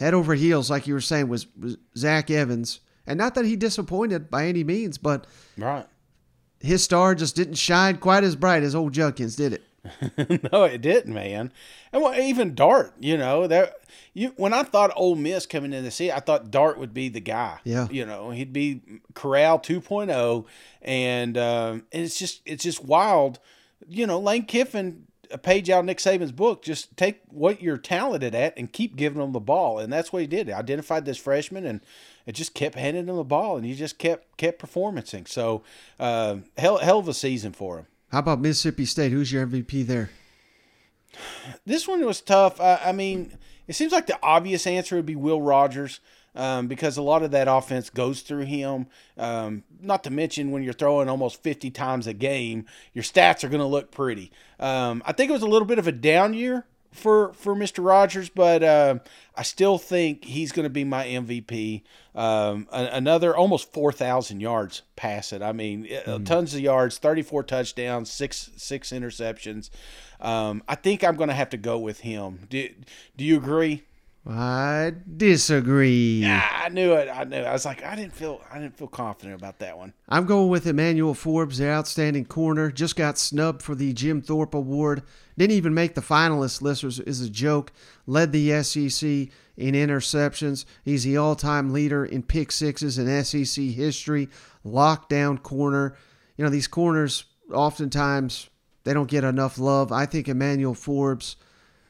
head 0.00 0.14
over 0.14 0.34
heels, 0.34 0.70
like 0.70 0.86
you 0.86 0.94
were 0.94 1.00
saying, 1.00 1.28
was, 1.28 1.46
was 1.56 1.76
Zach 1.96 2.30
Evans. 2.30 2.80
And 3.06 3.18
not 3.18 3.34
that 3.34 3.44
he 3.44 3.56
disappointed 3.56 4.30
by 4.30 4.46
any 4.46 4.64
means, 4.64 4.96
but 4.98 5.26
Right. 5.58 5.86
his 6.60 6.84
star 6.84 7.14
just 7.14 7.34
didn't 7.36 7.54
shine 7.54 7.96
quite 7.98 8.24
as 8.24 8.36
bright 8.36 8.62
as 8.62 8.74
old 8.74 8.92
Judkins 8.92 9.36
did 9.36 9.52
it. 9.54 9.62
no, 10.52 10.62
it 10.62 10.80
didn't, 10.80 11.12
man. 11.12 11.52
And 11.92 12.02
well, 12.02 12.14
even 12.18 12.54
Dart, 12.54 12.94
you 13.00 13.16
know, 13.16 13.48
there. 13.48 13.72
You 14.14 14.32
when 14.36 14.52
I 14.54 14.62
thought 14.62 14.92
Ole 14.94 15.16
Miss 15.16 15.44
coming 15.44 15.72
in 15.72 15.82
the 15.82 15.90
season, 15.90 16.16
I 16.16 16.20
thought 16.20 16.52
Dart 16.52 16.78
would 16.78 16.94
be 16.94 17.08
the 17.08 17.18
guy. 17.20 17.58
Yeah. 17.64 17.88
you 17.90 18.06
know, 18.06 18.30
he'd 18.30 18.52
be 18.52 18.80
Corral 19.14 19.58
2.0, 19.58 20.44
and 20.82 21.36
um, 21.36 21.84
and 21.90 22.04
it's 22.04 22.16
just 22.16 22.42
it's 22.46 22.62
just 22.62 22.84
wild. 22.84 23.40
You 23.88 24.06
know, 24.06 24.20
Lane 24.20 24.44
Kiffin, 24.44 25.08
a 25.32 25.38
page 25.38 25.70
out 25.70 25.80
of 25.80 25.84
Nick 25.86 25.98
Saban's 25.98 26.32
book, 26.32 26.62
just 26.62 26.96
take 26.96 27.22
what 27.28 27.62
you're 27.62 27.78
talented 27.78 28.34
at 28.34 28.56
and 28.56 28.72
keep 28.72 28.96
giving 28.96 29.20
them 29.20 29.32
the 29.32 29.40
ball, 29.40 29.78
and 29.78 29.92
that's 29.92 30.12
what 30.12 30.22
he 30.22 30.26
did. 30.26 30.46
He 30.48 30.52
identified 30.52 31.04
this 31.04 31.18
freshman 31.18 31.66
and. 31.66 31.80
It 32.24 32.36
just 32.36 32.54
kept 32.54 32.76
handing 32.76 33.08
him 33.08 33.16
the 33.16 33.24
ball, 33.24 33.56
and 33.56 33.66
he 33.66 33.74
just 33.74 33.98
kept 33.98 34.36
kept 34.36 34.58
performing. 34.58 35.04
So, 35.26 35.64
uh, 35.98 36.36
hell, 36.56 36.78
hell 36.78 37.00
of 37.00 37.08
a 37.08 37.14
season 37.14 37.52
for 37.52 37.78
him. 37.78 37.86
How 38.12 38.20
about 38.20 38.40
Mississippi 38.40 38.84
State? 38.84 39.10
Who's 39.10 39.32
your 39.32 39.46
MVP 39.46 39.86
there? 39.86 40.10
This 41.66 41.88
one 41.88 42.04
was 42.04 42.20
tough. 42.20 42.60
I, 42.60 42.80
I 42.84 42.92
mean, 42.92 43.36
it 43.66 43.74
seems 43.74 43.92
like 43.92 44.06
the 44.06 44.18
obvious 44.22 44.66
answer 44.66 44.96
would 44.96 45.06
be 45.06 45.16
Will 45.16 45.42
Rogers 45.42 46.00
um, 46.34 46.66
because 46.66 46.96
a 46.96 47.02
lot 47.02 47.22
of 47.22 47.30
that 47.32 47.48
offense 47.48 47.90
goes 47.90 48.22
through 48.22 48.44
him. 48.44 48.86
Um, 49.18 49.64
not 49.80 50.04
to 50.04 50.10
mention 50.10 50.50
when 50.50 50.62
you're 50.62 50.72
throwing 50.72 51.08
almost 51.08 51.42
50 51.42 51.70
times 51.70 52.06
a 52.06 52.12
game, 52.12 52.66
your 52.92 53.04
stats 53.04 53.44
are 53.44 53.48
going 53.48 53.60
to 53.60 53.66
look 53.66 53.90
pretty. 53.90 54.30
Um, 54.58 55.02
I 55.04 55.12
think 55.12 55.30
it 55.30 55.34
was 55.34 55.42
a 55.42 55.48
little 55.48 55.66
bit 55.66 55.78
of 55.78 55.86
a 55.86 55.92
down 55.92 56.34
year 56.34 56.66
for 56.92 57.32
for 57.32 57.54
Mr. 57.54 57.84
Rogers, 57.84 58.28
but 58.28 58.62
uh, 58.62 58.98
I 59.34 59.42
still 59.42 59.78
think 59.78 60.24
he's 60.24 60.52
going 60.52 60.64
to 60.64 60.70
be 60.70 60.84
my 60.84 61.06
MVP. 61.06 61.82
Um, 62.14 62.68
another 62.70 63.34
almost 63.34 63.72
four 63.72 63.92
thousand 63.92 64.40
yards 64.40 64.82
pass 64.94 65.32
it. 65.32 65.42
I 65.42 65.52
mean, 65.52 65.88
uh 66.06 66.18
tons 66.18 66.54
of 66.54 66.60
yards, 66.60 66.98
thirty 66.98 67.22
four 67.22 67.42
touchdowns, 67.42 68.12
six 68.12 68.50
six 68.56 68.90
interceptions. 68.90 69.70
Um, 70.20 70.62
I 70.68 70.76
think 70.76 71.02
I'm 71.02 71.16
going 71.16 71.30
to 71.30 71.34
have 71.34 71.50
to 71.50 71.56
go 71.56 71.78
with 71.78 72.00
him. 72.00 72.40
Do 72.48 72.68
Do 73.16 73.24
you 73.24 73.38
agree? 73.38 73.84
I 74.24 74.92
disagree. 75.16 76.22
Ah, 76.24 76.64
I 76.64 76.68
knew 76.68 76.92
it. 76.92 77.08
I 77.08 77.24
knew. 77.24 77.38
It. 77.38 77.44
I 77.44 77.52
was 77.52 77.64
like, 77.64 77.82
I 77.84 77.96
didn't 77.96 78.14
feel. 78.14 78.40
I 78.52 78.58
didn't 78.60 78.76
feel 78.76 78.86
confident 78.86 79.34
about 79.34 79.58
that 79.58 79.76
one. 79.76 79.92
I'm 80.08 80.26
going 80.26 80.48
with 80.48 80.66
Emmanuel 80.66 81.14
Forbes, 81.14 81.58
the 81.58 81.68
outstanding 81.68 82.26
corner. 82.26 82.70
Just 82.70 82.94
got 82.94 83.18
snubbed 83.18 83.62
for 83.62 83.74
the 83.74 83.92
Jim 83.92 84.22
Thorpe 84.22 84.54
Award. 84.54 85.02
Didn't 85.36 85.56
even 85.56 85.74
make 85.74 85.94
the 85.94 86.00
finalist 86.02 86.62
list. 86.62 86.84
Was 86.84 87.00
is 87.00 87.20
a 87.20 87.30
joke. 87.30 87.72
Led 88.06 88.30
the 88.30 88.62
SEC 88.62 89.08
in 89.56 89.74
interceptions. 89.74 90.66
He's 90.84 91.02
the 91.02 91.16
all-time 91.16 91.72
leader 91.72 92.04
in 92.04 92.22
pick 92.22 92.52
sixes 92.52 92.98
in 92.98 93.24
SEC 93.24 93.64
history. 93.64 94.28
Lockdown 94.64 95.42
corner. 95.42 95.96
You 96.36 96.44
know 96.44 96.50
these 96.50 96.68
corners 96.68 97.24
oftentimes 97.52 98.48
they 98.84 98.94
don't 98.94 99.10
get 99.10 99.24
enough 99.24 99.58
love. 99.58 99.90
I 99.90 100.06
think 100.06 100.28
Emmanuel 100.28 100.74
Forbes, 100.74 101.36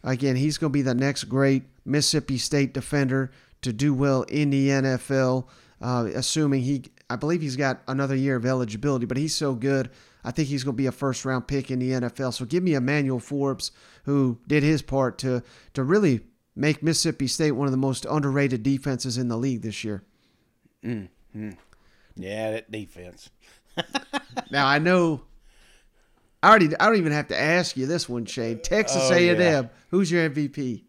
again, 0.02 0.36
he's 0.36 0.58
going 0.58 0.70
to 0.70 0.76
be 0.76 0.82
the 0.82 0.94
next 0.94 1.24
great 1.24 1.64
Mississippi 1.84 2.38
State 2.38 2.72
defender 2.74 3.30
to 3.62 3.72
do 3.72 3.94
well 3.94 4.22
in 4.22 4.50
the 4.50 4.68
NFL. 4.68 5.46
Uh, 5.80 6.08
assuming 6.14 6.62
he, 6.62 6.84
I 7.10 7.16
believe 7.16 7.40
he's 7.40 7.56
got 7.56 7.82
another 7.88 8.14
year 8.14 8.36
of 8.36 8.46
eligibility, 8.46 9.04
but 9.06 9.16
he's 9.16 9.34
so 9.34 9.54
good. 9.54 9.90
I 10.24 10.30
think 10.30 10.48
he's 10.48 10.62
going 10.62 10.76
to 10.76 10.78
be 10.82 10.86
a 10.86 10.92
first 10.92 11.24
round 11.24 11.48
pick 11.48 11.70
in 11.70 11.80
the 11.80 11.90
NFL. 11.90 12.32
So 12.34 12.44
give 12.44 12.62
me 12.62 12.74
Emmanuel 12.74 13.18
Forbes, 13.18 13.72
who 14.04 14.38
did 14.46 14.62
his 14.62 14.80
part 14.82 15.18
to 15.18 15.42
to 15.74 15.82
really 15.82 16.20
make 16.54 16.82
Mississippi 16.82 17.26
State 17.26 17.52
one 17.52 17.66
of 17.66 17.72
the 17.72 17.76
most 17.78 18.04
underrated 18.08 18.62
defenses 18.62 19.18
in 19.18 19.26
the 19.28 19.36
league 19.36 19.62
this 19.62 19.82
year. 19.82 20.04
Yeah, 20.84 22.50
that 22.52 22.70
defense. 22.70 23.30
Now 24.50 24.66
I 24.66 24.78
know. 24.78 25.22
I 26.42 26.50
already. 26.50 26.68
I 26.78 26.86
don't 26.86 26.96
even 26.96 27.12
have 27.12 27.28
to 27.28 27.38
ask 27.40 27.74
you 27.76 27.86
this 27.86 28.06
one, 28.08 28.26
Shane. 28.26 28.60
Texas 28.60 29.00
Oh, 29.10 29.14
A&M. 29.14 29.40
yeah. 29.40 29.62
Who's 29.90 30.10
your 30.10 30.28
MVP? 30.28 30.82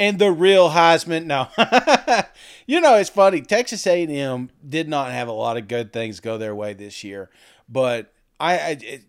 And 0.00 0.18
the 0.18 0.32
real 0.32 0.70
Heisman. 0.70 1.26
No, 1.26 1.48
you 2.66 2.80
know 2.80 2.96
it's 2.96 3.10
funny. 3.10 3.42
Texas 3.42 3.86
A 3.86 4.02
and 4.02 4.10
M 4.10 4.50
did 4.66 4.88
not 4.88 5.12
have 5.12 5.28
a 5.28 5.32
lot 5.32 5.58
of 5.58 5.68
good 5.68 5.92
things 5.92 6.20
go 6.20 6.38
their 6.38 6.54
way 6.54 6.72
this 6.72 7.04
year, 7.04 7.28
but 7.68 8.10
I, 8.40 8.58
I 8.58 8.78
it, 8.80 9.02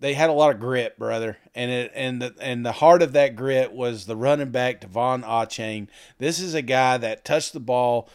they 0.00 0.14
had 0.14 0.30
a 0.30 0.32
lot 0.32 0.54
of 0.54 0.60
grit, 0.60 0.98
brother, 0.98 1.36
and 1.54 1.70
it 1.70 1.92
and 1.94 2.22
the 2.22 2.34
and 2.40 2.64
the 2.64 2.72
heart 2.72 3.02
of 3.02 3.12
that 3.12 3.36
grit 3.36 3.70
was 3.70 4.06
the 4.06 4.16
running 4.16 4.50
back 4.50 4.80
Devon 4.80 5.22
Achane. 5.22 5.88
This 6.16 6.40
is 6.40 6.54
a 6.54 6.62
guy 6.62 6.96
that 6.96 7.26
touched 7.26 7.52
the 7.52 7.60
ball 7.60 8.08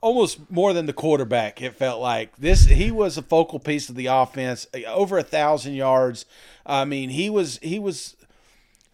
almost 0.00 0.50
more 0.50 0.72
than 0.72 0.86
the 0.86 0.94
quarterback. 0.94 1.60
It 1.60 1.74
felt 1.74 2.00
like 2.00 2.34
this. 2.38 2.64
He 2.64 2.90
was 2.90 3.18
a 3.18 3.22
focal 3.22 3.58
piece 3.58 3.90
of 3.90 3.94
the 3.94 4.06
offense. 4.06 4.66
Over 4.86 5.18
a 5.18 5.22
thousand 5.22 5.74
yards. 5.74 6.24
I 6.64 6.86
mean, 6.86 7.10
he 7.10 7.28
was 7.28 7.58
he 7.62 7.78
was 7.78 8.16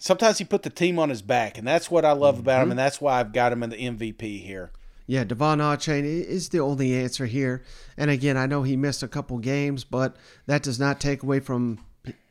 sometimes 0.01 0.39
he 0.39 0.45
put 0.45 0.65
the 0.65 0.71
team 0.71 0.99
on 0.99 1.11
his 1.11 1.23
back, 1.23 1.57
and 1.57 1.69
that's 1.69 1.91
what 1.91 2.05
I 2.05 2.13
love 2.13 2.41
about 2.41 2.57
him, 2.57 2.63
mm-hmm. 2.65 2.71
and 2.73 2.79
that's 2.81 3.01
why 3.01 3.21
I've 3.21 3.33
got 3.33 3.53
him 3.53 3.63
in 3.63 3.71
the 3.71 3.77
MVP 3.77 4.43
here. 4.45 4.73
Yeah, 5.07 5.25
Devon 5.25 5.59
Achane 5.59 6.05
is 6.05 6.49
the 6.49 6.61
only 6.61 6.95
answer 6.95 7.27
here. 7.27 7.63
And 7.97 8.11
again, 8.11 8.37
I 8.37 8.47
know 8.47 8.63
he 8.63 8.77
missed 8.77 9.03
a 9.03 9.09
couple 9.09 9.39
games, 9.39 9.83
but 9.85 10.17
that 10.47 10.63
does 10.63 10.79
not 10.79 11.01
take 11.01 11.23
away 11.23 11.41
from 11.41 11.81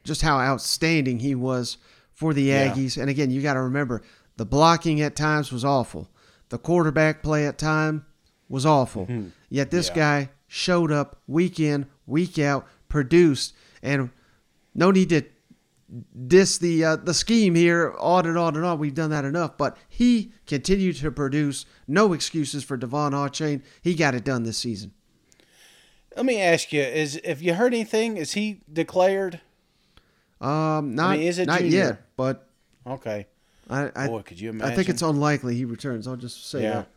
just 0.03 0.21
how 0.21 0.39
outstanding 0.39 1.19
he 1.19 1.35
was 1.35 1.77
for 2.13 2.33
the 2.33 2.43
Yeah. 2.43 2.73
Aggies. 2.73 2.99
And 2.99 3.09
again, 3.09 3.31
you 3.31 3.41
got 3.41 3.55
to 3.55 3.61
remember 3.61 4.01
the 4.37 4.45
blocking 4.45 5.01
at 5.01 5.17
times 5.17 5.51
was 5.51 5.65
awful. 5.65 6.09
The 6.47 6.57
quarterback 6.57 7.21
play 7.21 7.45
at 7.45 7.57
time 7.57 8.05
was 8.47 8.65
awful. 8.65 9.07
Mm-hmm. 9.07 9.27
Yet 9.49 9.71
this 9.71 9.89
Yeah. 9.89 9.95
guy 9.95 10.29
showed 10.47 10.89
up 10.89 11.21
week 11.27 11.59
in, 11.59 11.85
week 12.07 12.39
out, 12.39 12.65
produced, 12.87 13.53
and 13.83 14.09
no 14.73 14.89
need 14.89 15.09
to 15.09 15.23
diss 16.27 16.57
the 16.57 16.83
uh, 16.85 16.95
the 16.97 17.13
scheme 17.13 17.55
here 17.55 17.93
on 17.99 18.25
and 18.25 18.37
on 18.37 18.55
and 18.55 18.65
on. 18.65 18.79
We've 18.79 18.93
done 18.93 19.09
that 19.09 19.25
enough. 19.25 19.57
But 19.57 19.77
he 19.87 20.31
continued 20.45 20.97
to 20.97 21.11
produce. 21.11 21.65
No 21.87 22.13
excuses 22.13 22.63
for 22.63 22.77
Devon 22.77 23.13
Achane. 23.13 23.61
He 23.81 23.95
got 23.95 24.15
it 24.15 24.23
done 24.23 24.43
this 24.43 24.57
season. 24.57 24.91
Let 26.15 26.25
me 26.25 26.41
ask 26.41 26.71
you: 26.73 26.81
Is 26.81 27.19
if 27.23 27.41
you 27.41 27.53
heard 27.53 27.73
anything? 27.73 28.17
Is 28.17 28.33
he 28.33 28.61
declared? 28.71 29.41
Um, 30.41 30.95
not 30.95 31.17
mean, 31.17 31.27
is 31.27 31.37
it 31.39 31.47
not 31.47 31.59
junior? 31.59 31.77
yet, 31.77 32.01
but 32.15 32.47
Okay. 32.87 33.27
I 33.69 33.91
I, 33.95 34.07
Boy, 34.07 34.21
could 34.21 34.39
you 34.39 34.49
imagine? 34.51 34.71
I 34.71 34.75
think 34.75 34.89
it's 34.89 35.01
unlikely 35.01 35.55
he 35.55 35.65
returns. 35.65 36.07
I'll 36.07 36.15
just 36.15 36.49
say 36.49 36.63
Yeah. 36.63 36.71
that. 36.71 36.89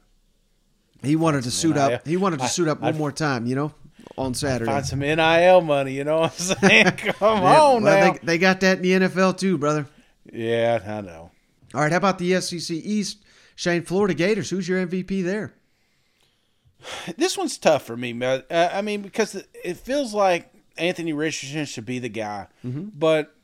He 1.02 1.16
wanted 1.16 1.42
to 1.44 1.50
suit 1.50 1.76
up. 1.76 2.06
He 2.06 2.16
wanted 2.16 2.38
to 2.38 2.48
suit 2.48 2.68
up 2.68 2.80
one 2.80 2.96
more 2.96 3.10
time, 3.10 3.46
you 3.46 3.56
know, 3.56 3.74
on 4.18 4.34
Saturday. 4.34 4.70
Find 4.70 4.84
some 4.86 5.00
NIL 5.00 5.60
money. 5.60 5.92
You 5.94 6.04
know 6.04 6.20
what 6.20 6.32
I'm 6.32 6.56
saying? 6.68 6.84
Come 6.92 7.14
Yeah, 7.20 7.26
on 7.28 7.42
well, 7.42 7.80
now. 7.80 8.12
They, 8.12 8.18
they 8.22 8.38
got 8.38 8.60
that 8.60 8.78
in 8.78 8.82
the 8.82 9.08
NFL 9.08 9.38
too, 9.38 9.58
brother. 9.58 9.86
yeah, 10.32 10.80
I 10.86 11.00
know. 11.00 11.30
All 11.74 11.80
right, 11.80 11.90
how 11.90 11.98
about 11.98 12.18
the 12.18 12.40
SEC 12.40 12.70
East? 12.76 13.18
Shane, 13.54 13.82
Florida 13.82 14.14
Gators. 14.14 14.50
Who's 14.50 14.68
your 14.68 14.84
MVP 14.86 15.22
there? 15.24 15.52
This 17.16 17.38
one's 17.38 17.58
tough 17.58 17.84
for 17.84 17.96
me, 17.96 18.12
man. 18.12 18.42
Uh, 18.50 18.68
I 18.72 18.82
mean, 18.82 19.02
because 19.02 19.34
it- 19.34 19.76
feels 19.76 20.12
like 20.14 20.52
Anthony 20.76 21.12
Richardson 21.12 21.64
should 21.64 21.86
be 21.86 21.98
the 21.98 22.08
guy, 22.08 22.48
but 22.64 23.34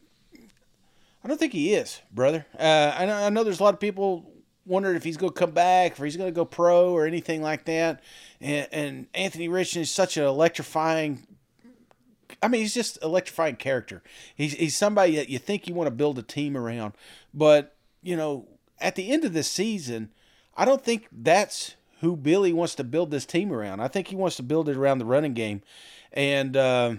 I 1.25 1.29
don't 1.29 1.39
think 1.39 1.53
he 1.53 1.75
is, 1.75 2.01
brother. 2.13 2.47
Uh, 2.59 2.95
I, 2.99 3.07
know, 3.07 3.15
I 3.17 3.29
know 3.31 3.45
there's 3.45 3.61
a 3.61 3.65
lot 3.65 3.75
of 3.75 3.81
people 3.81 4.31
wondering 4.69 4.97
if 4.97 5.05
he's 5.05 5.17
going 5.17 5.33
to 5.33 5.39
come 5.39 5.51
back, 5.51 5.99
or 5.99 6.05
he's 6.05 6.17
going 6.17 6.29
to 6.29 6.35
go 6.35 6.45
pro, 6.45 6.93
or 6.93 7.07
anything 7.07 7.43
like 7.43 7.65
that. 7.65 8.03
And, 8.41 8.69
and 8.71 9.07
Anthony 9.15 9.49
Richardson 9.49 9.83
is 9.83 9.91
such 9.91 10.17
an 10.17 10.25
electrifying. 10.25 11.27
I 12.43 12.49
mean, 12.49 12.61
he's 12.61 12.75
just 12.75 13.03
electrifying 13.03 13.57
character. 13.57 14.03
He's 14.35 14.53
he's 14.53 14.77
somebody 14.77 15.17
that 15.17 15.29
you 15.29 15.39
think 15.39 15.67
you 15.67 15.75
want 15.75 15.89
to 15.89 15.95
build 15.95 16.19
a 16.19 16.23
team 16.23 16.57
around, 16.57 16.93
but 17.35 17.75
you 18.03 18.17
know, 18.17 18.47
at 18.79 18.95
the 18.95 19.11
end 19.11 19.25
of 19.25 19.33
this 19.33 19.51
season, 19.51 20.11
I 20.57 20.65
don't 20.65 20.85
think 20.85 21.09
that's 21.11 21.75
who 22.01 22.17
Billy 22.17 22.53
wants 22.53 22.77
to 22.77 22.85
build 22.85 23.11
this 23.11 23.27
team 23.27 23.53
around. 23.53 23.81
I 23.81 23.89
think 23.89 24.09
he 24.09 24.17
wants 24.17 24.37
to 24.37 24.43
build 24.43 24.69
it 24.69 24.77
around 24.77 24.99
the 24.99 25.05
running 25.05 25.35
game, 25.35 25.63
and 26.13 26.57
uh, 26.57 26.95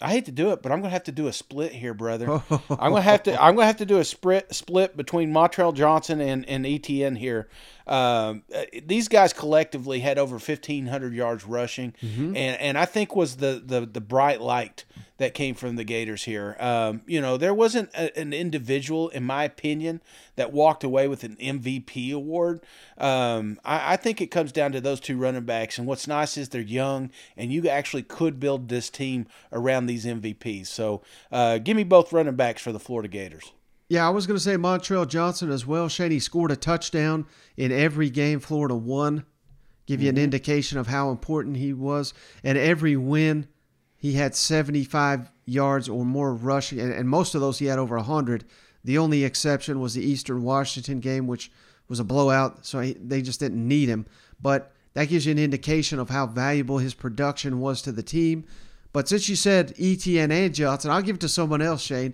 I 0.00 0.10
hate 0.10 0.24
to 0.24 0.32
do 0.32 0.50
it, 0.50 0.60
but 0.60 0.72
I'm 0.72 0.80
gonna 0.80 0.90
have 0.90 1.04
to 1.04 1.12
do 1.12 1.28
a 1.28 1.32
split 1.32 1.72
here, 1.72 1.94
brother. 1.94 2.28
I'm 2.50 2.90
gonna 2.90 3.00
have 3.00 3.22
to. 3.24 3.40
I'm 3.42 3.54
gonna 3.54 3.66
have 3.66 3.76
to 3.76 3.86
do 3.86 3.98
a 3.98 4.04
split 4.04 4.52
split 4.52 4.96
between 4.96 5.32
Montrell 5.32 5.72
Johnson 5.72 6.20
and 6.20 6.48
and 6.48 6.64
ETN 6.64 7.16
here. 7.16 7.48
Um, 7.86 8.42
uh, 8.54 8.64
these 8.84 9.08
guys 9.08 9.32
collectively 9.32 10.00
had 10.00 10.18
over 10.18 10.36
1,500 10.36 11.14
yards 11.14 11.44
rushing, 11.44 11.94
and 12.02 12.36
and 12.36 12.76
I 12.76 12.86
think 12.86 13.14
was 13.14 13.36
the 13.36 13.62
the 13.64 13.86
the 13.86 14.00
bright 14.00 14.40
light 14.40 14.84
that 15.18 15.32
came 15.32 15.54
from 15.54 15.76
the 15.76 15.84
Gators 15.84 16.24
here. 16.24 16.56
Um, 16.58 17.02
you 17.06 17.20
know, 17.20 17.36
there 17.36 17.54
wasn't 17.54 17.90
a, 17.94 18.16
an 18.18 18.32
individual, 18.32 19.08
in 19.10 19.24
my 19.24 19.44
opinion, 19.44 20.02
that 20.36 20.52
walked 20.52 20.82
away 20.82 21.06
with 21.06 21.22
an 21.22 21.36
MVP 21.36 22.12
award. 22.12 22.60
Um, 22.98 23.60
I, 23.64 23.94
I 23.94 23.96
think 23.96 24.20
it 24.20 24.28
comes 24.28 24.50
down 24.50 24.72
to 24.72 24.80
those 24.80 25.00
two 25.00 25.16
running 25.16 25.44
backs. 25.44 25.78
And 25.78 25.86
what's 25.86 26.08
nice 26.08 26.36
is 26.36 26.48
they're 26.48 26.60
young, 26.60 27.10
and 27.36 27.52
you 27.52 27.68
actually 27.68 28.02
could 28.02 28.40
build 28.40 28.68
this 28.68 28.90
team 28.90 29.26
around 29.52 29.86
these 29.86 30.04
MVPs. 30.04 30.66
So 30.66 31.02
uh, 31.30 31.58
give 31.58 31.76
me 31.76 31.84
both 31.84 32.12
running 32.12 32.36
backs 32.36 32.62
for 32.62 32.72
the 32.72 32.80
Florida 32.80 33.08
Gators. 33.08 33.52
Yeah, 33.88 34.06
I 34.06 34.10
was 34.10 34.26
going 34.26 34.36
to 34.36 34.42
say 34.42 34.56
Montrell 34.56 35.06
Johnson 35.06 35.50
as 35.50 35.66
well. 35.66 35.88
Shane, 35.88 36.10
he 36.10 36.18
scored 36.18 36.50
a 36.50 36.56
touchdown 36.56 37.26
in 37.56 37.70
every 37.70 38.10
game 38.10 38.40
Florida 38.40 38.74
won. 38.74 39.24
Give 39.86 40.00
you 40.00 40.08
an 40.08 40.16
indication 40.16 40.78
of 40.78 40.86
how 40.86 41.10
important 41.10 41.58
he 41.58 41.74
was. 41.74 42.14
And 42.42 42.56
every 42.56 42.96
win, 42.96 43.46
he 44.04 44.12
had 44.12 44.34
75 44.34 45.30
yards 45.46 45.88
or 45.88 46.04
more 46.04 46.34
rushing, 46.34 46.78
and, 46.78 46.92
and 46.92 47.08
most 47.08 47.34
of 47.34 47.40
those 47.40 47.58
he 47.58 47.64
had 47.64 47.78
over 47.78 47.96
100. 47.96 48.44
The 48.84 48.98
only 48.98 49.24
exception 49.24 49.80
was 49.80 49.94
the 49.94 50.04
Eastern 50.04 50.42
Washington 50.42 51.00
game, 51.00 51.26
which 51.26 51.50
was 51.88 52.00
a 52.00 52.04
blowout, 52.04 52.66
so 52.66 52.80
he, 52.80 52.92
they 52.92 53.22
just 53.22 53.40
didn't 53.40 53.66
need 53.66 53.88
him. 53.88 54.04
But 54.42 54.72
that 54.92 55.08
gives 55.08 55.24
you 55.24 55.32
an 55.32 55.38
indication 55.38 55.98
of 55.98 56.10
how 56.10 56.26
valuable 56.26 56.76
his 56.76 56.92
production 56.92 57.60
was 57.60 57.80
to 57.80 57.92
the 57.92 58.02
team. 58.02 58.44
But 58.92 59.08
since 59.08 59.26
you 59.30 59.36
said 59.36 59.74
ETN 59.76 60.30
and 60.30 60.54
Johnson, 60.54 60.90
I'll 60.90 61.00
give 61.00 61.16
it 61.16 61.22
to 61.22 61.28
someone 61.30 61.62
else, 61.62 61.80
Shane. 61.80 62.12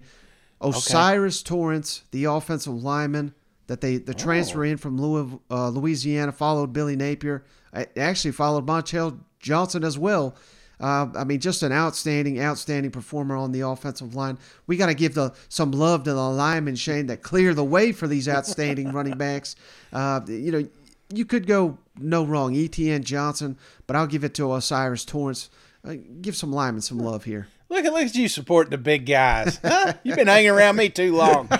O'Cyrus 0.63 1.43
Torrence, 1.43 2.05
the 2.13 2.27
offensive 2.27 2.85
lineman 2.85 3.35
that 3.67 3.81
they 3.81 3.97
the 3.97 4.15
transfer 4.15 4.65
in 4.65 4.77
from 4.77 4.97
Louis, 4.97 5.37
uh, 5.51 5.71
Louisiana, 5.71 6.31
followed 6.31 6.73
Billy 6.73 6.95
Napier. 6.95 7.45
I 7.75 7.89
actually 7.97 8.31
followed 8.31 8.65
Montrell 8.65 9.19
Johnson 9.41 9.83
as 9.83 9.99
well. 9.99 10.37
Uh, 10.81 11.09
I 11.15 11.25
mean, 11.25 11.41
just 11.41 11.63
an 11.63 11.73
outstanding, 11.73 12.41
outstanding 12.41 12.91
performer 12.91 13.37
on 13.37 13.53
the 13.53 13.61
offensive 13.61 14.15
line. 14.15 14.39
We 14.67 14.77
got 14.77 14.87
to 14.87 14.95
give 14.95 15.15
the 15.15 15.35
some 15.49 15.73
love 15.73 16.05
to 16.05 16.15
the 16.15 16.21
linemen, 16.21 16.77
Shane, 16.77 17.07
that 17.09 17.23
clear 17.23 17.53
the 17.53 17.65
way 17.65 17.93
for 17.93 18.07
these 18.07 18.29
outstanding 18.29 18.93
running 18.93 19.19
backs. 19.19 19.57
Uh, 19.93 20.21
you 20.27 20.51
know, 20.51 20.67
you 21.13 21.25
could 21.25 21.47
go 21.47 21.79
no 21.99 22.25
wrong, 22.25 22.55
ETN 22.55 23.05
Johnson, 23.05 23.59
but 23.87 23.97
I'll 23.97 24.07
give 24.07 24.25
it 24.25 24.35
to 24.35 24.53
O'Cyrus 24.53 25.05
Torrence. 25.05 25.51
Uh, 25.85 25.95
give 26.21 26.37
some 26.37 26.53
linemen 26.53 26.83
some 26.83 26.99
love 26.99 27.25
here. 27.25 27.49
Look 27.69 27.85
at 27.85 27.93
look 27.93 28.03
at 28.03 28.15
you 28.15 28.29
supporting 28.29 28.71
the 28.71 28.79
big 28.79 29.07
guys. 29.07 29.59
Huh? 29.65 29.95
You've 30.03 30.17
been 30.17 30.27
hanging 30.27 30.51
around 30.51 30.77
me 30.77 30.89
too 30.89 31.15
long. 31.15 31.49
All 31.51 31.57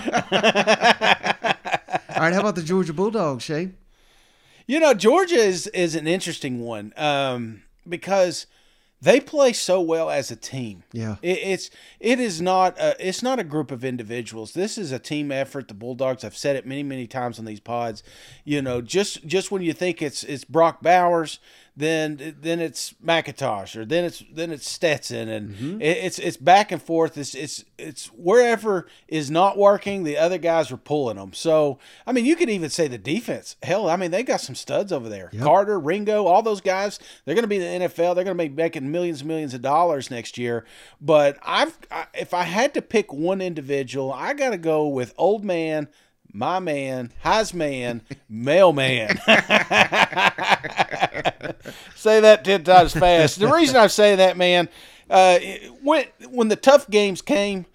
right, 2.27 2.33
how 2.33 2.41
about 2.41 2.55
the 2.55 2.63
Georgia 2.63 2.93
Bulldogs, 2.93 3.43
Shane? 3.43 3.77
You 4.67 4.79
know, 4.79 4.93
Georgia 4.93 5.35
is 5.35 5.67
is 5.67 5.95
an 5.95 6.07
interesting 6.07 6.61
one 6.61 6.93
um, 6.97 7.63
because 7.87 8.45
they 9.01 9.19
play 9.19 9.51
so 9.51 9.81
well 9.81 10.09
as 10.09 10.29
a 10.29 10.35
team. 10.35 10.83
Yeah. 10.91 11.15
It, 11.21 11.39
it's 11.39 11.69
it 11.99 12.19
is 12.19 12.39
not 12.39 12.77
a, 12.79 12.95
it's 12.99 13.23
not 13.23 13.39
a 13.39 13.43
group 13.43 13.71
of 13.71 13.83
individuals. 13.83 14.53
This 14.53 14.77
is 14.77 14.91
a 14.91 14.99
team 14.99 15.31
effort. 15.31 15.67
The 15.67 15.73
Bulldogs. 15.73 16.23
I've 16.23 16.37
said 16.37 16.55
it 16.55 16.65
many 16.65 16.83
many 16.83 17.07
times 17.07 17.39
on 17.39 17.45
these 17.45 17.59
pods. 17.59 18.03
You 18.43 18.61
know, 18.61 18.81
just 18.81 19.25
just 19.25 19.51
when 19.51 19.63
you 19.63 19.73
think 19.73 20.01
it's 20.01 20.23
it's 20.23 20.43
Brock 20.43 20.81
Bowers, 20.81 21.39
then 21.75 22.35
then 22.41 22.59
it's 22.59 22.93
McIntosh 23.03 23.77
or 23.77 23.85
then 23.85 24.03
it's 24.03 24.23
then 24.31 24.51
it's 24.51 24.69
Stetson, 24.69 25.29
and 25.29 25.55
mm-hmm. 25.55 25.81
it, 25.81 25.97
it's 25.97 26.19
it's 26.19 26.35
back 26.35 26.71
and 26.71 26.81
forth. 26.81 27.17
It's 27.17 27.33
it's 27.33 27.63
it's 27.77 28.07
wherever 28.07 28.87
is 29.07 29.31
not 29.31 29.57
working, 29.57 30.03
the 30.03 30.17
other 30.17 30.37
guys 30.37 30.69
are 30.71 30.77
pulling 30.77 31.15
them. 31.15 31.31
So 31.31 31.79
I 32.05 32.11
mean, 32.11 32.25
you 32.25 32.35
could 32.35 32.49
even 32.49 32.69
say 32.69 32.89
the 32.89 32.97
defense. 32.97 33.55
Hell, 33.63 33.89
I 33.89 33.95
mean, 33.95 34.11
they 34.11 34.23
got 34.23 34.41
some 34.41 34.55
studs 34.55 34.91
over 34.91 35.07
there. 35.07 35.31
Carter, 35.39 35.79
Ringo, 35.79 36.25
all 36.25 36.43
those 36.43 36.61
guys. 36.61 36.99
They're 37.23 37.35
going 37.35 37.43
to 37.43 37.47
be 37.47 37.63
in 37.63 37.81
the 37.81 37.87
NFL. 37.87 38.15
They're 38.15 38.25
going 38.25 38.37
to 38.37 38.43
be 38.43 38.49
making 38.49 38.91
millions 38.91 39.21
and 39.21 39.29
millions 39.29 39.53
of 39.53 39.61
dollars 39.61 40.11
next 40.11 40.37
year. 40.37 40.65
But 40.99 41.37
I've 41.41 41.77
I, 41.89 42.07
if 42.13 42.33
I 42.33 42.43
had 42.43 42.73
to 42.73 42.81
pick 42.81 43.13
one 43.13 43.39
individual, 43.39 44.11
I 44.11 44.33
got 44.33 44.49
to 44.49 44.57
go 44.57 44.87
with 44.87 45.13
old 45.17 45.45
man. 45.45 45.87
My 46.33 46.59
man, 46.59 47.11
Heisman, 47.25 48.01
mailman. 48.29 49.19
say 52.01 52.19
that 52.19 52.43
ten 52.43 52.63
times 52.63 52.93
fast. 52.93 53.39
The 53.39 53.47
reason 53.47 53.77
I 53.77 53.87
say 53.87 54.15
that, 54.15 54.37
man, 54.37 54.69
uh, 55.09 55.39
when 55.81 56.05
when 56.29 56.47
the 56.47 56.55
tough 56.55 56.89
games 56.89 57.21
came, 57.21 57.65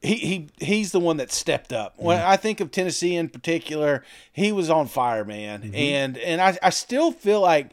he, 0.00 0.14
he 0.14 0.48
he's 0.58 0.92
the 0.92 1.00
one 1.00 1.18
that 1.18 1.32
stepped 1.32 1.72
up. 1.72 1.94
When 1.96 2.20
I 2.20 2.36
think 2.36 2.60
of 2.60 2.70
Tennessee 2.70 3.16
in 3.16 3.28
particular, 3.28 4.04
he 4.32 4.52
was 4.52 4.70
on 4.70 4.86
fire, 4.86 5.24
man. 5.24 5.72
And 5.74 6.18
and 6.18 6.40
I, 6.40 6.58
I 6.62 6.70
still 6.70 7.12
feel 7.12 7.40
like 7.40 7.72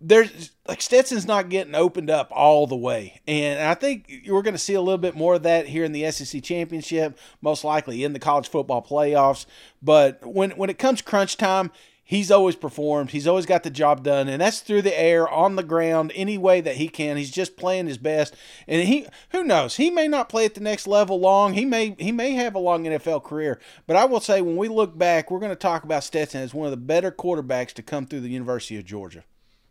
there's 0.00 0.50
like 0.66 0.82
Stetson's 0.82 1.26
not 1.26 1.48
getting 1.48 1.74
opened 1.74 2.10
up 2.10 2.28
all 2.32 2.66
the 2.66 2.76
way. 2.76 3.20
And 3.26 3.60
I 3.60 3.74
think 3.74 4.22
we're 4.28 4.42
going 4.42 4.54
to 4.54 4.58
see 4.58 4.74
a 4.74 4.80
little 4.80 4.98
bit 4.98 5.16
more 5.16 5.34
of 5.34 5.44
that 5.44 5.66
here 5.66 5.84
in 5.84 5.92
the 5.92 6.10
SEC 6.10 6.42
championship, 6.42 7.18
most 7.40 7.64
likely 7.64 8.04
in 8.04 8.12
the 8.12 8.18
college 8.18 8.48
football 8.48 8.82
playoffs. 8.82 9.46
But 9.80 10.24
when 10.26 10.50
when 10.52 10.70
it 10.70 10.78
comes 10.78 11.02
crunch 11.02 11.36
time, 11.36 11.70
he's 12.04 12.30
always 12.30 12.56
performed. 12.56 13.10
He's 13.10 13.26
always 13.26 13.46
got 13.46 13.62
the 13.62 13.70
job 13.70 14.02
done, 14.02 14.28
and 14.28 14.40
that's 14.42 14.60
through 14.60 14.82
the 14.82 14.98
air, 14.98 15.28
on 15.28 15.56
the 15.56 15.62
ground, 15.62 16.12
any 16.14 16.36
way 16.38 16.60
that 16.60 16.76
he 16.76 16.88
can. 16.88 17.16
He's 17.16 17.30
just 17.30 17.56
playing 17.56 17.86
his 17.86 17.98
best, 17.98 18.34
and 18.66 18.86
he 18.86 19.06
who 19.30 19.44
knows 19.44 19.76
he 19.76 19.90
may 19.90 20.08
not 20.08 20.28
play 20.28 20.44
at 20.44 20.54
the 20.54 20.60
next 20.60 20.86
level 20.86 21.18
long. 21.20 21.54
He 21.54 21.64
may 21.64 21.94
he 21.98 22.12
may 22.12 22.32
have 22.32 22.54
a 22.54 22.58
long 22.58 22.84
NFL 22.84 23.24
career, 23.24 23.60
but 23.86 23.96
I 23.96 24.04
will 24.04 24.20
say 24.20 24.40
when 24.42 24.56
we 24.56 24.68
look 24.68 24.96
back, 24.98 25.30
we're 25.30 25.38
going 25.40 25.50
to 25.50 25.56
talk 25.56 25.84
about 25.84 26.04
Stetson 26.04 26.42
as 26.42 26.52
one 26.54 26.66
of 26.66 26.70
the 26.70 26.76
better 26.76 27.10
quarterbacks 27.10 27.72
to 27.74 27.82
come 27.82 28.06
through 28.06 28.20
the 28.20 28.28
University 28.30 28.76
of 28.78 28.84
Georgia. 28.84 29.24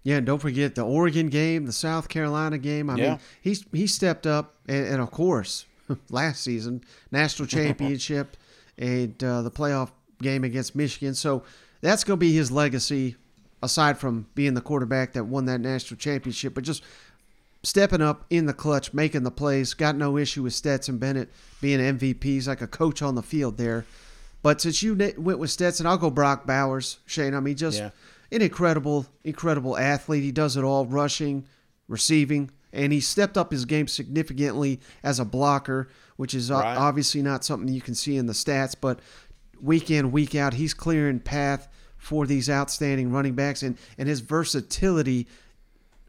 Yeah, 0.04 0.18
and 0.18 0.26
don't 0.26 0.40
forget 0.40 0.74
the 0.74 0.82
Oregon 0.82 1.30
game, 1.30 1.68
the 1.68 1.72
South 1.72 2.10
Carolina 2.10 2.58
game. 2.58 2.90
I 2.90 2.96
Yeah. 2.98 3.10
mean, 3.12 3.20
he's 3.42 3.66
he 3.72 3.86
stepped 3.86 4.26
up, 4.26 4.56
and, 4.68 4.86
and 4.88 5.02
of 5.02 5.12
course, 5.12 5.66
last 6.10 6.42
season 6.44 6.84
national 7.12 7.48
championship 7.48 8.36
and 8.78 9.24
uh, 9.24 9.44
the 9.44 9.52
playoff 9.52 9.92
game 10.22 10.44
against 10.44 10.76
Michigan. 10.76 11.14
So 11.14 11.44
that's 11.82 12.04
going 12.04 12.18
to 12.18 12.20
be 12.26 12.34
his 12.34 12.52
legacy, 12.52 13.16
aside 13.62 13.98
from 13.98 14.28
being 14.36 14.54
the 14.54 14.62
quarterback 14.62 15.14
that 15.14 15.26
won 15.26 15.46
that 15.46 15.62
national 15.62 15.98
championship. 15.98 16.54
But 16.54 16.64
just 16.64 16.84
stepping 17.64 18.02
up 18.02 18.26
in 18.30 18.46
the 18.46 18.54
clutch, 18.54 18.94
making 18.94 19.24
the 19.24 19.32
plays. 19.32 19.74
Got 19.74 19.96
no 19.96 20.18
issue 20.18 20.44
with 20.44 20.54
Stetson 20.54 20.98
Bennett 20.98 21.30
being 21.62 21.80
MVP. 21.80 22.24
He's 22.24 22.48
like 22.48 22.62
a 22.62 22.68
coach 22.68 23.02
on 23.02 23.16
the 23.16 23.22
field 23.22 23.58
there. 23.58 23.86
But 24.44 24.60
since 24.62 24.82
you 24.82 24.96
went 25.18 25.38
with 25.40 25.52
Stetson, 25.52 25.86
I'll 25.86 25.98
go 25.98 26.10
Brock 26.10 26.48
Bowers. 26.48 26.98
Shane, 27.06 27.36
I 27.36 27.40
mean, 27.40 27.56
just 27.56 27.78
Yeah. 27.78 27.92
an 28.32 28.42
incredible, 28.42 29.06
incredible 29.24 29.78
athlete. 29.78 30.24
He 30.24 30.32
does 30.32 30.58
it 30.58 30.64
all 30.64 30.88
rushing, 30.88 31.46
receiving, 31.88 32.50
and 32.74 32.92
he 32.92 33.00
stepped 33.00 33.38
up 33.38 33.52
his 33.52 33.66
game 33.66 33.88
significantly 33.88 34.80
as 35.04 35.20
a 35.20 35.26
blocker 35.26 35.90
which 36.18 36.36
is 36.36 36.52
Right. 36.52 36.78
obviously 36.78 37.24
not 37.24 37.44
something 37.44 37.74
you 37.74 37.82
can 37.82 37.96
see 37.96 38.16
in 38.16 38.28
the 38.28 38.34
stats, 38.34 38.76
but 38.80 39.00
week 39.62 39.89
in, 39.91 40.12
week 40.12 40.36
out, 40.36 40.53
he's 40.53 40.74
clearing 40.74 41.20
path 41.20 41.68
for 41.97 42.26
these 42.26 42.49
outstanding 42.49 43.12
running 43.12 43.34
backs, 43.36 43.62
and, 43.64 43.78
and 43.97 44.07
his 44.09 44.20
versatility 44.22 45.28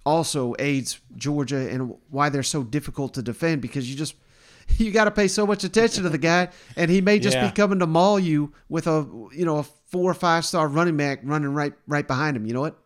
also 0.04 0.54
aids 0.58 1.00
Georgia 1.16 1.68
and 1.70 1.94
why 2.10 2.28
they're 2.28 2.42
so 2.42 2.62
difficult 2.64 3.14
to 3.14 3.22
defend 3.22 3.62
because 3.62 3.88
you 3.88 3.96
just 3.96 4.14
you 4.78 4.90
got 4.90 5.04
to 5.04 5.10
pay 5.10 5.28
so 5.28 5.46
much 5.46 5.64
attention 5.64 6.02
to 6.04 6.08
the 6.08 6.18
guy, 6.18 6.48
and 6.76 6.90
he 6.90 7.00
may 7.00 7.18
just 7.18 7.36
Yeah. 7.36 7.48
be 7.48 7.52
coming 7.52 7.78
to 7.80 7.86
maul 7.86 8.18
you 8.18 8.52
with 8.68 8.86
a 8.86 9.06
you 9.32 9.44
know 9.44 9.58
a 9.58 9.62
four 9.62 10.10
or 10.10 10.14
five 10.14 10.44
star 10.44 10.66
running 10.68 10.96
back 10.96 11.20
running 11.22 11.52
right 11.54 11.74
right 11.86 12.06
behind 12.06 12.36
him. 12.36 12.46
You 12.46 12.54
know 12.54 12.60
what? 12.62 12.78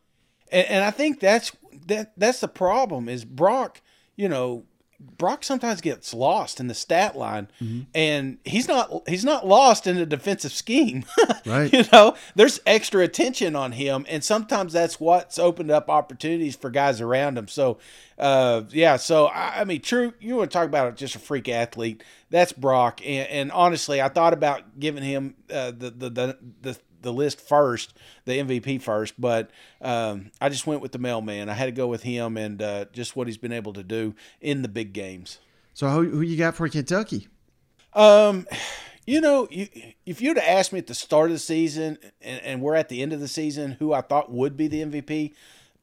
and, 0.52 0.66
and 0.68 0.84
I 0.84 0.90
think 0.90 1.20
that's 1.20 1.52
that 1.86 2.12
that's 2.16 2.40
the 2.40 2.48
problem 2.48 3.08
is 3.08 3.24
Brock. 3.24 3.80
You 4.16 4.28
know, 4.30 4.64
Brock 4.99 5.44
sometimes 5.44 5.80
gets 5.80 6.12
lost 6.14 6.59
in 6.61 6.68
the 6.68 6.74
stat 6.74 7.16
line, 7.16 7.49
Mm-hmm. 7.62 7.80
and 7.94 8.38
he's 8.44 8.66
not 8.68 9.03
he's 9.09 9.24
not 9.24 9.47
lost 9.47 9.86
in 9.86 9.97
the 9.97 10.07
defensive 10.07 10.53
scheme. 10.53 11.05
Right. 11.47 11.72
you 11.72 11.84
know, 11.92 12.16
there's 12.34 12.59
extra 12.66 13.03
attention 13.05 13.55
on 13.55 13.70
him, 13.72 14.05
and 14.09 14.24
sometimes 14.24 14.72
that's 14.72 14.99
what's 14.99 15.38
opened 15.38 15.70
up 15.70 15.88
opportunities 15.88 16.57
for 16.57 16.70
guys 16.70 17.01
around 17.01 17.38
him. 17.38 17.47
So, 17.47 17.78
uh, 18.18 18.62
yeah. 18.70 18.97
So 18.97 19.26
I, 19.26 19.61
I 19.61 19.64
mean, 19.64 19.80
true. 19.80 20.12
You 20.18 20.36
want 20.36 20.51
to 20.51 20.55
talk 20.57 20.66
about 20.66 20.97
just 20.97 21.14
a 21.14 21.20
freak 21.20 21.49
athlete? 21.49 22.03
That's 22.30 22.53
Brock, 22.53 23.01
and, 23.07 23.28
and 23.28 23.53
honestly, 23.53 24.03
I 24.03 24.09
thought 24.09 24.32
about 24.32 24.80
giving 24.80 25.05
him 25.05 25.36
uh, 25.49 25.70
the, 25.70 25.90
the 25.90 26.11
the 26.11 26.38
the 26.62 26.78
the 27.07 27.12
list 27.12 27.40
first, 27.40 27.94
the 28.24 28.32
MVP 28.32 28.82
first, 28.82 29.18
but 29.18 29.50
um, 29.80 30.30
I 30.40 30.50
just 30.50 30.66
went 30.66 30.82
with 30.82 30.92
the 30.92 30.98
mailman. 30.98 31.48
I 31.48 31.54
had 31.54 31.66
to 31.66 31.72
go 31.72 31.86
with 31.86 32.02
him 32.02 32.36
and 32.36 32.61
uh, 32.61 32.84
just 32.92 33.16
what 33.16 33.28
he's 33.28 33.38
been 33.38 33.52
able 33.52 33.72
to 33.74 33.82
do 33.82 34.14
in 34.40 34.62
the 34.62 34.68
big 34.68 34.92
games. 34.92 35.38
So 35.72 35.88
who, 35.88 36.11
who 36.11 36.20
you 36.20 36.36
got 36.36 36.57
for 36.57 36.68
Kentucky? 36.68 37.28
Um, 37.94 38.46
you 39.07 39.20
know, 39.20 39.46
you, 39.50 39.68
if 40.04 40.20
you'd 40.20 40.36
have 40.36 40.46
asked 40.46 40.72
me 40.72 40.80
at 40.80 40.88
the 40.88 40.94
start 40.94 41.30
of 41.30 41.36
the 41.36 41.38
season, 41.38 41.96
and, 42.20 42.42
and 42.42 42.61
we're 42.61 42.74
at 42.74 42.88
the 42.88 43.00
end 43.00 43.12
of 43.12 43.20
the 43.20 43.28
season, 43.28 43.76
who 43.78 43.92
I 43.92 44.00
thought 44.00 44.30
would 44.30 44.57
be 44.57 44.68
the 44.68 44.82
MVP, 44.82 45.32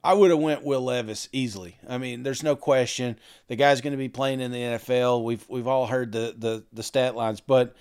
I 0.04 0.14
would 0.14 0.32
have 0.32 0.40
went 0.40 0.64
Will 0.64 0.82
Levis 0.82 1.30
easily. 1.32 1.78
I 1.88 1.98
mean, 1.98 2.24
there's 2.24 2.44
no 2.44 2.58
question 2.58 3.18
the 3.48 3.56
guy's 3.56 3.80
going 3.80 3.94
to 3.94 3.98
be 3.98 4.10
playing 4.10 4.42
in 4.42 4.52
the 4.52 4.58
NFL. 4.58 5.24
We've 5.24 5.46
we've 5.48 5.68
all 5.68 5.88
heard 5.88 6.12
the 6.12 6.36
the 6.38 6.64
the 6.74 6.84
stat 6.84 7.16
lines, 7.16 7.40
but 7.40 7.74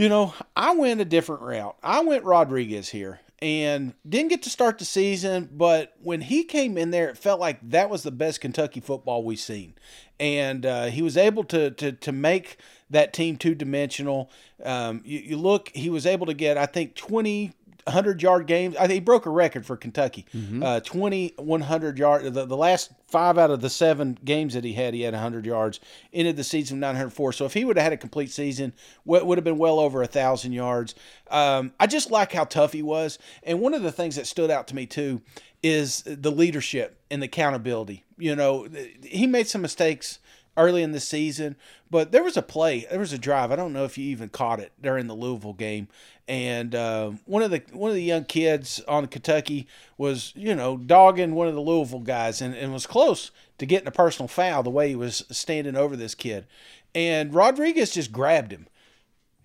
you 0.00 0.08
know, 0.08 0.32
I 0.56 0.74
went 0.74 1.02
a 1.02 1.04
different 1.04 1.42
route. 1.42 1.76
I 1.82 2.00
went 2.00 2.24
Rodriguez 2.24 2.88
here 2.88 3.20
and 3.42 3.92
didn't 4.08 4.28
get 4.28 4.42
to 4.44 4.48
start 4.48 4.78
the 4.78 4.86
season, 4.86 5.50
but 5.52 5.94
when 6.02 6.22
he 6.22 6.42
came 6.42 6.78
in 6.78 6.90
there, 6.90 7.10
it 7.10 7.18
felt 7.18 7.38
like 7.38 7.58
that 7.68 7.90
was 7.90 8.02
the 8.02 8.10
best 8.10 8.40
Kentucky 8.40 8.80
football 8.80 9.22
we've 9.22 9.38
seen. 9.38 9.74
And 10.18 10.64
uh, 10.64 10.86
he 10.86 11.02
was 11.02 11.18
able 11.18 11.44
to, 11.44 11.70
to, 11.72 11.92
to 11.92 12.12
make 12.12 12.56
that 12.88 13.12
team 13.12 13.36
two 13.36 13.54
dimensional. 13.54 14.30
Um, 14.64 15.02
you, 15.04 15.18
you 15.18 15.36
look, 15.36 15.70
he 15.74 15.90
was 15.90 16.06
able 16.06 16.24
to 16.24 16.34
get, 16.34 16.56
I 16.56 16.64
think, 16.64 16.94
20, 16.94 17.52
100 17.84 18.22
yard 18.22 18.46
games. 18.46 18.76
I 18.76 18.80
think 18.80 18.92
he 18.92 19.00
broke 19.00 19.26
a 19.26 19.30
record 19.30 19.66
for 19.66 19.76
Kentucky. 19.76 20.26
Uh, 20.62 20.80
20, 20.80 21.34
100 21.36 21.98
yard. 21.98 22.24
The, 22.32 22.46
the 22.46 22.56
last 22.56 22.92
five 23.08 23.38
out 23.38 23.50
of 23.50 23.60
the 23.60 23.70
seven 23.70 24.18
games 24.24 24.54
that 24.54 24.64
he 24.64 24.72
had, 24.72 24.94
he 24.94 25.02
had 25.02 25.14
100 25.14 25.46
yards. 25.46 25.80
Ended 26.12 26.36
the 26.36 26.44
season 26.44 26.76
with 26.78 26.82
904. 26.82 27.32
So 27.32 27.44
if 27.44 27.54
he 27.54 27.64
would 27.64 27.76
have 27.76 27.84
had 27.84 27.92
a 27.92 27.96
complete 27.96 28.30
season, 28.30 28.72
w- 29.06 29.24
would 29.24 29.38
have 29.38 29.44
been 29.44 29.58
well 29.58 29.78
over 29.80 30.02
a 30.02 30.06
thousand 30.06 30.52
yards. 30.52 30.94
Um, 31.30 31.72
I 31.80 31.86
just 31.86 32.10
like 32.10 32.32
how 32.32 32.44
tough 32.44 32.72
he 32.72 32.82
was. 32.82 33.18
And 33.42 33.60
one 33.60 33.74
of 33.74 33.82
the 33.82 33.92
things 33.92 34.16
that 34.16 34.26
stood 34.26 34.50
out 34.50 34.68
to 34.68 34.74
me 34.74 34.86
too 34.86 35.22
is 35.62 36.02
the 36.06 36.30
leadership 36.32 37.00
and 37.10 37.22
the 37.22 37.26
accountability. 37.26 38.04
You 38.16 38.36
know, 38.36 38.68
he 39.02 39.26
made 39.26 39.48
some 39.48 39.62
mistakes 39.62 40.18
early 40.56 40.82
in 40.82 40.92
the 40.92 41.00
season, 41.00 41.56
but 41.90 42.12
there 42.12 42.22
was 42.22 42.36
a 42.36 42.42
play, 42.42 42.86
there 42.90 42.98
was 42.98 43.12
a 43.12 43.18
drive. 43.18 43.50
I 43.50 43.56
don't 43.56 43.72
know 43.72 43.84
if 43.84 43.96
you 43.96 44.04
even 44.06 44.28
caught 44.28 44.60
it 44.60 44.72
during 44.80 45.06
the 45.06 45.14
Louisville 45.14 45.52
game, 45.52 45.88
and 46.28 46.74
uh, 46.74 47.12
one 47.26 47.42
of 47.42 47.50
the 47.50 47.62
one 47.72 47.90
of 47.90 47.94
the 47.94 48.02
young 48.02 48.24
kids 48.24 48.80
on 48.86 49.06
Kentucky 49.06 49.66
was 49.98 50.32
you 50.36 50.54
know 50.54 50.76
dogging 50.76 51.34
one 51.34 51.48
of 51.48 51.54
the 51.54 51.60
Louisville 51.60 52.00
guys, 52.00 52.40
and, 52.40 52.54
and 52.54 52.72
was 52.72 52.86
close 52.86 53.30
to 53.58 53.66
getting 53.66 53.88
a 53.88 53.92
personal 53.92 54.28
foul 54.28 54.62
the 54.62 54.70
way 54.70 54.88
he 54.88 54.96
was 54.96 55.24
standing 55.30 55.76
over 55.76 55.96
this 55.96 56.14
kid, 56.14 56.46
and 56.94 57.34
Rodriguez 57.34 57.92
just 57.92 58.12
grabbed 58.12 58.52
him 58.52 58.66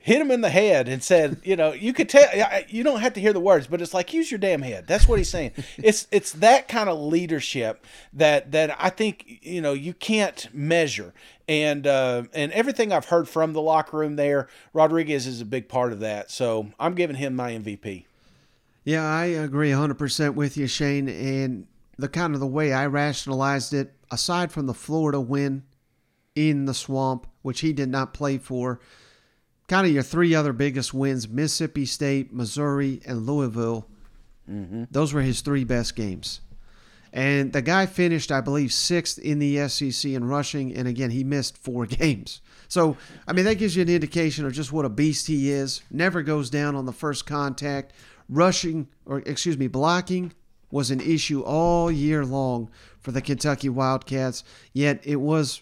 hit 0.06 0.22
him 0.22 0.30
in 0.30 0.42
the 0.42 0.52
head 0.52 0.88
and 0.88 1.04
said, 1.04 1.42
you 1.44 1.56
know, 1.56 1.74
you 1.74 1.92
could 1.92 2.08
tell 2.08 2.28
you 2.68 2.84
don't 2.84 3.00
have 3.00 3.14
to 3.14 3.20
hear 3.20 3.34
the 3.34 3.40
words, 3.40 3.66
but 3.66 3.82
it's 3.82 3.92
like 3.92 4.14
use 4.14 4.30
your 4.30 4.38
damn 4.38 4.62
head. 4.62 4.86
That's 4.86 5.08
what 5.08 5.18
he's 5.18 5.32
saying. 5.32 5.54
it's 5.78 6.08
it's 6.12 6.32
that 6.34 6.68
kind 6.68 6.90
of 6.90 7.00
leadership 7.00 7.84
that 8.14 8.52
that 8.52 8.78
I 8.80 8.92
think 8.92 9.26
you 9.42 9.62
know 9.62 9.74
you 9.74 9.96
can't 9.96 10.48
measure. 10.54 11.12
And 11.48 11.88
uh, 11.88 12.26
and 12.36 12.52
everything 12.52 12.94
I've 12.94 13.06
heard 13.06 13.28
from 13.28 13.54
the 13.54 13.62
locker 13.62 13.98
room 13.98 14.16
there, 14.16 14.48
Rodriguez 14.74 15.26
is 15.26 15.42
a 15.42 15.46
big 15.46 15.68
part 15.68 15.92
of 15.92 16.02
that. 16.02 16.30
So 16.30 16.68
I'm 16.80 16.94
giving 16.94 17.16
him 17.16 17.36
my 17.36 17.54
MVP. 17.54 18.06
Yeah, 18.84 19.04
I 19.04 19.26
agree 19.26 19.72
100% 19.72 20.36
with 20.36 20.56
you, 20.56 20.68
Shane. 20.68 21.10
And 21.10 21.66
the 21.98 22.08
kind 22.08 22.36
of 22.36 22.40
the 22.40 22.46
way 22.46 22.74
I 22.74 22.86
rationalized 22.86 23.74
it, 23.74 23.96
aside 24.12 24.52
from 24.52 24.68
the 24.68 24.76
Florida 24.76 25.20
win 25.20 25.64
in 26.36 26.66
the 26.66 26.76
swamp, 26.76 27.26
which 27.42 27.62
he 27.62 27.74
did 27.74 27.90
not 27.90 28.14
play 28.14 28.38
for, 28.38 28.80
kind 29.68 29.88
of 29.88 29.94
your 29.94 30.04
three 30.04 30.36
other 30.36 30.54
biggest 30.54 30.94
wins 30.94 31.28
Mississippi 31.28 31.86
State, 31.86 32.34
Missouri, 32.34 33.02
and 33.06 33.26
Louisville. 33.26 33.88
Mm-hmm. 34.50 34.84
Those 34.92 35.14
were 35.14 35.22
his 35.22 35.42
three 35.42 35.64
best 35.64 35.96
games. 35.96 36.42
And 37.16 37.54
the 37.54 37.62
guy 37.62 37.86
finished, 37.86 38.30
I 38.30 38.42
believe, 38.42 38.74
sixth 38.74 39.18
in 39.18 39.40
the 39.40 39.70
SEC 39.70 40.12
in 40.12 40.26
rushing. 40.26 40.76
And 40.76 40.86
again, 40.86 41.12
he 41.12 41.24
missed 41.24 41.58
four 41.58 41.86
games. 41.86 42.42
So, 42.68 42.98
I 43.28 43.34
mean, 43.34 43.46
that 43.46 43.56
gives 43.56 43.76
you 43.76 43.84
an 43.84 43.90
indication 43.90 44.46
of 44.46 44.52
just 44.52 44.74
what 44.74 44.86
a 44.86 44.90
beast 44.90 45.28
he 45.28 45.50
is. 45.50 45.82
Never 45.90 46.22
goes 46.22 46.50
down 46.50 46.76
on 46.76 46.86
the 46.86 46.92
first 46.92 47.26
contact. 47.26 47.94
Rushing, 48.28 48.90
or 49.06 49.20
excuse 49.20 49.58
me, 49.58 49.68
blocking 49.68 50.34
was 50.72 50.92
an 50.92 51.00
issue 51.00 51.42
all 51.42 51.90
year 51.90 52.26
long 52.26 52.70
for 53.00 53.12
the 53.12 53.22
Kentucky 53.22 53.70
Wildcats. 53.70 54.44
Yet 54.74 55.00
it 55.04 55.18
was 55.18 55.62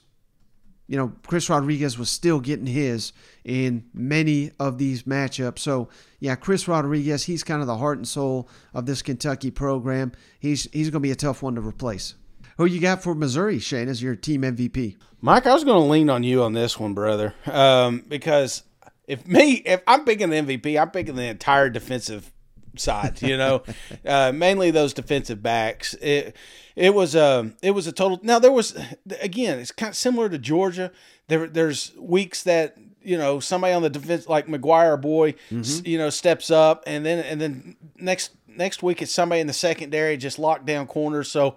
you 0.88 0.98
know, 0.98 1.14
Chris 1.26 1.50
Rodriguez 1.50 1.98
was 1.98 2.10
still 2.10 2.40
getting 2.40 2.66
his 2.66 3.14
in 3.44 3.86
many 3.94 4.52
of 4.60 4.78
these 4.78 5.04
matchups. 5.04 5.60
So, 5.60 5.90
yeah, 6.20 6.36
Chris 6.36 6.68
Rodriguez, 6.68 7.24
he's 7.24 7.44
kind 7.44 7.62
of 7.62 7.68
the 7.68 7.78
heart 7.78 7.98
and 7.98 8.08
soul 8.08 8.50
of 8.74 8.86
this 8.86 9.02
Kentucky 9.02 9.52
program. 9.52 10.12
He's 10.40 10.68
he's 10.74 10.90
going 10.90 11.02
to 11.02 11.08
be 11.08 11.12
a 11.12 11.16
tough 11.16 11.42
one 11.42 11.56
to 11.56 11.62
replace. 11.62 12.16
Who 12.58 12.66
you 12.66 12.80
got 12.80 13.02
for 13.02 13.16
Missouri, 13.16 13.60
Shane, 13.60 13.90
as 13.90 14.04
your 14.04 14.16
team 14.16 14.42
MVP? 14.44 14.98
Mike, 15.22 15.48
I 15.48 15.54
was 15.54 15.64
going 15.64 15.82
to 15.82 15.90
lean 15.90 16.10
on 16.10 16.24
you 16.24 16.44
on 16.44 16.54
this 16.54 16.78
one, 16.78 16.94
brother, 16.94 17.34
um, 17.46 18.04
because 18.08 18.64
if 19.08 19.26
me, 19.26 19.54
if 19.66 19.82
I'm 19.88 20.04
picking 20.04 20.30
the 20.30 20.36
MVP, 20.36 20.80
I'm 20.80 20.92
picking 20.92 21.16
the 21.16 21.24
entire 21.24 21.70
defensive 21.70 22.33
side. 22.76 23.22
You 23.22 23.38
know, 23.38 23.64
uh, 24.06 24.32
mainly 24.34 24.72
those 24.72 24.94
defensive 24.94 25.42
backs. 25.44 25.94
It 25.96 26.36
it 26.76 26.94
was 26.94 27.16
a 27.16 27.52
it 27.62 27.72
was 27.72 27.88
a 27.88 27.92
total. 27.92 28.20
Now 28.24 28.40
there 28.40 28.52
was 28.52 28.76
again, 29.22 29.60
it's 29.60 29.72
kind 29.72 29.90
of 29.92 29.96
similar 29.96 30.30
to 30.30 30.38
Georgia. 30.38 30.92
There 31.28 31.48
there's 31.48 31.94
weeks 31.98 32.44
that 32.44 32.78
you 33.02 33.18
know 33.18 33.40
somebody 33.40 33.74
on 33.74 33.82
the 33.82 33.90
defense 33.90 34.28
like 34.28 34.48
McGuire 34.48 35.00
boy, 35.00 35.36
s- 35.52 35.82
you 35.86 35.98
know, 35.98 36.10
steps 36.10 36.50
up, 36.52 36.84
and 36.88 37.06
then 37.06 37.20
and 37.24 37.40
then 37.40 37.76
next 37.98 38.32
next 38.48 38.84
week 38.84 39.02
it's 39.02 39.12
somebody 39.12 39.42
in 39.42 39.48
the 39.48 39.54
secondary 39.54 40.16
just 40.18 40.38
locked 40.40 40.66
down 40.66 40.86
corners. 40.88 41.30
So 41.32 41.56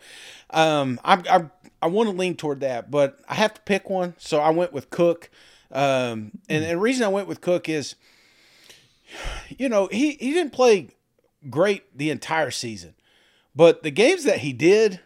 um, 0.50 0.98
I 1.04 1.14
I 1.28 1.50
I 1.82 1.86
want 1.88 2.08
to 2.08 2.14
lean 2.16 2.36
toward 2.36 2.60
that, 2.60 2.90
but 2.90 3.18
I 3.28 3.34
have 3.34 3.54
to 3.54 3.60
pick 3.62 3.90
one, 3.90 4.14
so 4.18 4.38
I 4.40 4.50
went 4.50 4.72
with 4.72 4.90
Cook. 4.90 5.30
Um, 5.72 6.30
and, 6.48 6.62
and 6.64 6.70
the 6.70 6.78
reason 6.78 7.04
I 7.04 7.08
went 7.08 7.26
with 7.28 7.40
Cook 7.40 7.68
is, 7.68 7.96
you 9.58 9.68
know, 9.68 9.88
he, 9.90 10.12
he 10.12 10.32
didn't 10.32 10.52
play 10.52 10.88
great 11.50 11.96
the 11.96 12.10
entire 12.10 12.50
season, 12.50 12.94
but 13.54 13.82
the 13.82 13.90
games 13.90 14.24
that 14.24 14.38
he 14.38 14.52
did, 14.52 15.00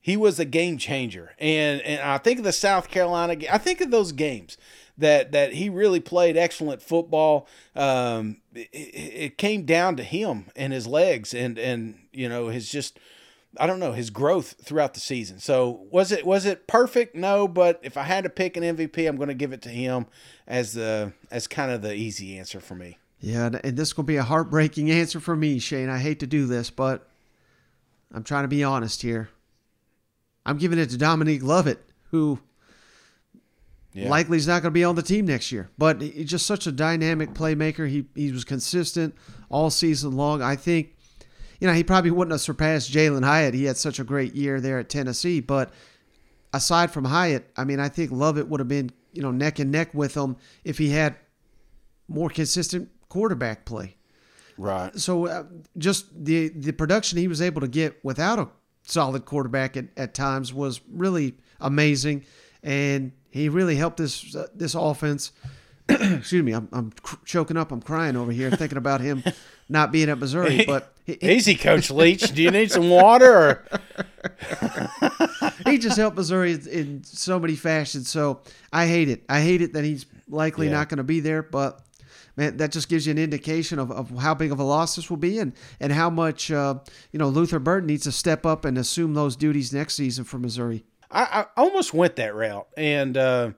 he 0.00 0.16
was 0.16 0.38
a 0.38 0.44
game 0.44 0.78
changer. 0.78 1.34
And 1.38 1.80
and 1.82 2.00
I 2.00 2.18
think 2.18 2.38
of 2.38 2.44
the 2.44 2.52
South 2.52 2.88
Carolina. 2.88 3.36
I 3.50 3.58
think 3.58 3.80
of 3.80 3.90
those 3.90 4.12
games 4.12 4.56
that 4.98 5.32
that 5.32 5.54
he 5.54 5.68
really 5.68 6.00
played 6.00 6.36
excellent 6.36 6.82
football. 6.82 7.48
Um, 7.74 8.38
it, 8.54 8.68
it 8.72 9.38
came 9.38 9.64
down 9.64 9.96
to 9.96 10.02
him 10.02 10.46
and 10.54 10.72
his 10.72 10.86
legs 10.86 11.32
and 11.32 11.58
and 11.58 11.98
you 12.12 12.28
know 12.28 12.48
his 12.48 12.70
just 12.70 12.98
I 13.56 13.66
don't 13.66 13.80
know 13.80 13.92
his 13.92 14.10
growth 14.10 14.56
throughout 14.62 14.94
the 14.94 15.00
season. 15.00 15.38
So 15.38 15.86
was 15.90 16.12
it 16.12 16.26
was 16.26 16.44
it 16.44 16.66
perfect? 16.66 17.14
No, 17.14 17.48
but 17.48 17.80
if 17.82 17.96
I 17.96 18.02
had 18.02 18.24
to 18.24 18.30
pick 18.30 18.56
an 18.56 18.62
MVP, 18.62 19.08
I'm 19.08 19.16
going 19.16 19.28
to 19.28 19.34
give 19.34 19.52
it 19.52 19.62
to 19.62 19.70
him 19.70 20.06
as 20.46 20.74
the 20.74 21.12
as 21.30 21.46
kind 21.46 21.70
of 21.70 21.80
the 21.80 21.94
easy 21.94 22.38
answer 22.38 22.60
for 22.60 22.74
me. 22.74 22.98
Yeah, 23.20 23.46
and- 23.46 23.60
and 23.64 23.76
this 23.76 23.96
will 23.96 24.04
be 24.04 24.16
a 24.16 24.22
heartbreaking 24.22 24.90
answer 24.90 25.18
for 25.20 25.34
me, 25.34 25.58
Shane. 25.58 25.88
I 25.88 25.98
hate 25.98 26.20
to 26.20 26.26
do 26.26 26.46
this, 26.46 26.70
but 26.70 27.08
I'm 28.12 28.22
trying 28.22 28.44
to 28.44 28.48
be 28.48 28.62
honest 28.62 29.02
here. 29.02 29.28
I'm 30.46 30.56
giving 30.58 30.78
it 30.78 30.90
to 30.90 30.96
Dominique 30.96 31.42
Lovett, 31.42 31.84
who 32.10 32.38
Yeah. 33.92 34.08
likely 34.08 34.38
is 34.38 34.46
not 34.46 34.62
going 34.62 34.70
to 34.72 34.78
be 34.78 34.84
on 34.84 34.94
the 34.94 35.02
team 35.02 35.26
next 35.26 35.50
year. 35.50 35.68
But 35.76 36.00
he's 36.00 36.30
just 36.30 36.46
such 36.46 36.66
a 36.66 36.72
dynamic 36.72 37.34
playmaker. 37.34 37.88
He 37.88 38.06
he 38.14 38.30
was 38.32 38.44
consistent 38.44 39.14
all 39.50 39.70
season 39.70 40.12
long. 40.12 40.40
I 40.40 40.56
think, 40.56 40.94
you 41.60 41.66
know, 41.66 41.74
he 41.74 41.82
probably 41.82 42.10
wouldn't 42.12 42.32
have 42.32 42.40
surpassed 42.40 42.92
Jalin 42.92 43.24
Hyatt. 43.24 43.54
He 43.54 43.64
had 43.64 43.76
such 43.76 43.98
a 43.98 44.04
great 44.04 44.34
year 44.34 44.60
there 44.60 44.78
at 44.78 44.88
Tennessee. 44.88 45.40
But 45.40 45.72
aside 46.54 46.92
from 46.92 47.06
Hyatt, 47.06 47.50
I 47.56 47.64
mean, 47.64 47.80
I 47.80 47.88
think 47.88 48.10
Lovett 48.12 48.48
would 48.48 48.60
have 48.60 48.68
been 48.68 48.90
you 49.12 49.22
know, 49.22 49.32
neck 49.32 49.58
and 49.58 49.72
neck 49.72 49.92
with 49.94 50.14
him 50.14 50.36
if 50.64 50.78
he 50.78 50.90
had 50.90 51.16
more 52.06 52.28
consistent 52.30 52.88
quarterback 53.08 53.64
play. 53.64 53.96
Right. 54.56 54.96
So 54.98 55.26
uh, 55.26 55.44
just 55.76 56.06
the 56.24 56.48
the 56.48 56.72
production 56.72 57.18
he 57.18 57.28
was 57.28 57.40
able 57.40 57.60
to 57.60 57.68
get 57.68 58.02
without 58.04 58.38
a 58.38 58.48
solid 58.82 59.24
quarterback 59.24 59.76
at, 59.76 59.86
at 59.96 60.14
times 60.14 60.52
was 60.52 60.80
really 60.92 61.34
amazing, 61.60 62.24
and 62.62 63.12
he 63.30 63.48
really 63.48 63.76
helped 63.76 63.98
this 63.98 64.34
uh, 64.34 64.46
this 64.54 64.74
offense. 64.74 65.32
Excuse 65.88 66.42
me, 66.42 66.52
I'm, 66.52 66.68
I'm 66.72 66.92
choking 67.24 67.56
up. 67.56 67.72
I'm 67.72 67.80
crying 67.80 68.14
over 68.14 68.30
here 68.30 68.50
thinking 68.50 68.76
about 68.76 69.00
him 69.00 69.22
not 69.70 69.90
being 69.90 70.10
at 70.10 70.18
Missouri. 70.18 70.64
But 70.66 70.92
he, 71.06 71.16
he- 71.18 71.30
Easy, 71.32 71.54
Coach 71.54 71.90
Leach. 71.90 72.34
Do 72.34 72.42
you 72.42 72.50
need 72.50 72.70
some 72.70 72.90
water? 72.90 73.32
Or 73.34 73.64
he 75.66 75.78
just 75.78 75.96
helped 75.96 76.16
Missouri 76.16 76.52
in- 76.52 76.68
in 76.68 77.04
so 77.04 77.38
many 77.38 77.54
fashions. 77.56 78.10
So 78.10 78.40
I 78.72 78.86
hate 78.86 79.08
it. 79.08 79.24
I 79.28 79.40
hate 79.40 79.62
it 79.62 79.72
that 79.72 79.84
he's 79.84 80.04
likely 80.28 80.66
Yeah. 80.66 80.72
not 80.74 80.88
going 80.88 80.98
to 80.98 81.04
be 81.04 81.20
there. 81.20 81.42
But 81.42 81.80
man, 82.38 82.56
that 82.56 82.72
just 82.72 82.88
gives 82.88 83.06
you 83.06 83.10
an 83.10 83.18
indication 83.18 83.78
of, 83.78 83.90
of 83.92 84.10
how 84.18 84.34
big 84.34 84.50
of 84.52 84.58
a 84.58 84.64
loss 84.64 84.96
this 84.96 85.10
will 85.10 85.18
be, 85.18 85.38
and 85.38 85.52
and 85.80 85.92
how 85.92 86.08
much 86.08 86.50
uh, 86.50 86.76
you 87.12 87.18
know 87.18 87.28
Luther 87.28 87.58
Burden 87.58 87.86
needs 87.88 88.04
to 88.04 88.12
step 88.12 88.46
up 88.46 88.64
and 88.64 88.78
assume 88.78 89.12
those 89.12 89.36
duties 89.36 89.72
next 89.74 89.94
season 89.96 90.24
for 90.24 90.38
Missouri. 90.38 90.84
I, 91.10 91.44
I 91.56 91.60
almost 91.60 91.92
went 91.92 92.16
that 92.16 92.34
route, 92.34 92.68
and 92.76 93.16
uh, 93.16 93.50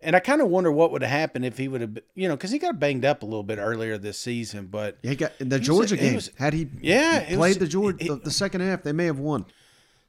and 0.00 0.14
I 0.14 0.20
kind 0.20 0.40
of 0.42 0.48
wonder 0.48 0.70
what 0.70 0.92
would 0.92 1.02
have 1.02 1.10
happened 1.10 1.44
if 1.44 1.56
he 1.56 1.66
would 1.68 1.80
have, 1.80 1.98
you 2.14 2.28
know, 2.28 2.36
because 2.36 2.50
he 2.50 2.58
got 2.58 2.78
banged 2.78 3.04
up 3.04 3.22
a 3.22 3.26
little 3.26 3.42
bit 3.42 3.58
earlier 3.58 3.96
this 3.98 4.18
season. 4.18 4.66
But 4.66 4.98
Yeah, 5.02 5.10
he 5.10 5.16
got 5.16 5.32
in 5.40 5.48
the 5.48 5.56
He 5.56 5.60
was 5.60 5.66
Georgia 5.66 5.96
he 5.96 6.02
game. 6.02 6.14
was- 6.16 6.30
had 6.36 6.52
he 6.52 6.68
Yeah, 6.80 7.20
it 7.20 7.36
played 7.36 7.48
was- 7.50 7.58
the 7.58 7.66
Georgia 7.68 7.98
he- 8.04 8.08
the, 8.10 8.16
the 8.16 8.30
second 8.30 8.60
half, 8.60 8.82
they 8.82 8.92
may 8.92 9.06
have 9.06 9.18
won. 9.18 9.46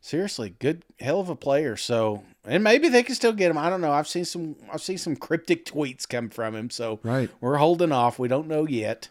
Seriously, 0.08 0.56
good 0.60 0.86
hell 1.02 1.20
of 1.20 1.28
a 1.28 1.36
player. 1.36 1.76
So, 1.76 2.24
and 2.46 2.64
maybe 2.64 2.88
they 2.88 3.04
can 3.04 3.14
still 3.14 3.34
get 3.34 3.52
him. 3.52 3.58
I 3.58 3.70
don't 3.70 3.82
know. 3.82 3.92
I've 3.92 4.08
seen 4.08 4.24
some. 4.24 4.56
I've 4.72 4.82
seen 4.82 4.98
some 4.98 5.18
cryptic 5.18 5.66
tweets 5.66 6.08
come 6.08 6.30
from 6.30 6.56
him. 6.56 6.70
So 6.70 7.02
Right. 7.04 7.30
we're 7.42 7.58
holding 7.58 7.92
off. 7.92 8.18
We 8.18 8.30
don't 8.30 8.48
know 8.48 8.66
yet. 8.66 9.10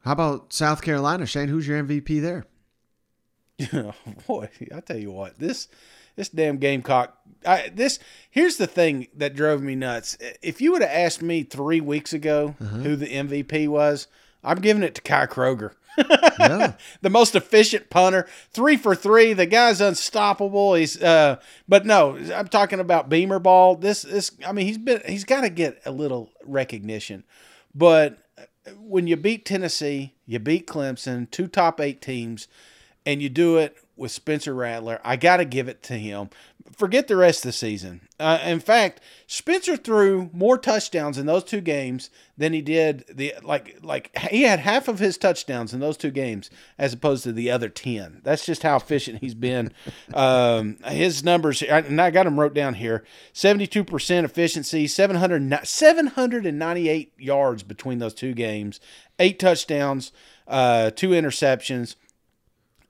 How 0.00 0.10
about 0.10 0.52
South 0.52 0.82
Carolina, 0.82 1.26
Shane? 1.26 1.46
Who's 1.46 1.68
your 1.68 1.80
MVP 1.80 2.20
there? 2.20 2.44
Boy, 4.26 4.50
I 4.74 4.80
tell 4.80 4.98
you 4.98 5.12
what, 5.12 5.38
this 5.38 5.68
this 6.16 6.28
damn 6.28 6.56
Gamecock. 6.56 7.16
I, 7.46 7.70
this 7.72 8.00
here's 8.28 8.56
the 8.56 8.66
thing 8.66 9.06
that 9.14 9.36
drove 9.36 9.62
me 9.62 9.76
nuts. 9.76 10.18
If 10.42 10.60
you 10.60 10.72
would 10.72 10.82
have 10.82 10.90
asked 10.90 11.22
me 11.22 11.44
three 11.44 11.80
weeks 11.80 12.12
ago 12.12 12.56
uh-huh. 12.60 12.78
who 12.78 12.96
the 12.96 13.06
MVP 13.06 13.68
was, 13.68 14.08
I'm 14.42 14.60
giving 14.60 14.82
it 14.82 14.96
to 14.96 15.02
Kai 15.02 15.26
Kroeger. 15.26 15.74
The 17.02 17.10
most 17.10 17.34
efficient 17.34 17.90
punter, 17.90 18.26
three 18.50 18.76
for 18.76 18.94
three. 18.94 19.32
The 19.32 19.46
guy's 19.46 19.80
unstoppable. 19.80 20.74
He's, 20.74 21.00
uh, 21.02 21.36
but 21.68 21.86
no, 21.86 22.16
I'm 22.34 22.48
talking 22.48 22.80
about 22.80 23.08
Beamer 23.08 23.38
ball. 23.38 23.76
This, 23.76 24.02
this, 24.02 24.30
I 24.46 24.52
mean, 24.52 24.66
he's 24.66 24.78
been, 24.78 25.02
he's 25.06 25.24
got 25.24 25.42
to 25.42 25.50
get 25.50 25.80
a 25.84 25.90
little 25.90 26.30
recognition. 26.44 27.24
But 27.74 28.18
when 28.78 29.06
you 29.06 29.16
beat 29.16 29.44
Tennessee, 29.44 30.14
you 30.26 30.38
beat 30.38 30.66
Clemson, 30.66 31.30
two 31.30 31.46
top 31.46 31.80
eight 31.80 32.00
teams, 32.00 32.48
and 33.04 33.22
you 33.22 33.28
do 33.28 33.58
it 33.58 33.76
with 33.96 34.12
Spencer 34.12 34.54
Rattler, 34.54 35.00
I 35.04 35.16
got 35.16 35.38
to 35.38 35.44
give 35.44 35.68
it 35.68 35.82
to 35.84 35.94
him. 35.94 36.30
Forget 36.76 37.08
the 37.08 37.16
rest 37.16 37.40
of 37.40 37.50
the 37.50 37.52
season. 37.52 38.00
Uh, 38.18 38.38
in 38.44 38.60
fact, 38.60 39.00
Spencer 39.26 39.76
threw 39.76 40.30
more 40.32 40.58
touchdowns 40.58 41.16
in 41.16 41.26
those 41.26 41.44
two 41.44 41.60
games 41.60 42.10
than 42.36 42.52
he 42.52 42.60
did 42.60 43.04
the 43.08 43.34
like 43.42 43.78
like 43.82 44.16
he 44.30 44.42
had 44.42 44.58
half 44.58 44.88
of 44.88 44.98
his 44.98 45.16
touchdowns 45.16 45.72
in 45.72 45.80
those 45.80 45.96
two 45.96 46.10
games 46.10 46.50
as 46.78 46.92
opposed 46.92 47.24
to 47.24 47.32
the 47.32 47.50
other 47.50 47.68
ten. 47.68 48.20
That's 48.24 48.44
just 48.44 48.62
how 48.62 48.76
efficient 48.76 49.20
he's 49.20 49.34
been. 49.34 49.72
Um, 50.14 50.78
his 50.86 51.24
numbers, 51.24 51.62
and 51.62 52.00
I 52.00 52.10
got 52.10 52.24
them 52.24 52.38
wrote 52.38 52.54
down 52.54 52.74
here: 52.74 53.04
seventy-two 53.32 53.84
percent 53.84 54.24
efficiency, 54.24 54.86
700, 54.86 55.66
798 55.66 57.12
yards 57.18 57.62
between 57.62 57.98
those 57.98 58.14
two 58.14 58.32
games, 58.32 58.80
eight 59.18 59.38
touchdowns, 59.38 60.12
uh, 60.46 60.90
two 60.90 61.10
interceptions. 61.10 61.96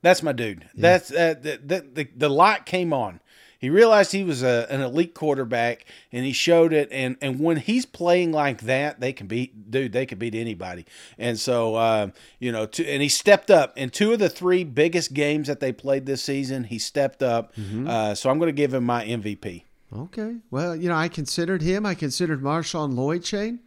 That's 0.06 0.22
my 0.22 0.30
dude. 0.30 0.68
That's 0.72 1.10
uh, 1.10 1.34
the, 1.40 1.60
the 1.64 1.80
the 1.92 2.08
the 2.16 2.28
light 2.28 2.64
came 2.64 2.92
on. 2.92 3.18
He 3.58 3.70
realized 3.70 4.12
he 4.12 4.22
was 4.22 4.44
a, 4.44 4.68
an 4.70 4.80
elite 4.80 5.14
quarterback, 5.14 5.84
and 6.12 6.24
he 6.24 6.32
showed 6.32 6.72
it. 6.72 6.88
And 6.92 7.16
and 7.20 7.40
when 7.40 7.56
he's 7.56 7.84
playing 7.84 8.30
like 8.30 8.60
that, 8.60 9.00
they 9.00 9.12
can 9.12 9.26
beat 9.26 9.68
dude. 9.68 9.90
They 9.92 10.06
can 10.06 10.18
beat 10.18 10.36
anybody. 10.36 10.86
And 11.18 11.40
so 11.40 11.74
uh, 11.74 12.10
you 12.38 12.52
know, 12.52 12.66
to, 12.66 12.86
and 12.88 13.02
he 13.02 13.08
stepped 13.08 13.50
up 13.50 13.76
in 13.76 13.90
two 13.90 14.12
of 14.12 14.20
the 14.20 14.28
three 14.28 14.62
biggest 14.62 15.12
games 15.12 15.48
that 15.48 15.58
they 15.58 15.72
played 15.72 16.06
this 16.06 16.22
season. 16.22 16.62
He 16.62 16.78
stepped 16.78 17.20
up. 17.20 17.52
Uh, 17.88 18.14
so 18.14 18.30
I'm 18.30 18.38
going 18.38 18.46
to 18.48 18.52
give 18.52 18.72
him 18.74 18.84
my 18.84 19.04
MVP. 19.04 19.64
Okay. 19.92 20.36
Well, 20.52 20.76
you 20.76 20.88
know, 20.88 20.94
I 20.94 21.08
considered 21.08 21.62
him. 21.62 21.84
I 21.84 21.96
considered 21.96 22.42
Marshawn 22.42 22.94
Lloyd, 22.94 23.26
Shane, 23.26 23.58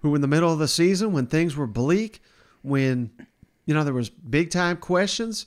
who 0.00 0.14
in 0.14 0.22
the 0.22 0.28
middle 0.28 0.50
of 0.50 0.58
the 0.58 0.68
season, 0.68 1.12
when 1.12 1.26
things 1.26 1.56
were 1.56 1.66
bleak, 1.66 2.22
when 2.62 3.10
you 3.66 3.74
know 3.74 3.84
there 3.84 3.92
was 3.92 4.08
big 4.08 4.50
time 4.50 4.78
questions, 4.78 5.44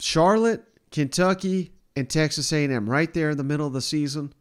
Charlotte, 0.00 0.64
Kentucky, 0.90 1.72
and 1.94 2.10
Texas 2.10 2.52
A&M 2.52 2.88
right 2.90 3.12
there 3.14 3.30
in 3.30 3.36
the 3.36 3.44
middle 3.44 3.66
of 3.66 3.72
the 3.72 3.80
season. 3.80 4.32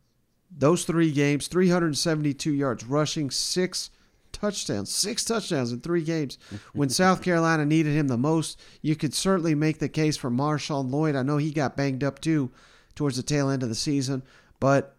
Those 0.57 0.85
three 0.85 1.11
games, 1.11 1.47
372 1.47 2.53
yards 2.53 2.85
rushing, 2.85 3.29
six 3.29 3.89
touchdowns, 4.31 4.91
six 4.91 5.23
touchdowns 5.23 5.71
in 5.71 5.81
three 5.81 6.03
games. 6.03 6.37
When 6.73 6.89
South 6.89 7.21
Carolina 7.21 7.65
needed 7.65 7.93
him 7.93 8.07
the 8.07 8.17
most, 8.17 8.59
you 8.81 8.95
could 8.95 9.13
certainly 9.13 9.55
make 9.55 9.79
the 9.79 9.89
case 9.89 10.17
for 10.17 10.29
Marshawn 10.29 10.91
Lloyd. 10.91 11.15
I 11.15 11.23
know 11.23 11.37
he 11.37 11.51
got 11.51 11.77
banged 11.77 12.03
up 12.03 12.19
too 12.19 12.51
towards 12.95 13.17
the 13.17 13.23
tail 13.23 13.49
end 13.49 13.63
of 13.63 13.69
the 13.69 13.75
season, 13.75 14.23
but 14.59 14.95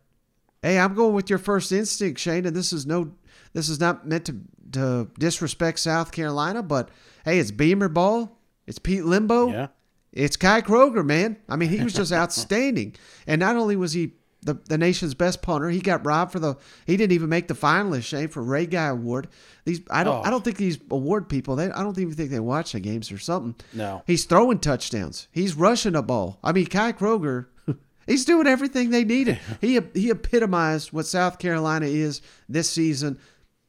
hey, 0.62 0.78
I'm 0.78 0.94
going 0.94 1.14
with 1.14 1.30
your 1.30 1.38
first 1.38 1.72
instinct, 1.72 2.20
Shane. 2.20 2.46
And 2.46 2.56
this 2.56 2.72
is 2.72 2.86
no, 2.86 3.12
this 3.56 3.68
is 3.70 3.80
not 3.80 4.06
meant 4.06 4.26
to 4.26 4.36
to 4.72 5.08
disrespect 5.18 5.78
South 5.78 6.12
Carolina, 6.12 6.62
but 6.62 6.90
hey, 7.24 7.38
it's 7.38 7.50
Beamer 7.50 7.88
ball, 7.88 8.38
it's 8.66 8.78
Pete 8.78 9.02
Lembo, 9.04 9.50
Yeah. 9.52 9.68
it's 10.12 10.36
Kai 10.36 10.60
Kroeger, 10.60 11.04
man. 11.04 11.36
I 11.48 11.56
mean, 11.56 11.68
he 11.70 11.82
was 11.82 11.94
just 11.94 12.12
outstanding. 12.22 12.94
And 13.26 13.38
not 13.40 13.56
only 13.56 13.76
was 13.76 13.92
he 13.92 14.12
the, 14.42 14.54
the 14.68 14.76
nation's 14.78 15.14
best 15.14 15.40
punter, 15.42 15.70
he 15.70 15.80
got 15.80 16.04
robbed 16.06 16.30
for 16.32 16.38
the. 16.38 16.54
He 16.86 16.96
didn't 16.96 17.12
even 17.12 17.28
make 17.28 17.48
the 17.48 17.54
finalist, 17.54 18.04
Shane, 18.04 18.28
for 18.28 18.42
Ray 18.42 18.66
Guy 18.66 18.86
Award. 18.88 19.28
These 19.64 19.80
I 19.90 20.04
don't 20.04 20.24
I 20.24 20.28
Oh. 20.28 20.30
don't 20.32 20.44
think 20.44 20.56
these 20.56 20.78
award 20.90 21.28
people. 21.28 21.56
They 21.56 21.70
I 21.70 21.82
don't 21.82 21.98
even 21.98 22.14
think 22.14 22.30
they 22.30 22.38
watch 22.40 22.72
the 22.72 22.80
games 22.80 23.10
or 23.10 23.18
something. 23.18 23.54
No. 23.72 24.02
he's 24.06 24.24
throwing 24.24 24.58
touchdowns. 24.60 25.28
He's 25.32 25.54
rushing 25.54 25.96
a 25.96 26.02
ball. 26.02 26.38
I 26.44 26.52
mean, 26.52 26.66
Kai 26.66 26.92
Kroeger. 26.92 27.46
He's 28.06 28.24
doing 28.24 28.46
everything 28.46 28.90
they 28.90 29.02
needed. 29.04 29.38
He 29.60 29.80
he 29.94 30.10
epitomized 30.10 30.92
what 30.92 31.06
South 31.06 31.38
Carolina 31.40 31.86
is 31.86 32.20
this 32.48 32.70
season: 32.70 33.18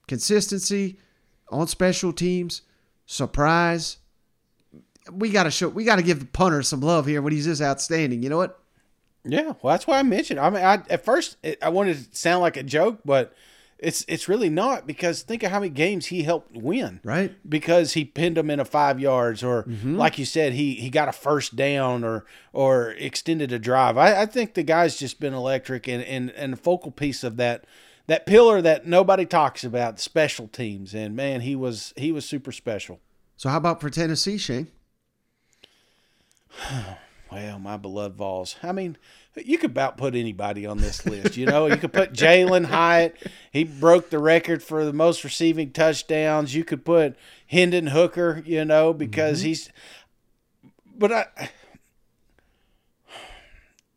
consistency 0.08 1.00
on 1.50 1.68
special 1.68 2.14
teams, 2.14 2.62
surprise, 3.06 3.98
we 5.12 5.30
got 5.30 5.44
to 5.44 5.52
show 5.52 5.70
we 5.70 5.86
got 5.86 5.98
to 5.98 6.04
give 6.04 6.20
the 6.20 6.26
punter 6.26 6.62
some 6.62 6.82
love 6.82 7.06
here 7.06 7.22
when 7.22 7.34
he's 7.34 7.46
just 7.46 7.62
outstanding. 7.62 8.24
You 8.24 8.30
know 8.30 8.38
what? 8.38 8.60
Yeah, 9.24 9.54
well, 9.62 9.74
that's 9.74 9.88
why 9.88 10.00
I 10.00 10.04
mentioned. 10.04 10.40
I 10.40 10.50
mean, 10.50 10.64
I 10.64 10.84
at 10.90 11.06
first 11.06 11.38
it, 11.44 11.58
I 11.62 11.70
wanted 11.70 11.98
to 11.98 12.18
sound 12.18 12.42
like 12.42 12.58
a 12.58 12.64
joke, 12.64 13.00
but 13.06 13.34
it's 13.80 14.04
it's 14.08 14.28
really 14.28 14.50
not 14.50 14.88
because 14.88 15.22
think 15.22 15.44
of 15.44 15.52
how 15.52 15.60
many 15.60 15.70
games 15.70 16.08
he 16.08 16.24
helped 16.24 16.56
win. 16.56 17.00
Right. 17.04 17.36
Because 17.48 17.94
he 17.94 18.06
pinned 18.06 18.38
them 18.38 18.50
in 18.50 18.60
a 18.60 18.66
five 18.66 19.00
yards, 19.00 19.44
or 19.44 19.64
mm-hmm. 19.64 19.96
like 19.96 20.18
you 20.18 20.26
said, 20.26 20.54
he 20.54 20.76
he 20.76 20.90
got 20.90 21.08
a 21.08 21.14
first 21.14 21.56
down, 21.56 22.04
or 22.04 22.26
or 22.54 22.92
extended 22.92 23.52
a 23.52 23.60
drive. 23.60 23.98
I, 23.98 24.22
I 24.22 24.26
think 24.26 24.54
the 24.54 24.64
guy's 24.64 24.98
just 24.98 25.20
been 25.20 25.34
electric, 25.34 25.88
and 25.88 26.04
and 26.04 26.32
and 26.32 26.54
the 26.54 26.58
focal 26.58 26.92
piece 26.92 27.24
of 27.24 27.38
that 27.38 27.66
that 28.08 28.26
pillar 28.26 28.62
that 28.62 28.88
nobody 28.88 29.26
talks 29.26 29.64
about, 29.64 30.00
special 30.00 30.48
teams, 30.48 30.96
and 30.96 31.16
man, 31.16 31.42
he 31.42 31.56
was 31.56 31.94
he 31.98 32.12
was 32.12 32.26
super 32.26 32.52
special. 32.52 33.00
So 33.36 33.50
how 33.50 33.58
about 33.58 33.82
for 33.82 33.90
Tennessee, 33.90 34.38
Shane? 34.38 34.68
Well, 37.30 37.60
my 37.60 37.76
beloved 37.76 38.16
Vols. 38.16 38.56
I 38.64 38.72
mean, 38.72 38.96
you 39.36 39.58
could 39.58 39.72
about 39.72 39.98
put 39.98 40.16
anybody 40.16 40.66
on 40.66 40.78
this 40.78 41.06
list. 41.06 41.36
You 41.36 41.46
know, 41.46 41.68
you 41.68 41.76
could 41.76 41.92
put 41.92 42.14
Jalin 42.14 42.68
Hyatt. 42.68 43.18
He 43.52 43.66
broke 43.66 44.10
the 44.10 44.20
record 44.20 44.64
for 44.64 44.86
the 44.86 44.94
most 44.94 45.26
receiving 45.26 45.72
touchdowns. 45.72 46.56
You 46.56 46.64
could 46.64 46.86
put 46.86 47.18
Hendon 47.48 47.88
Hooker. 47.88 48.44
You 48.46 48.64
know, 48.64 48.94
because 48.94 49.40
mm-hmm. 49.40 49.48
he's. 49.48 49.70
But 50.98 51.12
I. 51.12 51.50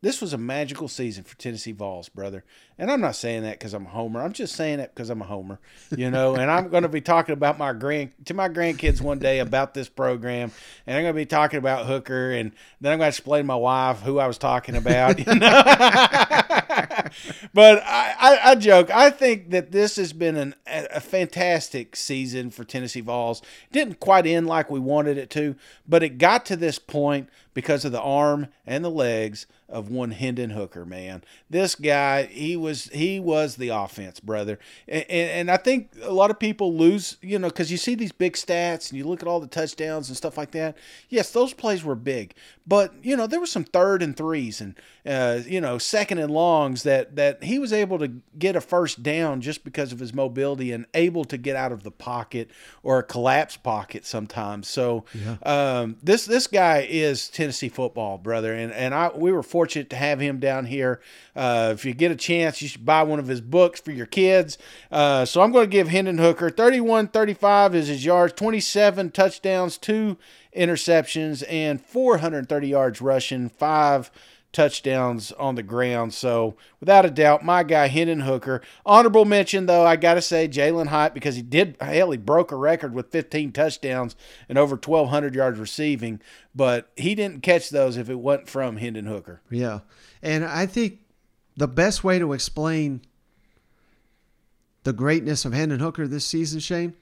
This 0.03 0.23
was 0.23 0.33
a 0.33 0.39
magical 0.39 0.89
season 0.89 1.25
for 1.25 1.37
Tennessee 1.37 1.73
Vols, 1.73 2.09
brother. 2.09 2.43
And 2.79 2.91
I'm 2.91 3.03
not 3.03 3.17
saying 3.17 3.43
that 3.43 3.59
because 3.59 3.75
I'm 3.75 3.85
a 3.85 3.91
homer. 3.91 4.23
I'm 4.23 4.33
just 4.33 4.57
saying 4.57 4.79
that 4.79 4.95
because 4.95 5.11
I'm 5.11 5.21
a 5.21 5.27
homer, 5.27 5.61
you 5.95 6.11
know. 6.11 6.37
and 6.37 6.51
I'm 6.51 6.71
going 6.71 6.85
to 6.85 6.89
be 6.89 7.03
talking 7.03 7.35
about 7.35 7.59
my 7.59 7.75
grand 7.75 8.13
to 8.25 8.33
my 8.33 8.49
grandkids 8.49 9.03
one 9.03 9.19
day 9.19 9.41
about 9.41 9.75
this 9.75 9.91
program, 9.91 10.53
and 10.87 10.97
I'm 10.97 11.03
going 11.03 11.13
to 11.13 11.21
be 11.21 11.27
talking 11.27 11.59
about 11.59 11.85
Hooker, 11.85 12.31
and 12.31 12.53
then 12.81 12.93
I'm 12.93 12.99
going 12.99 13.11
to 13.13 13.15
explain 13.15 13.43
to 13.43 13.47
my 13.49 13.57
wife 13.57 14.01
who 14.01 14.19
I 14.19 14.27
was 14.27 14.39
talking 14.39 14.75
about. 14.75 15.19
You 15.19 15.35
know? 15.35 15.63
but 17.53 17.83
I, 17.85 18.15
I, 18.19 18.39
I 18.45 18.55
joke. 18.55 18.91
I 18.91 19.11
think 19.11 19.51
that 19.51 19.71
this 19.71 19.97
has 19.97 20.15
been 20.15 20.37
an, 20.37 20.55
a 20.67 21.01
fantastic 21.01 21.95
season 21.95 22.51
for 22.51 22.65
Tennessee 22.65 23.03
Vols. 23.03 23.43
Didn't 23.71 24.01
quite 24.01 24.27
end 24.27 24.47
like 24.47 24.71
we 24.71 24.81
wanted 24.81 25.19
it 25.19 25.29
to, 25.31 25.57
but 25.87 26.03
it 26.03 26.17
got 26.17 26.47
to 26.47 26.57
this 26.57 26.79
point 26.79 27.29
because 27.53 27.85
of 27.85 27.93
the 27.93 28.01
arm 28.01 28.49
and 28.67 28.83
the 28.83 28.91
legs 28.91 29.47
of 29.71 29.91
one 29.91 30.11
Hendon 30.11 30.51
Hooker, 30.51 30.85
man. 30.85 31.23
This 31.49 31.75
guy, 31.75 32.25
he 32.25 32.57
was 32.57 32.87
he 32.87 33.21
was 33.21 33.57
the 33.57 33.69
offense, 33.69 34.21
brother. 34.21 34.59
And, 34.89 35.05
and 35.09 35.51
I 35.51 35.57
think 35.57 35.91
a 36.03 36.13
lot 36.13 36.31
of 36.31 36.39
people 36.39 36.75
lose, 36.75 37.17
you 37.23 37.39
know, 37.39 37.49
because 37.49 37.71
you 37.71 37.79
see 37.79 37.95
these 37.95 38.13
big 38.13 38.35
stats 38.35 38.91
and 38.91 38.99
you 38.99 39.05
look 39.05 39.23
at 39.23 39.29
all 39.29 39.41
the 39.41 39.47
touchdowns 39.47 40.09
and 40.09 40.17
stuff 40.17 40.37
like 40.37 40.51
that. 40.53 40.77
Yes, 41.09 41.31
those 41.31 41.55
plays 41.55 41.85
were 41.85 41.95
big, 41.95 42.35
but 42.67 42.93
you 43.03 43.17
know 43.17 43.27
there 43.27 43.41
were 43.41 43.47
some 43.47 43.65
third 43.65 44.03
and 44.03 44.17
threes 44.17 44.61
and 44.61 44.75
uh, 45.07 45.41
you 45.47 45.61
know 45.61 45.79
second 45.79 46.19
and 46.19 46.31
longs 46.31 46.83
that 46.83 47.17
that 47.17 47.43
he 47.45 47.59
was 47.59 47.73
able 47.73 47.99
to 47.99 48.13
get 48.39 48.57
a 48.57 48.61
first 48.61 49.03
down 49.03 49.41
just 49.41 49.65
because 49.65 49.93
of 49.93 49.99
his 49.99 50.13
mobility 50.13 50.73
and 50.73 50.87
able 50.95 51.25
to 51.25 51.39
get 51.39 51.57
out 51.57 51.73
of 51.73 51.85
the 51.85 51.91
pocket 51.91 52.51
or 52.83 52.99
a 52.99 53.03
collapse 53.03 53.57
pocket 53.57 54.05
sometimes. 54.05 54.69
So 54.69 55.05
yeah. 55.15 55.37
um, 55.45 55.97
this 56.03 56.27
this 56.27 56.47
guy 56.47 56.87
is 56.89 57.29
Tennessee 57.29 57.69
football, 57.69 58.19
brother, 58.19 58.53
and 58.53 58.73
and 58.73 58.95
I 58.95 59.11
we 59.15 59.31
were 59.33 59.43
fortunate 59.43 59.60
to 59.67 59.97
have 59.97 60.21
him 60.21 60.39
down 60.39 60.67
here. 60.67 61.01
Uh, 61.35 61.71
if 61.73 61.85
you 61.85 61.95
get 61.95 62.11
a 62.11 62.17
chance, 62.17 62.61
you 62.61 62.69
should 62.69 62.85
buy 62.85 63.03
one 63.03 63.19
of 63.19 63.29
his 63.29 63.41
books 63.41 63.81
for 63.81 63.93
your 63.93 64.07
kids. 64.07 64.59
Uh, 64.91 65.25
so 65.25 65.41
I'm 65.41 65.53
going 65.53 65.69
to 65.69 65.71
give 65.71 65.89
Hendon 65.89 66.19
Hooker 66.19 66.51
31 66.51 67.09
35 67.09 67.75
is 67.75 67.89
his 67.89 68.05
yards, 68.05 68.33
27 68.35 69.11
touchdowns, 69.11 69.79
two 69.79 70.17
interceptions, 70.57 71.45
and 71.49 71.81
430 71.81 72.69
yards 72.69 73.01
rushing, 73.01 73.49
five 73.49 74.11
touchdowns 74.53 75.33
on 75.33 75.55
the 75.55 75.63
ground. 75.63 76.13
So 76.13 76.57
without 76.81 77.07
a 77.07 77.11
doubt, 77.11 77.45
my 77.45 77.63
guy 77.63 77.87
Hendon 77.89 78.21
Hooker. 78.21 78.61
Honorable 78.85 79.25
mention 79.25 79.67
though, 79.67 79.87
I 79.87 79.97
gotta 79.97 80.23
say 80.23 80.49
Jalin 80.49 80.89
Hyatt 80.89 81.15
because 81.15 81.37
he 81.37 81.43
did 81.43 81.77
hell 81.81 82.11
he 82.11 82.19
broke 82.19 82.53
a 82.53 82.57
record 82.57 82.95
with 82.95 83.13
15 83.13 83.53
touchdowns 83.53 84.17
and 84.49 84.59
over 84.59 84.75
1,200 84.75 85.35
yards 85.35 85.59
receiving, 85.59 86.21
but 86.55 86.91
he 86.97 87.15
didn't 87.15 87.43
catch 87.43 87.71
those 87.71 87.97
if 87.97 88.11
it 88.11 88.19
wasn't 88.19 88.49
from 88.49 88.77
Hendon 88.77 89.07
Hooker. 89.07 89.41
Yeah, 89.51 89.81
and 90.23 90.45
I 90.45 90.67
think 90.67 90.99
the 91.57 91.69
best 91.69 92.03
way 92.03 92.19
to 92.19 92.33
explain 92.33 93.03
the 94.85 94.93
greatness 94.93 95.45
of 95.45 95.53
Hendon 95.53 95.81
Hooker 95.81 96.07
this 96.07 96.27
season, 96.27 96.61
Shane. 96.61 96.95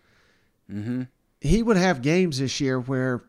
Mm-hmm. 0.71 1.03
He 1.41 1.63
would 1.63 1.77
have 1.77 2.03
games 2.03 2.39
this 2.41 2.61
year 2.61 2.81
where, 2.81 3.23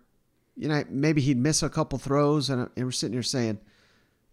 you 0.57 0.67
know, 0.67 0.83
maybe 0.89 1.21
he'd 1.21 1.37
miss 1.37 1.61
a 1.61 1.69
couple 1.69 1.99
throws, 1.99 2.49
and, 2.49 2.69
and 2.75 2.85
we're 2.85 2.91
sitting 2.91 3.13
here 3.13 3.23
saying, 3.23 3.59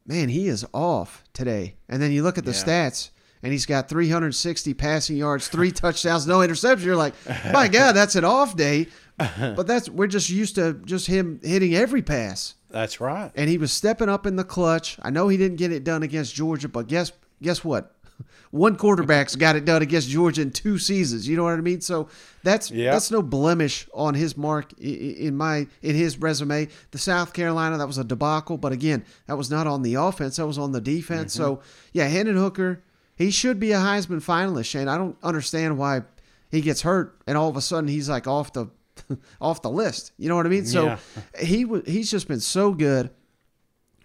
man, 0.06 0.28
he 0.28 0.48
is 0.48 0.64
off 0.72 1.24
today. 1.32 1.76
And 1.88 2.00
then 2.00 2.12
you 2.12 2.22
look 2.22 2.38
at 2.38 2.44
the 2.44 2.52
yeah. 2.52 2.64
stats, 2.88 3.10
and 3.42 3.52
he's 3.52 3.66
got 3.66 3.88
360 3.88 4.74
passing 4.74 5.16
yards, 5.16 5.48
three 5.48 5.70
touchdowns, 5.72 6.26
no 6.26 6.38
interceptions. 6.38 6.84
You're 6.84 6.96
like, 6.96 7.14
my 7.52 7.68
God, 7.68 7.92
that's 7.92 8.16
an 8.16 8.24
off 8.24 8.56
day. 8.56 8.88
But 9.18 9.66
that's 9.66 9.88
we're 9.88 10.08
just 10.08 10.28
used 10.28 10.56
to 10.56 10.74
just 10.84 11.06
him 11.06 11.40
hitting 11.42 11.74
every 11.74 12.02
pass. 12.02 12.54
That's 12.68 13.00
right. 13.00 13.32
And 13.34 13.48
he 13.48 13.56
was 13.56 13.72
stepping 13.72 14.10
up 14.10 14.26
in 14.26 14.36
the 14.36 14.44
clutch. 14.44 14.98
I 15.00 15.08
know 15.08 15.28
he 15.28 15.38
didn't 15.38 15.56
get 15.56 15.72
it 15.72 15.84
done 15.84 16.02
against 16.02 16.34
Georgia, 16.34 16.68
but 16.68 16.86
guess 16.86 17.12
guess 17.40 17.64
what? 17.64 17.95
One 18.50 18.76
quarterback's 18.76 19.36
got 19.36 19.56
it 19.56 19.64
done 19.64 19.82
against 19.82 20.08
Georgia 20.08 20.42
in 20.42 20.50
two 20.50 20.78
seasons. 20.78 21.28
You 21.28 21.36
know 21.36 21.44
what 21.44 21.54
I 21.54 21.60
mean? 21.60 21.80
So 21.80 22.08
that's 22.42 22.70
yep. 22.70 22.92
that's 22.92 23.10
no 23.10 23.22
blemish 23.22 23.88
on 23.92 24.14
his 24.14 24.36
mark 24.36 24.72
in 24.78 25.36
my 25.36 25.66
in 25.82 25.94
his 25.94 26.18
resume. 26.18 26.68
The 26.90 26.98
South 26.98 27.32
Carolina 27.32 27.78
that 27.78 27.86
was 27.86 27.98
a 27.98 28.04
debacle, 28.04 28.56
but 28.56 28.72
again, 28.72 29.04
that 29.26 29.36
was 29.36 29.50
not 29.50 29.66
on 29.66 29.82
the 29.82 29.94
offense. 29.94 30.36
That 30.36 30.46
was 30.46 30.58
on 30.58 30.72
the 30.72 30.80
defense. 30.80 31.34
Mm-hmm. 31.34 31.42
So 31.42 31.60
yeah, 31.92 32.06
Hendon 32.06 32.36
Hooker, 32.36 32.82
he 33.16 33.30
should 33.30 33.58
be 33.60 33.72
a 33.72 33.78
Heisman 33.78 34.22
finalist. 34.22 34.66
Shane, 34.66 34.88
I 34.88 34.96
don't 34.96 35.16
understand 35.22 35.78
why 35.78 36.02
he 36.50 36.60
gets 36.60 36.82
hurt 36.82 37.16
and 37.26 37.36
all 37.36 37.48
of 37.48 37.56
a 37.56 37.60
sudden 37.60 37.88
he's 37.88 38.08
like 38.08 38.26
off 38.26 38.52
the 38.52 38.68
off 39.40 39.62
the 39.62 39.70
list. 39.70 40.12
You 40.18 40.28
know 40.28 40.36
what 40.36 40.46
I 40.46 40.50
mean? 40.50 40.66
So 40.66 40.86
yeah. 40.86 40.98
he 41.42 41.66
he's 41.86 42.10
just 42.10 42.28
been 42.28 42.40
so 42.40 42.72
good. 42.72 43.10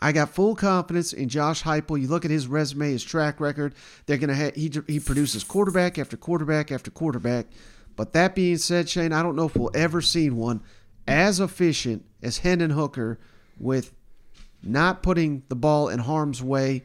I 0.01 0.11
got 0.11 0.29
full 0.29 0.55
confidence 0.55 1.13
in 1.13 1.29
Josh 1.29 1.61
Heupel. 1.61 2.01
You 2.01 2.07
look 2.07 2.25
at 2.25 2.31
his 2.31 2.47
resume, 2.47 2.91
his 2.91 3.03
track 3.03 3.39
record. 3.39 3.75
They're 4.05 4.17
gonna 4.17 4.33
have 4.33 4.55
he 4.55 4.71
he 4.87 4.99
produces 4.99 5.43
quarterback 5.43 5.99
after 5.99 6.17
quarterback 6.17 6.71
after 6.71 6.89
quarterback. 6.89 7.47
But 7.95 8.13
that 8.13 8.35
being 8.35 8.57
said, 8.57 8.89
Shane, 8.89 9.13
I 9.13 9.21
don't 9.21 9.35
know 9.35 9.45
if 9.45 9.55
we'll 9.55 9.71
ever 9.75 10.01
see 10.01 10.29
one 10.29 10.61
as 11.07 11.39
efficient 11.39 12.05
as 12.23 12.39
Hendon 12.39 12.71
Hooker 12.71 13.19
with 13.59 13.93
not 14.63 15.03
putting 15.03 15.43
the 15.49 15.55
ball 15.55 15.89
in 15.89 15.99
harm's 15.99 16.41
way. 16.41 16.83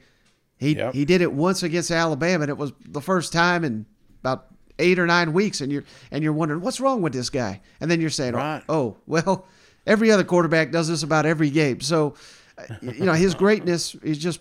He 0.58 0.76
yep. 0.76 0.94
he 0.94 1.04
did 1.04 1.20
it 1.20 1.32
once 1.32 1.62
against 1.62 1.90
Alabama, 1.90 2.42
and 2.42 2.50
it 2.50 2.58
was 2.58 2.72
the 2.86 3.00
first 3.00 3.32
time 3.32 3.64
in 3.64 3.86
about 4.20 4.48
eight 4.78 4.98
or 4.98 5.06
nine 5.06 5.32
weeks, 5.32 5.60
and 5.60 5.70
you're 5.70 5.84
and 6.10 6.22
you're 6.22 6.32
wondering 6.32 6.60
what's 6.60 6.80
wrong 6.80 7.02
with 7.02 7.12
this 7.12 7.30
guy, 7.30 7.60
and 7.80 7.90
then 7.90 8.00
you're 8.00 8.10
saying, 8.10 8.34
right. 8.34 8.62
oh, 8.68 8.96
well, 9.06 9.46
every 9.86 10.10
other 10.10 10.24
quarterback 10.24 10.70
does 10.70 10.88
this 10.88 11.02
about 11.02 11.26
every 11.26 11.50
game. 11.50 11.80
So, 11.80 12.14
you 12.80 13.04
know, 13.04 13.12
his 13.12 13.34
greatness 13.34 13.94
is 13.96 14.18
just 14.18 14.40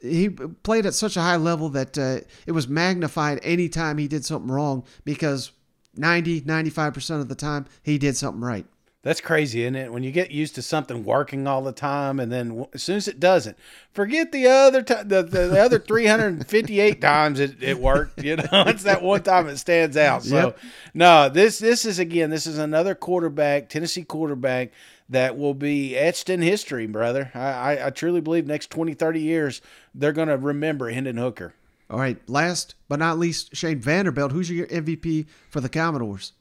he 0.00 0.28
played 0.28 0.86
at 0.86 0.94
such 0.94 1.16
a 1.16 1.22
high 1.22 1.36
level 1.36 1.70
that 1.70 1.96
uh, 1.96 2.20
it 2.46 2.52
was 2.52 2.68
magnified 2.68 3.40
anytime 3.42 3.98
he 3.98 4.06
did 4.06 4.24
something 4.24 4.50
wrong 4.50 4.84
because 5.04 5.52
90 5.96 6.42
95% 6.42 7.20
of 7.20 7.28
the 7.28 7.34
time 7.34 7.66
he 7.82 7.96
did 7.96 8.16
something 8.16 8.42
right 8.42 8.66
that's 9.04 9.20
crazy, 9.20 9.64
isn't 9.64 9.76
it? 9.76 9.92
When 9.92 10.02
you 10.02 10.10
get 10.10 10.30
used 10.30 10.54
to 10.54 10.62
something 10.62 11.04
working 11.04 11.46
all 11.46 11.60
the 11.60 11.72
time, 11.72 12.18
and 12.18 12.32
then 12.32 12.64
as 12.72 12.82
soon 12.82 12.96
as 12.96 13.06
it 13.06 13.20
doesn't, 13.20 13.58
forget 13.92 14.32
the 14.32 14.46
other 14.46 14.80
t- 14.80 14.94
the, 14.94 15.22
the, 15.22 15.48
the 15.48 15.60
other 15.60 15.78
358 15.86 17.02
times 17.02 17.38
it, 17.38 17.62
it 17.62 17.78
worked. 17.78 18.24
You 18.24 18.36
know, 18.36 18.44
it's 18.52 18.84
that 18.84 19.02
one 19.02 19.22
time 19.22 19.46
it 19.48 19.58
stands 19.58 19.98
out. 19.98 20.22
So, 20.22 20.36
yep. 20.36 20.58
no, 20.94 21.28
this 21.28 21.58
this 21.58 21.84
is 21.84 21.98
again, 21.98 22.30
this 22.30 22.46
is 22.46 22.56
another 22.56 22.94
quarterback, 22.94 23.68
Tennessee 23.68 24.04
quarterback 24.04 24.72
that 25.08 25.36
will 25.36 25.54
be 25.54 25.96
etched 25.96 26.30
in 26.30 26.42
history, 26.42 26.86
brother. 26.86 27.30
I, 27.34 27.38
I, 27.40 27.86
I 27.86 27.90
truly 27.90 28.20
believe 28.20 28.46
next 28.46 28.70
20, 28.70 28.94
30 28.94 29.20
years 29.20 29.60
they're 29.94 30.12
going 30.12 30.28
to 30.28 30.36
remember 30.36 30.90
Hendon 30.90 31.16
Hooker. 31.16 31.54
All 31.90 31.98
right, 31.98 32.18
last 32.28 32.74
but 32.88 32.98
not 32.98 33.18
least, 33.18 33.54
Shane 33.54 33.80
Vanderbilt. 33.80 34.32
Who's 34.32 34.50
your 34.50 34.66
MVP 34.68 35.26
for 35.50 35.60
the 35.60 35.68
Commodores? 35.68 36.32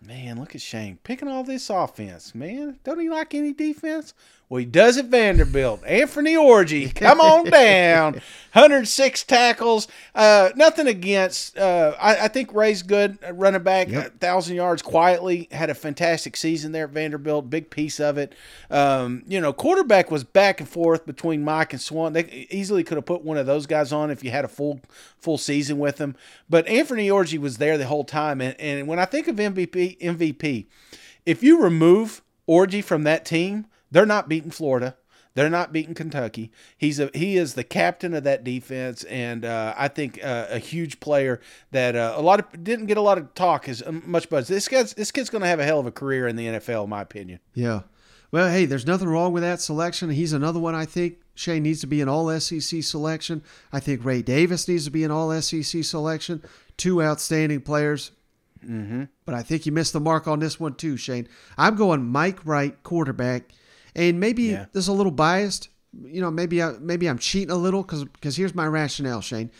Man, 0.00 0.38
look 0.38 0.54
at 0.54 0.60
Shane 0.60 0.98
picking 1.02 1.28
all 1.28 1.42
this 1.42 1.68
offense. 1.70 2.34
Man, 2.34 2.78
don't 2.84 3.00
he 3.00 3.10
like 3.10 3.34
any 3.34 3.52
defense? 3.52 4.14
Well, 4.48 4.60
he 4.60 4.64
does 4.64 4.96
at 4.96 5.06
Vanderbilt. 5.06 5.82
Anthony 5.84 6.34
Orji, 6.34 6.94
come 6.94 7.20
on 7.20 7.44
down. 7.50 8.14
106 8.52 9.24
tackles. 9.24 9.88
Uh, 10.14 10.50
nothing 10.56 10.86
against. 10.86 11.58
Uh, 11.58 11.94
I, 12.00 12.24
I, 12.24 12.28
think 12.28 12.54
Ray's 12.54 12.82
good 12.82 13.18
running 13.30 13.62
back. 13.62 13.88
Yep. 13.88 14.12
1,000 14.12 14.56
yards 14.56 14.80
quietly. 14.80 15.48
Had 15.52 15.68
a 15.68 15.74
fantastic 15.74 16.34
season 16.34 16.72
there 16.72 16.84
at 16.84 16.90
Vanderbilt. 16.90 17.50
Big 17.50 17.68
piece 17.68 18.00
of 18.00 18.16
it. 18.16 18.34
Um, 18.70 19.22
you 19.28 19.38
know, 19.38 19.52
quarterback 19.52 20.10
was 20.10 20.24
back 20.24 20.60
and 20.60 20.68
forth 20.68 21.04
between 21.04 21.44
Mike 21.44 21.74
and 21.74 21.82
Swann. 21.82 22.14
They 22.14 22.46
easily 22.50 22.82
could 22.82 22.96
have 22.96 23.06
put 23.06 23.22
one 23.22 23.36
of 23.36 23.44
those 23.44 23.66
guys 23.66 23.92
on 23.92 24.10
if 24.10 24.24
you 24.24 24.30
had 24.30 24.46
a 24.46 24.48
full 24.48 24.80
full 25.18 25.36
season 25.36 25.78
with 25.78 25.96
them. 25.96 26.16
But 26.48 26.66
Anthony 26.68 27.08
Orji 27.08 27.38
was 27.38 27.58
there 27.58 27.76
the 27.76 27.86
whole 27.86 28.04
time. 28.04 28.40
And, 28.40 28.58
and 28.58 28.88
when 28.88 28.98
I 28.98 29.04
think 29.04 29.28
of 29.28 29.36
MVP, 29.36 29.98
MVP, 29.98 30.66
if 31.26 31.42
you 31.42 31.62
remove 31.62 32.22
Orji 32.48 32.82
from 32.82 33.02
that 33.02 33.26
team– 33.26 33.66
they're 33.90 34.06
not 34.06 34.28
beating 34.28 34.50
Florida. 34.50 34.96
They're 35.34 35.48
not 35.48 35.72
beating 35.72 35.94
Kentucky. 35.94 36.50
He's 36.76 36.98
a 36.98 37.10
he 37.14 37.36
is 37.36 37.54
the 37.54 37.62
captain 37.62 38.12
of 38.12 38.24
that 38.24 38.42
defense, 38.42 39.04
and 39.04 39.44
uh, 39.44 39.72
I 39.76 39.86
think 39.86 40.18
uh, 40.20 40.46
a 40.50 40.58
huge 40.58 40.98
player 40.98 41.40
that 41.70 41.94
uh, 41.94 42.14
a 42.16 42.22
lot 42.22 42.40
of 42.40 42.64
didn't 42.64 42.86
get 42.86 42.96
a 42.96 43.02
lot 43.02 43.18
of 43.18 43.32
talk 43.34 43.68
as 43.68 43.80
um, 43.86 44.02
much 44.04 44.28
buzz. 44.28 44.48
This 44.48 44.66
guy's 44.66 44.94
this 44.94 45.12
kid's 45.12 45.30
going 45.30 45.42
to 45.42 45.48
have 45.48 45.60
a 45.60 45.64
hell 45.64 45.78
of 45.78 45.86
a 45.86 45.92
career 45.92 46.26
in 46.26 46.34
the 46.34 46.46
NFL, 46.46 46.84
in 46.84 46.90
my 46.90 47.02
opinion. 47.02 47.38
Yeah. 47.54 47.82
Well, 48.32 48.50
hey, 48.50 48.66
there's 48.66 48.86
nothing 48.86 49.08
wrong 49.08 49.32
with 49.32 49.44
that 49.44 49.60
selection. 49.60 50.10
He's 50.10 50.32
another 50.32 50.58
one 50.58 50.74
I 50.74 50.84
think 50.84 51.18
Shane 51.34 51.62
needs 51.62 51.80
to 51.82 51.86
be 51.86 52.00
an 52.00 52.08
All 52.08 52.28
SEC 52.40 52.82
selection. 52.82 53.42
I 53.72 53.78
think 53.78 54.04
Ray 54.04 54.22
Davis 54.22 54.66
needs 54.66 54.86
to 54.86 54.90
be 54.90 55.04
an 55.04 55.12
All 55.12 55.40
SEC 55.40 55.84
selection. 55.84 56.42
Two 56.76 57.00
outstanding 57.00 57.60
players. 57.60 58.10
Mm-hmm. 58.64 59.04
But 59.24 59.36
I 59.36 59.42
think 59.42 59.66
you 59.66 59.72
missed 59.72 59.92
the 59.92 60.00
mark 60.00 60.26
on 60.26 60.40
this 60.40 60.58
one 60.58 60.74
too, 60.74 60.96
Shane. 60.96 61.28
I'm 61.56 61.76
going 61.76 62.04
Mike 62.04 62.44
Wright, 62.44 62.82
quarterback 62.82 63.52
and 63.94 64.20
maybe 64.20 64.44
yeah. 64.44 64.66
this 64.72 64.84
is 64.84 64.88
a 64.88 64.92
little 64.92 65.12
biased. 65.12 65.68
You 66.04 66.20
know, 66.20 66.30
maybe 66.30 66.62
I, 66.62 66.72
maybe 66.80 67.08
I'm 67.08 67.18
cheating 67.18 67.50
a 67.50 67.56
little 67.56 67.82
because 67.82 68.04
because 68.04 68.36
here's 68.36 68.54
my 68.54 68.66
rationale, 68.66 69.20
Shane. 69.20 69.50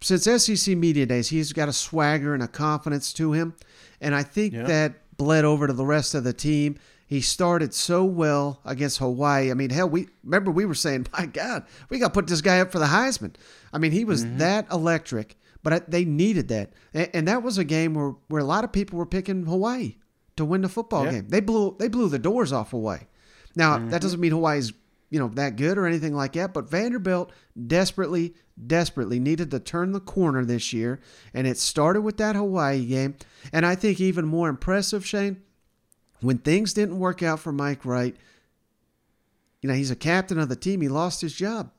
Since 0.00 0.44
SEC 0.44 0.76
media 0.76 1.06
days, 1.06 1.28
he's 1.28 1.52
got 1.52 1.68
a 1.68 1.72
swagger 1.72 2.34
and 2.34 2.42
a 2.42 2.48
confidence 2.48 3.12
to 3.14 3.32
him, 3.32 3.54
and 4.00 4.14
I 4.14 4.22
think 4.22 4.54
yeah. 4.54 4.64
that 4.64 5.16
bled 5.16 5.44
over 5.44 5.66
to 5.66 5.72
the 5.72 5.86
rest 5.86 6.14
of 6.14 6.24
the 6.24 6.32
team. 6.32 6.78
He 7.08 7.20
started 7.20 7.72
so 7.72 8.04
well 8.04 8.60
against 8.64 8.98
Hawaii. 8.98 9.50
I 9.50 9.54
mean, 9.54 9.70
hell, 9.70 9.88
we 9.88 10.08
remember 10.24 10.50
we 10.50 10.64
were 10.64 10.74
saying, 10.74 11.06
"My 11.12 11.26
God, 11.26 11.64
we 11.88 11.98
got 11.98 12.08
to 12.08 12.14
put 12.14 12.26
this 12.26 12.40
guy 12.40 12.60
up 12.60 12.72
for 12.72 12.78
the 12.78 12.86
Heisman." 12.86 13.34
I 13.72 13.78
mean, 13.78 13.92
he 13.92 14.04
was 14.04 14.24
mm-hmm. 14.24 14.38
that 14.38 14.70
electric, 14.72 15.36
but 15.62 15.90
they 15.90 16.04
needed 16.04 16.48
that, 16.48 16.72
and 16.94 17.28
that 17.28 17.42
was 17.42 17.58
a 17.58 17.64
game 17.64 17.94
where 17.94 18.14
where 18.28 18.40
a 18.40 18.46
lot 18.46 18.64
of 18.64 18.72
people 18.72 18.98
were 18.98 19.06
picking 19.06 19.44
Hawaii 19.44 19.96
to 20.36 20.44
win 20.44 20.62
the 20.62 20.68
football 20.68 21.04
yeah. 21.04 21.12
game. 21.12 21.28
They 21.28 21.40
blew 21.40 21.76
they 21.78 21.88
blew 21.88 22.08
the 22.08 22.18
doors 22.18 22.52
off 22.52 22.70
Hawaii. 22.70 23.00
Now 23.54 23.78
mm-hmm. 23.78 23.90
that 23.90 24.02
doesn't 24.02 24.20
mean 24.20 24.32
Hawaii's 24.32 24.72
you 25.10 25.18
know, 25.20 25.28
that 25.28 25.56
good 25.56 25.78
or 25.78 25.86
anything 25.86 26.14
like 26.14 26.32
that, 26.32 26.52
but 26.52 26.68
Vanderbilt 26.68 27.30
desperately, 27.66 28.34
desperately 28.66 29.20
needed 29.20 29.50
to 29.50 29.60
turn 29.60 29.92
the 29.92 30.00
corner 30.00 30.44
this 30.44 30.72
year, 30.72 31.00
and 31.32 31.46
it 31.46 31.58
started 31.58 32.00
with 32.00 32.16
that 32.16 32.36
Hawaii 32.36 32.84
game. 32.84 33.16
And 33.52 33.64
I 33.64 33.76
think 33.76 34.00
even 34.00 34.26
more 34.26 34.48
impressive, 34.48 35.06
Shane, 35.06 35.42
when 36.20 36.38
things 36.38 36.72
didn't 36.72 36.98
work 36.98 37.22
out 37.22 37.40
for 37.40 37.52
Mike 37.52 37.84
Wright, 37.84 38.16
you 39.62 39.68
know, 39.68 39.74
he's 39.74 39.90
a 39.90 39.96
captain 39.96 40.38
of 40.38 40.48
the 40.48 40.56
team, 40.56 40.80
he 40.80 40.88
lost 40.88 41.20
his 41.20 41.34
job. 41.34 41.70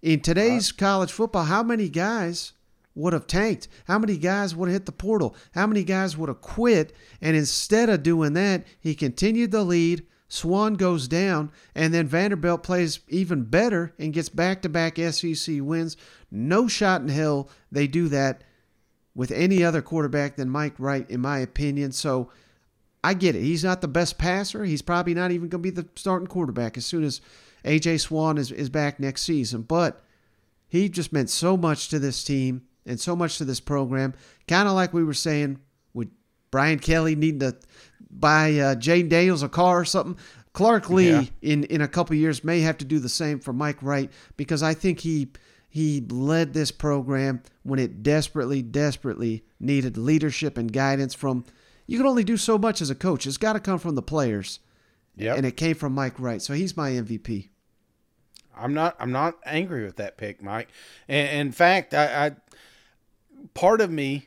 In 0.00 0.20
today's 0.20 0.72
college 0.72 1.12
football, 1.12 1.44
how 1.44 1.62
many 1.62 1.88
guys 1.88 2.52
would 3.00 3.12
have 3.12 3.26
tanked? 3.26 3.68
How 3.86 3.98
many 3.98 4.16
guys 4.16 4.54
would 4.54 4.68
have 4.68 4.74
hit 4.74 4.86
the 4.86 4.92
portal? 4.92 5.34
How 5.54 5.66
many 5.66 5.84
guys 5.84 6.16
would 6.16 6.28
have 6.28 6.40
quit? 6.40 6.92
And 7.20 7.36
instead 7.36 7.88
of 7.88 8.02
doing 8.02 8.34
that, 8.34 8.64
he 8.78 8.94
continued 8.94 9.50
the 9.50 9.64
lead. 9.64 10.06
Swann 10.28 10.74
goes 10.74 11.08
down, 11.08 11.50
and 11.74 11.92
then 11.92 12.06
Vanderbilt 12.06 12.62
plays 12.62 13.00
even 13.08 13.42
better 13.42 13.92
and 13.98 14.12
gets 14.12 14.28
back 14.28 14.62
to 14.62 14.68
back 14.68 14.96
SEC 14.96 15.56
wins. 15.60 15.96
No 16.30 16.68
shot 16.68 17.00
in 17.00 17.08
hell 17.08 17.50
they 17.72 17.88
do 17.88 18.08
that 18.08 18.44
with 19.12 19.32
any 19.32 19.64
other 19.64 19.82
quarterback 19.82 20.36
than 20.36 20.48
Mike 20.48 20.74
Wright, 20.78 21.08
in 21.10 21.20
my 21.20 21.38
opinion. 21.38 21.90
So 21.90 22.30
I 23.02 23.14
get 23.14 23.34
it. 23.34 23.42
He's 23.42 23.64
not 23.64 23.80
the 23.80 23.88
best 23.88 24.18
passer. 24.18 24.64
He's 24.64 24.82
probably 24.82 25.14
not 25.14 25.32
even 25.32 25.48
going 25.48 25.62
to 25.62 25.70
be 25.70 25.70
the 25.70 25.88
starting 25.96 26.28
quarterback 26.28 26.76
as 26.76 26.86
soon 26.86 27.02
as 27.02 27.20
A.J. 27.64 27.98
Swann 27.98 28.38
is, 28.38 28.52
is 28.52 28.68
back 28.68 29.00
next 29.00 29.22
season. 29.22 29.62
But 29.62 30.00
he 30.68 30.88
just 30.88 31.12
meant 31.12 31.30
so 31.30 31.56
much 31.56 31.88
to 31.88 31.98
this 31.98 32.22
team 32.22 32.62
and 32.86 32.98
so 33.00 33.14
much 33.16 33.38
to 33.38 33.44
this 33.44 33.60
program. 33.60 34.14
Kind 34.48 34.68
of 34.68 34.74
like 34.74 34.92
we 34.92 35.04
were 35.04 35.14
saying 35.14 35.58
with 35.94 36.08
Brian 36.50 36.78
Kelly 36.78 37.14
needing 37.14 37.40
to 37.40 37.56
buy 38.10 38.50
uh, 38.58 38.74
Jayden 38.74 39.08
Daniels 39.08 39.42
a 39.42 39.48
car 39.48 39.80
or 39.80 39.84
something. 39.84 40.16
Clark 40.52 40.90
Lea 40.90 41.08
Yeah. 41.10 41.24
in, 41.42 41.64
in 41.64 41.80
a 41.80 41.86
couple 41.88 42.16
years 42.16 42.42
may 42.42 42.60
have 42.60 42.76
to 42.78 42.84
do 42.84 42.98
the 42.98 43.08
same 43.08 43.38
for 43.38 43.52
Mike 43.52 43.82
Wright 43.82 44.10
because 44.36 44.62
I 44.62 44.74
think 44.74 45.00
he 45.00 45.28
he 45.68 46.00
led 46.10 46.52
this 46.52 46.72
program 46.72 47.42
when 47.62 47.78
it 47.78 48.02
desperately, 48.02 48.60
desperately 48.60 49.44
needed 49.60 49.96
leadership 49.96 50.58
and 50.58 50.72
guidance 50.72 51.14
from. 51.14 51.44
You 51.86 51.96
can 51.98 52.06
only 52.08 52.24
do 52.24 52.36
so 52.36 52.58
much 52.58 52.80
as 52.82 52.90
a 52.90 52.94
coach. 52.96 53.24
It's 53.26 53.36
got 53.36 53.52
to 53.52 53.60
come 53.60 53.78
from 53.78 53.94
the 53.94 54.02
players, 54.02 54.58
Yep. 55.16 55.36
and 55.36 55.46
it 55.46 55.56
came 55.56 55.76
from 55.76 55.92
Mike 55.92 56.18
Wright. 56.18 56.42
So 56.42 56.54
he's 56.54 56.76
my 56.76 56.90
MVP. 56.90 57.50
I'm 58.56 58.74
not. 58.74 58.96
I'm 58.98 59.12
not 59.12 59.36
angry 59.46 59.84
with 59.84 59.96
that 59.96 60.16
pick, 60.18 60.42
Mike. 60.42 60.68
And, 61.08 61.46
in 61.46 61.52
fact, 61.52 61.94
I, 61.94 62.26
I 62.26 62.30
part 63.60 63.82
of 63.82 63.90
me, 63.90 64.26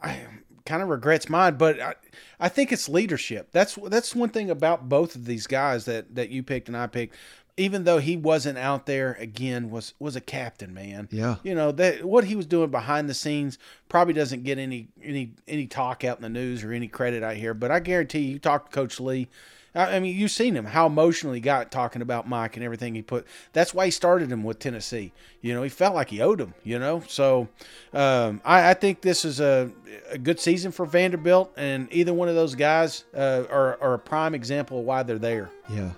I 0.00 0.20
kind 0.64 0.80
of 0.80 0.88
regrets 0.88 1.28
mine, 1.28 1.56
but 1.56 1.80
I, 1.80 1.94
I 2.38 2.48
think 2.48 2.70
it's 2.70 2.88
leadership. 2.88 3.48
That's 3.50 3.74
that's 3.86 4.14
one 4.14 4.28
thing 4.28 4.48
about 4.48 4.88
both 4.88 5.16
of 5.16 5.24
these 5.24 5.48
guys 5.48 5.86
that 5.86 6.14
that 6.14 6.30
you 6.30 6.44
picked 6.44 6.68
and 6.68 6.76
I 6.76 6.86
picked. 6.86 7.16
Even 7.58 7.84
though 7.84 7.98
he 7.98 8.16
wasn't 8.18 8.58
out 8.58 8.86
there 8.86 9.16
again, 9.18 9.70
was 9.70 9.94
was 9.98 10.14
a 10.14 10.20
captain, 10.20 10.72
man. 10.72 11.08
Yeah. 11.10 11.36
you 11.42 11.54
know 11.54 11.72
that 11.72 12.04
what 12.04 12.24
he 12.24 12.36
was 12.36 12.46
doing 12.46 12.70
behind 12.70 13.08
the 13.08 13.14
scenes 13.14 13.58
probably 13.88 14.14
doesn't 14.14 14.44
get 14.44 14.58
any 14.58 14.88
any 15.02 15.32
any 15.48 15.66
talk 15.66 16.04
out 16.04 16.18
in 16.18 16.22
the 16.22 16.28
news 16.28 16.62
or 16.62 16.72
any 16.72 16.86
credit 16.86 17.24
out 17.24 17.34
here. 17.36 17.54
But 17.54 17.72
I 17.72 17.80
guarantee 17.80 18.20
you, 18.20 18.32
you 18.34 18.38
talk 18.38 18.70
to 18.70 18.74
Coach 18.74 19.00
Lea. 19.00 19.28
I 19.76 20.00
mean, 20.00 20.16
you've 20.16 20.30
seen 20.30 20.56
him 20.56 20.64
how 20.64 20.86
emotional 20.86 21.32
he 21.32 21.40
got 21.40 21.70
talking 21.70 22.02
about 22.02 22.28
Mike 22.28 22.56
and 22.56 22.64
everything 22.64 22.94
he 22.94 23.02
put. 23.02 23.26
That's 23.52 23.74
why 23.74 23.84
he 23.84 23.90
started 23.90 24.32
him 24.32 24.42
with 24.42 24.58
Tennessee. 24.58 25.12
You 25.42 25.54
know, 25.54 25.62
he 25.62 25.68
felt 25.68 25.94
like 25.94 26.08
he 26.10 26.20
owed 26.20 26.40
him. 26.40 26.54
You 26.64 26.78
know, 26.78 27.02
so 27.06 27.48
um, 27.92 28.40
I, 28.44 28.70
I 28.70 28.74
think 28.74 29.02
this 29.02 29.24
is 29.24 29.40
a, 29.40 29.70
a 30.10 30.18
good 30.18 30.40
season 30.40 30.72
for 30.72 30.86
Vanderbilt, 30.86 31.52
and 31.56 31.88
either 31.92 32.14
one 32.14 32.28
of 32.28 32.34
those 32.34 32.54
guys 32.54 33.04
uh, 33.14 33.44
are, 33.50 33.78
are 33.80 33.94
a 33.94 33.98
prime 33.98 34.34
example 34.34 34.80
of 34.80 34.86
why 34.86 35.02
they're 35.02 35.18
there. 35.18 35.50
Yeah. 35.68 35.90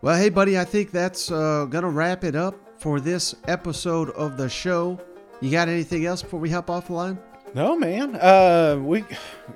Well, 0.00 0.18
hey, 0.18 0.30
buddy, 0.30 0.58
I 0.58 0.64
think 0.64 0.90
that's 0.90 1.30
uh, 1.30 1.66
to 1.70 1.86
wrap 1.86 2.24
it 2.24 2.34
up 2.34 2.56
for 2.78 2.98
this 2.98 3.36
episode 3.46 4.10
of 4.10 4.36
the 4.36 4.48
show. 4.48 5.00
You 5.40 5.50
got 5.52 5.68
anything 5.68 6.06
else 6.06 6.22
before 6.22 6.40
we 6.40 6.50
hop 6.50 6.68
off 6.70 6.88
the 6.88 6.94
line? 6.94 7.18
No, 7.54 7.76
man. 7.76 8.16
Uh, 8.16 8.78
we, 8.82 9.04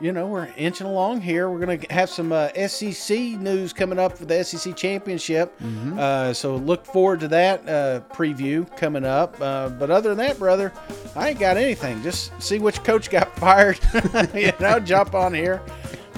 you 0.02 0.12
know, 0.12 0.26
we're 0.26 0.48
inching 0.56 0.86
along 0.86 1.22
here. 1.22 1.48
We're 1.48 1.60
gonna 1.60 1.78
have 1.88 2.10
some 2.10 2.30
uh, 2.30 2.48
SEC 2.68 3.18
news 3.18 3.72
coming 3.72 3.98
up 3.98 4.18
for 4.18 4.26
the 4.26 4.44
SEC 4.44 4.76
championship. 4.76 5.54
Uh, 5.98 6.34
so 6.34 6.56
look 6.56 6.84
forward 6.84 7.20
to 7.20 7.28
that 7.28 7.66
uh, 7.66 8.00
preview 8.14 8.74
coming 8.76 9.04
up. 9.04 9.40
Uh, 9.40 9.70
but 9.70 9.90
other 9.90 10.10
than 10.10 10.18
that, 10.18 10.38
brother, 10.38 10.72
I 11.14 11.30
ain't 11.30 11.38
got 11.38 11.56
anything. 11.56 12.02
Just 12.02 12.30
see 12.40 12.58
which 12.58 12.82
coach 12.84 13.08
got 13.08 13.34
fired. 13.38 13.78
you 14.34 14.52
know, 14.60 14.78
jump 14.78 15.14
on 15.14 15.32
here. 15.32 15.62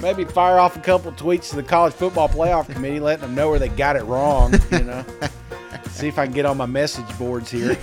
Maybe 0.01 0.25
fire 0.25 0.59
off 0.59 0.75
a 0.75 0.79
couple 0.79 1.11
tweets 1.13 1.49
to 1.51 1.57
the 1.57 1.63
college 1.63 1.93
football 1.93 2.27
playoff 2.27 2.69
committee, 2.71 2.99
letting 2.99 3.21
them 3.21 3.35
know 3.35 3.49
where 3.49 3.59
they 3.59 3.69
got 3.69 3.95
it 3.95 4.03
wrong. 4.03 4.53
You 4.71 4.83
know, 4.83 5.05
see 5.89 6.07
if 6.09 6.19
I 6.19 6.25
can 6.25 6.33
get 6.33 6.45
on 6.45 6.57
my 6.57 6.65
message 6.65 7.17
boards 7.17 7.51
here. 7.51 7.77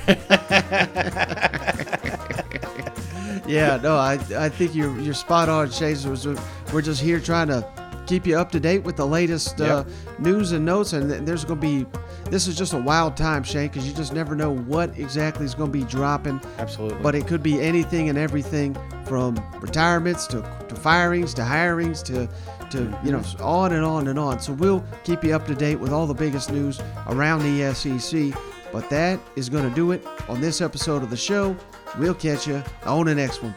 Yeah, 3.47 3.78
no, 3.82 3.97
I 3.97 4.14
I 4.36 4.49
think 4.49 4.74
you're 4.74 4.99
you're 5.01 5.14
spot 5.14 5.49
on, 5.49 5.70
Chase. 5.70 6.05
Was- 6.05 6.26
We're 6.72 6.82
just 6.82 7.01
here 7.01 7.20
trying 7.20 7.49
to 7.49 7.66
keep 8.07 8.24
you 8.26 8.38
up 8.38 8.53
to 8.53 8.61
date 8.61 8.84
with 8.84 8.94
the 8.97 9.07
latest 9.07 9.61
uh, 9.61 9.84
news 10.18 10.53
and 10.53 10.64
notes, 10.64 10.92
and 10.92 11.11
there's 11.26 11.44
going 11.44 11.61
to 11.61 11.66
be 11.66 11.86
this 12.30 12.47
is 12.49 12.57
just 12.57 12.72
a 12.72 12.78
wild 12.78 13.16
time, 13.16 13.42
Shane, 13.42 13.68
because 13.68 13.86
you 13.86 13.92
just 13.94 14.12
never 14.12 14.34
know 14.36 14.53
what 14.55 14.97
exactly 14.99 15.44
is 15.44 15.55
going 15.55 15.72
to 15.72 15.78
be 15.78 15.84
dropping. 15.84 16.40
Absolutely. 16.59 16.99
But 17.03 17.14
it 17.14 17.26
could 17.26 17.42
be 17.42 17.61
anything 17.61 18.09
and 18.09 18.18
everything 18.18 18.76
from 19.07 19.36
retirements 19.61 20.26
to, 20.28 20.42
to 20.68 20.74
firings 20.74 21.32
to 21.34 21.42
hirings 21.42 22.03
to 22.05 22.28
to 22.70 22.99
you 23.05 23.12
know 23.12 23.22
on 23.40 23.72
and 23.72 23.84
on 23.84 24.09
and 24.09 24.18
on. 24.18 24.40
So 24.40 24.53
we'll 24.53 24.84
keep 25.05 25.22
you 25.24 25.34
up 25.34 25.47
to 25.47 25.55
date 25.55 25.76
with 25.76 25.92
all 25.92 26.07
the 26.07 26.14
biggest 26.14 26.51
news 26.53 26.80
around 27.07 27.42
the 27.42 27.72
SEC. 27.74 28.32
But 28.72 28.90
that 28.90 29.20
is 29.36 29.49
going 29.49 29.68
to 29.68 29.74
do 29.74 29.92
it 29.92 30.05
on 30.28 30.40
this 30.40 30.61
episode 30.61 31.03
of 31.05 31.11
the 31.11 31.16
show. 31.16 31.57
We'll 31.99 32.14
catch 32.14 32.47
you 32.47 32.62
on 32.84 33.07
the 33.07 33.14
next 33.14 33.42
one. 33.42 33.55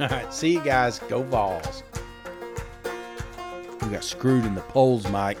All 0.00 0.08
right, 0.08 0.32
see 0.32 0.52
you 0.52 0.60
guys. 0.60 0.98
Go 0.98 1.22
Vols. 1.22 1.82
We 3.82 3.88
got 3.88 4.02
screwed 4.02 4.44
in 4.44 4.54
the 4.54 4.60
polls, 4.62 5.08
Mike. 5.08 5.38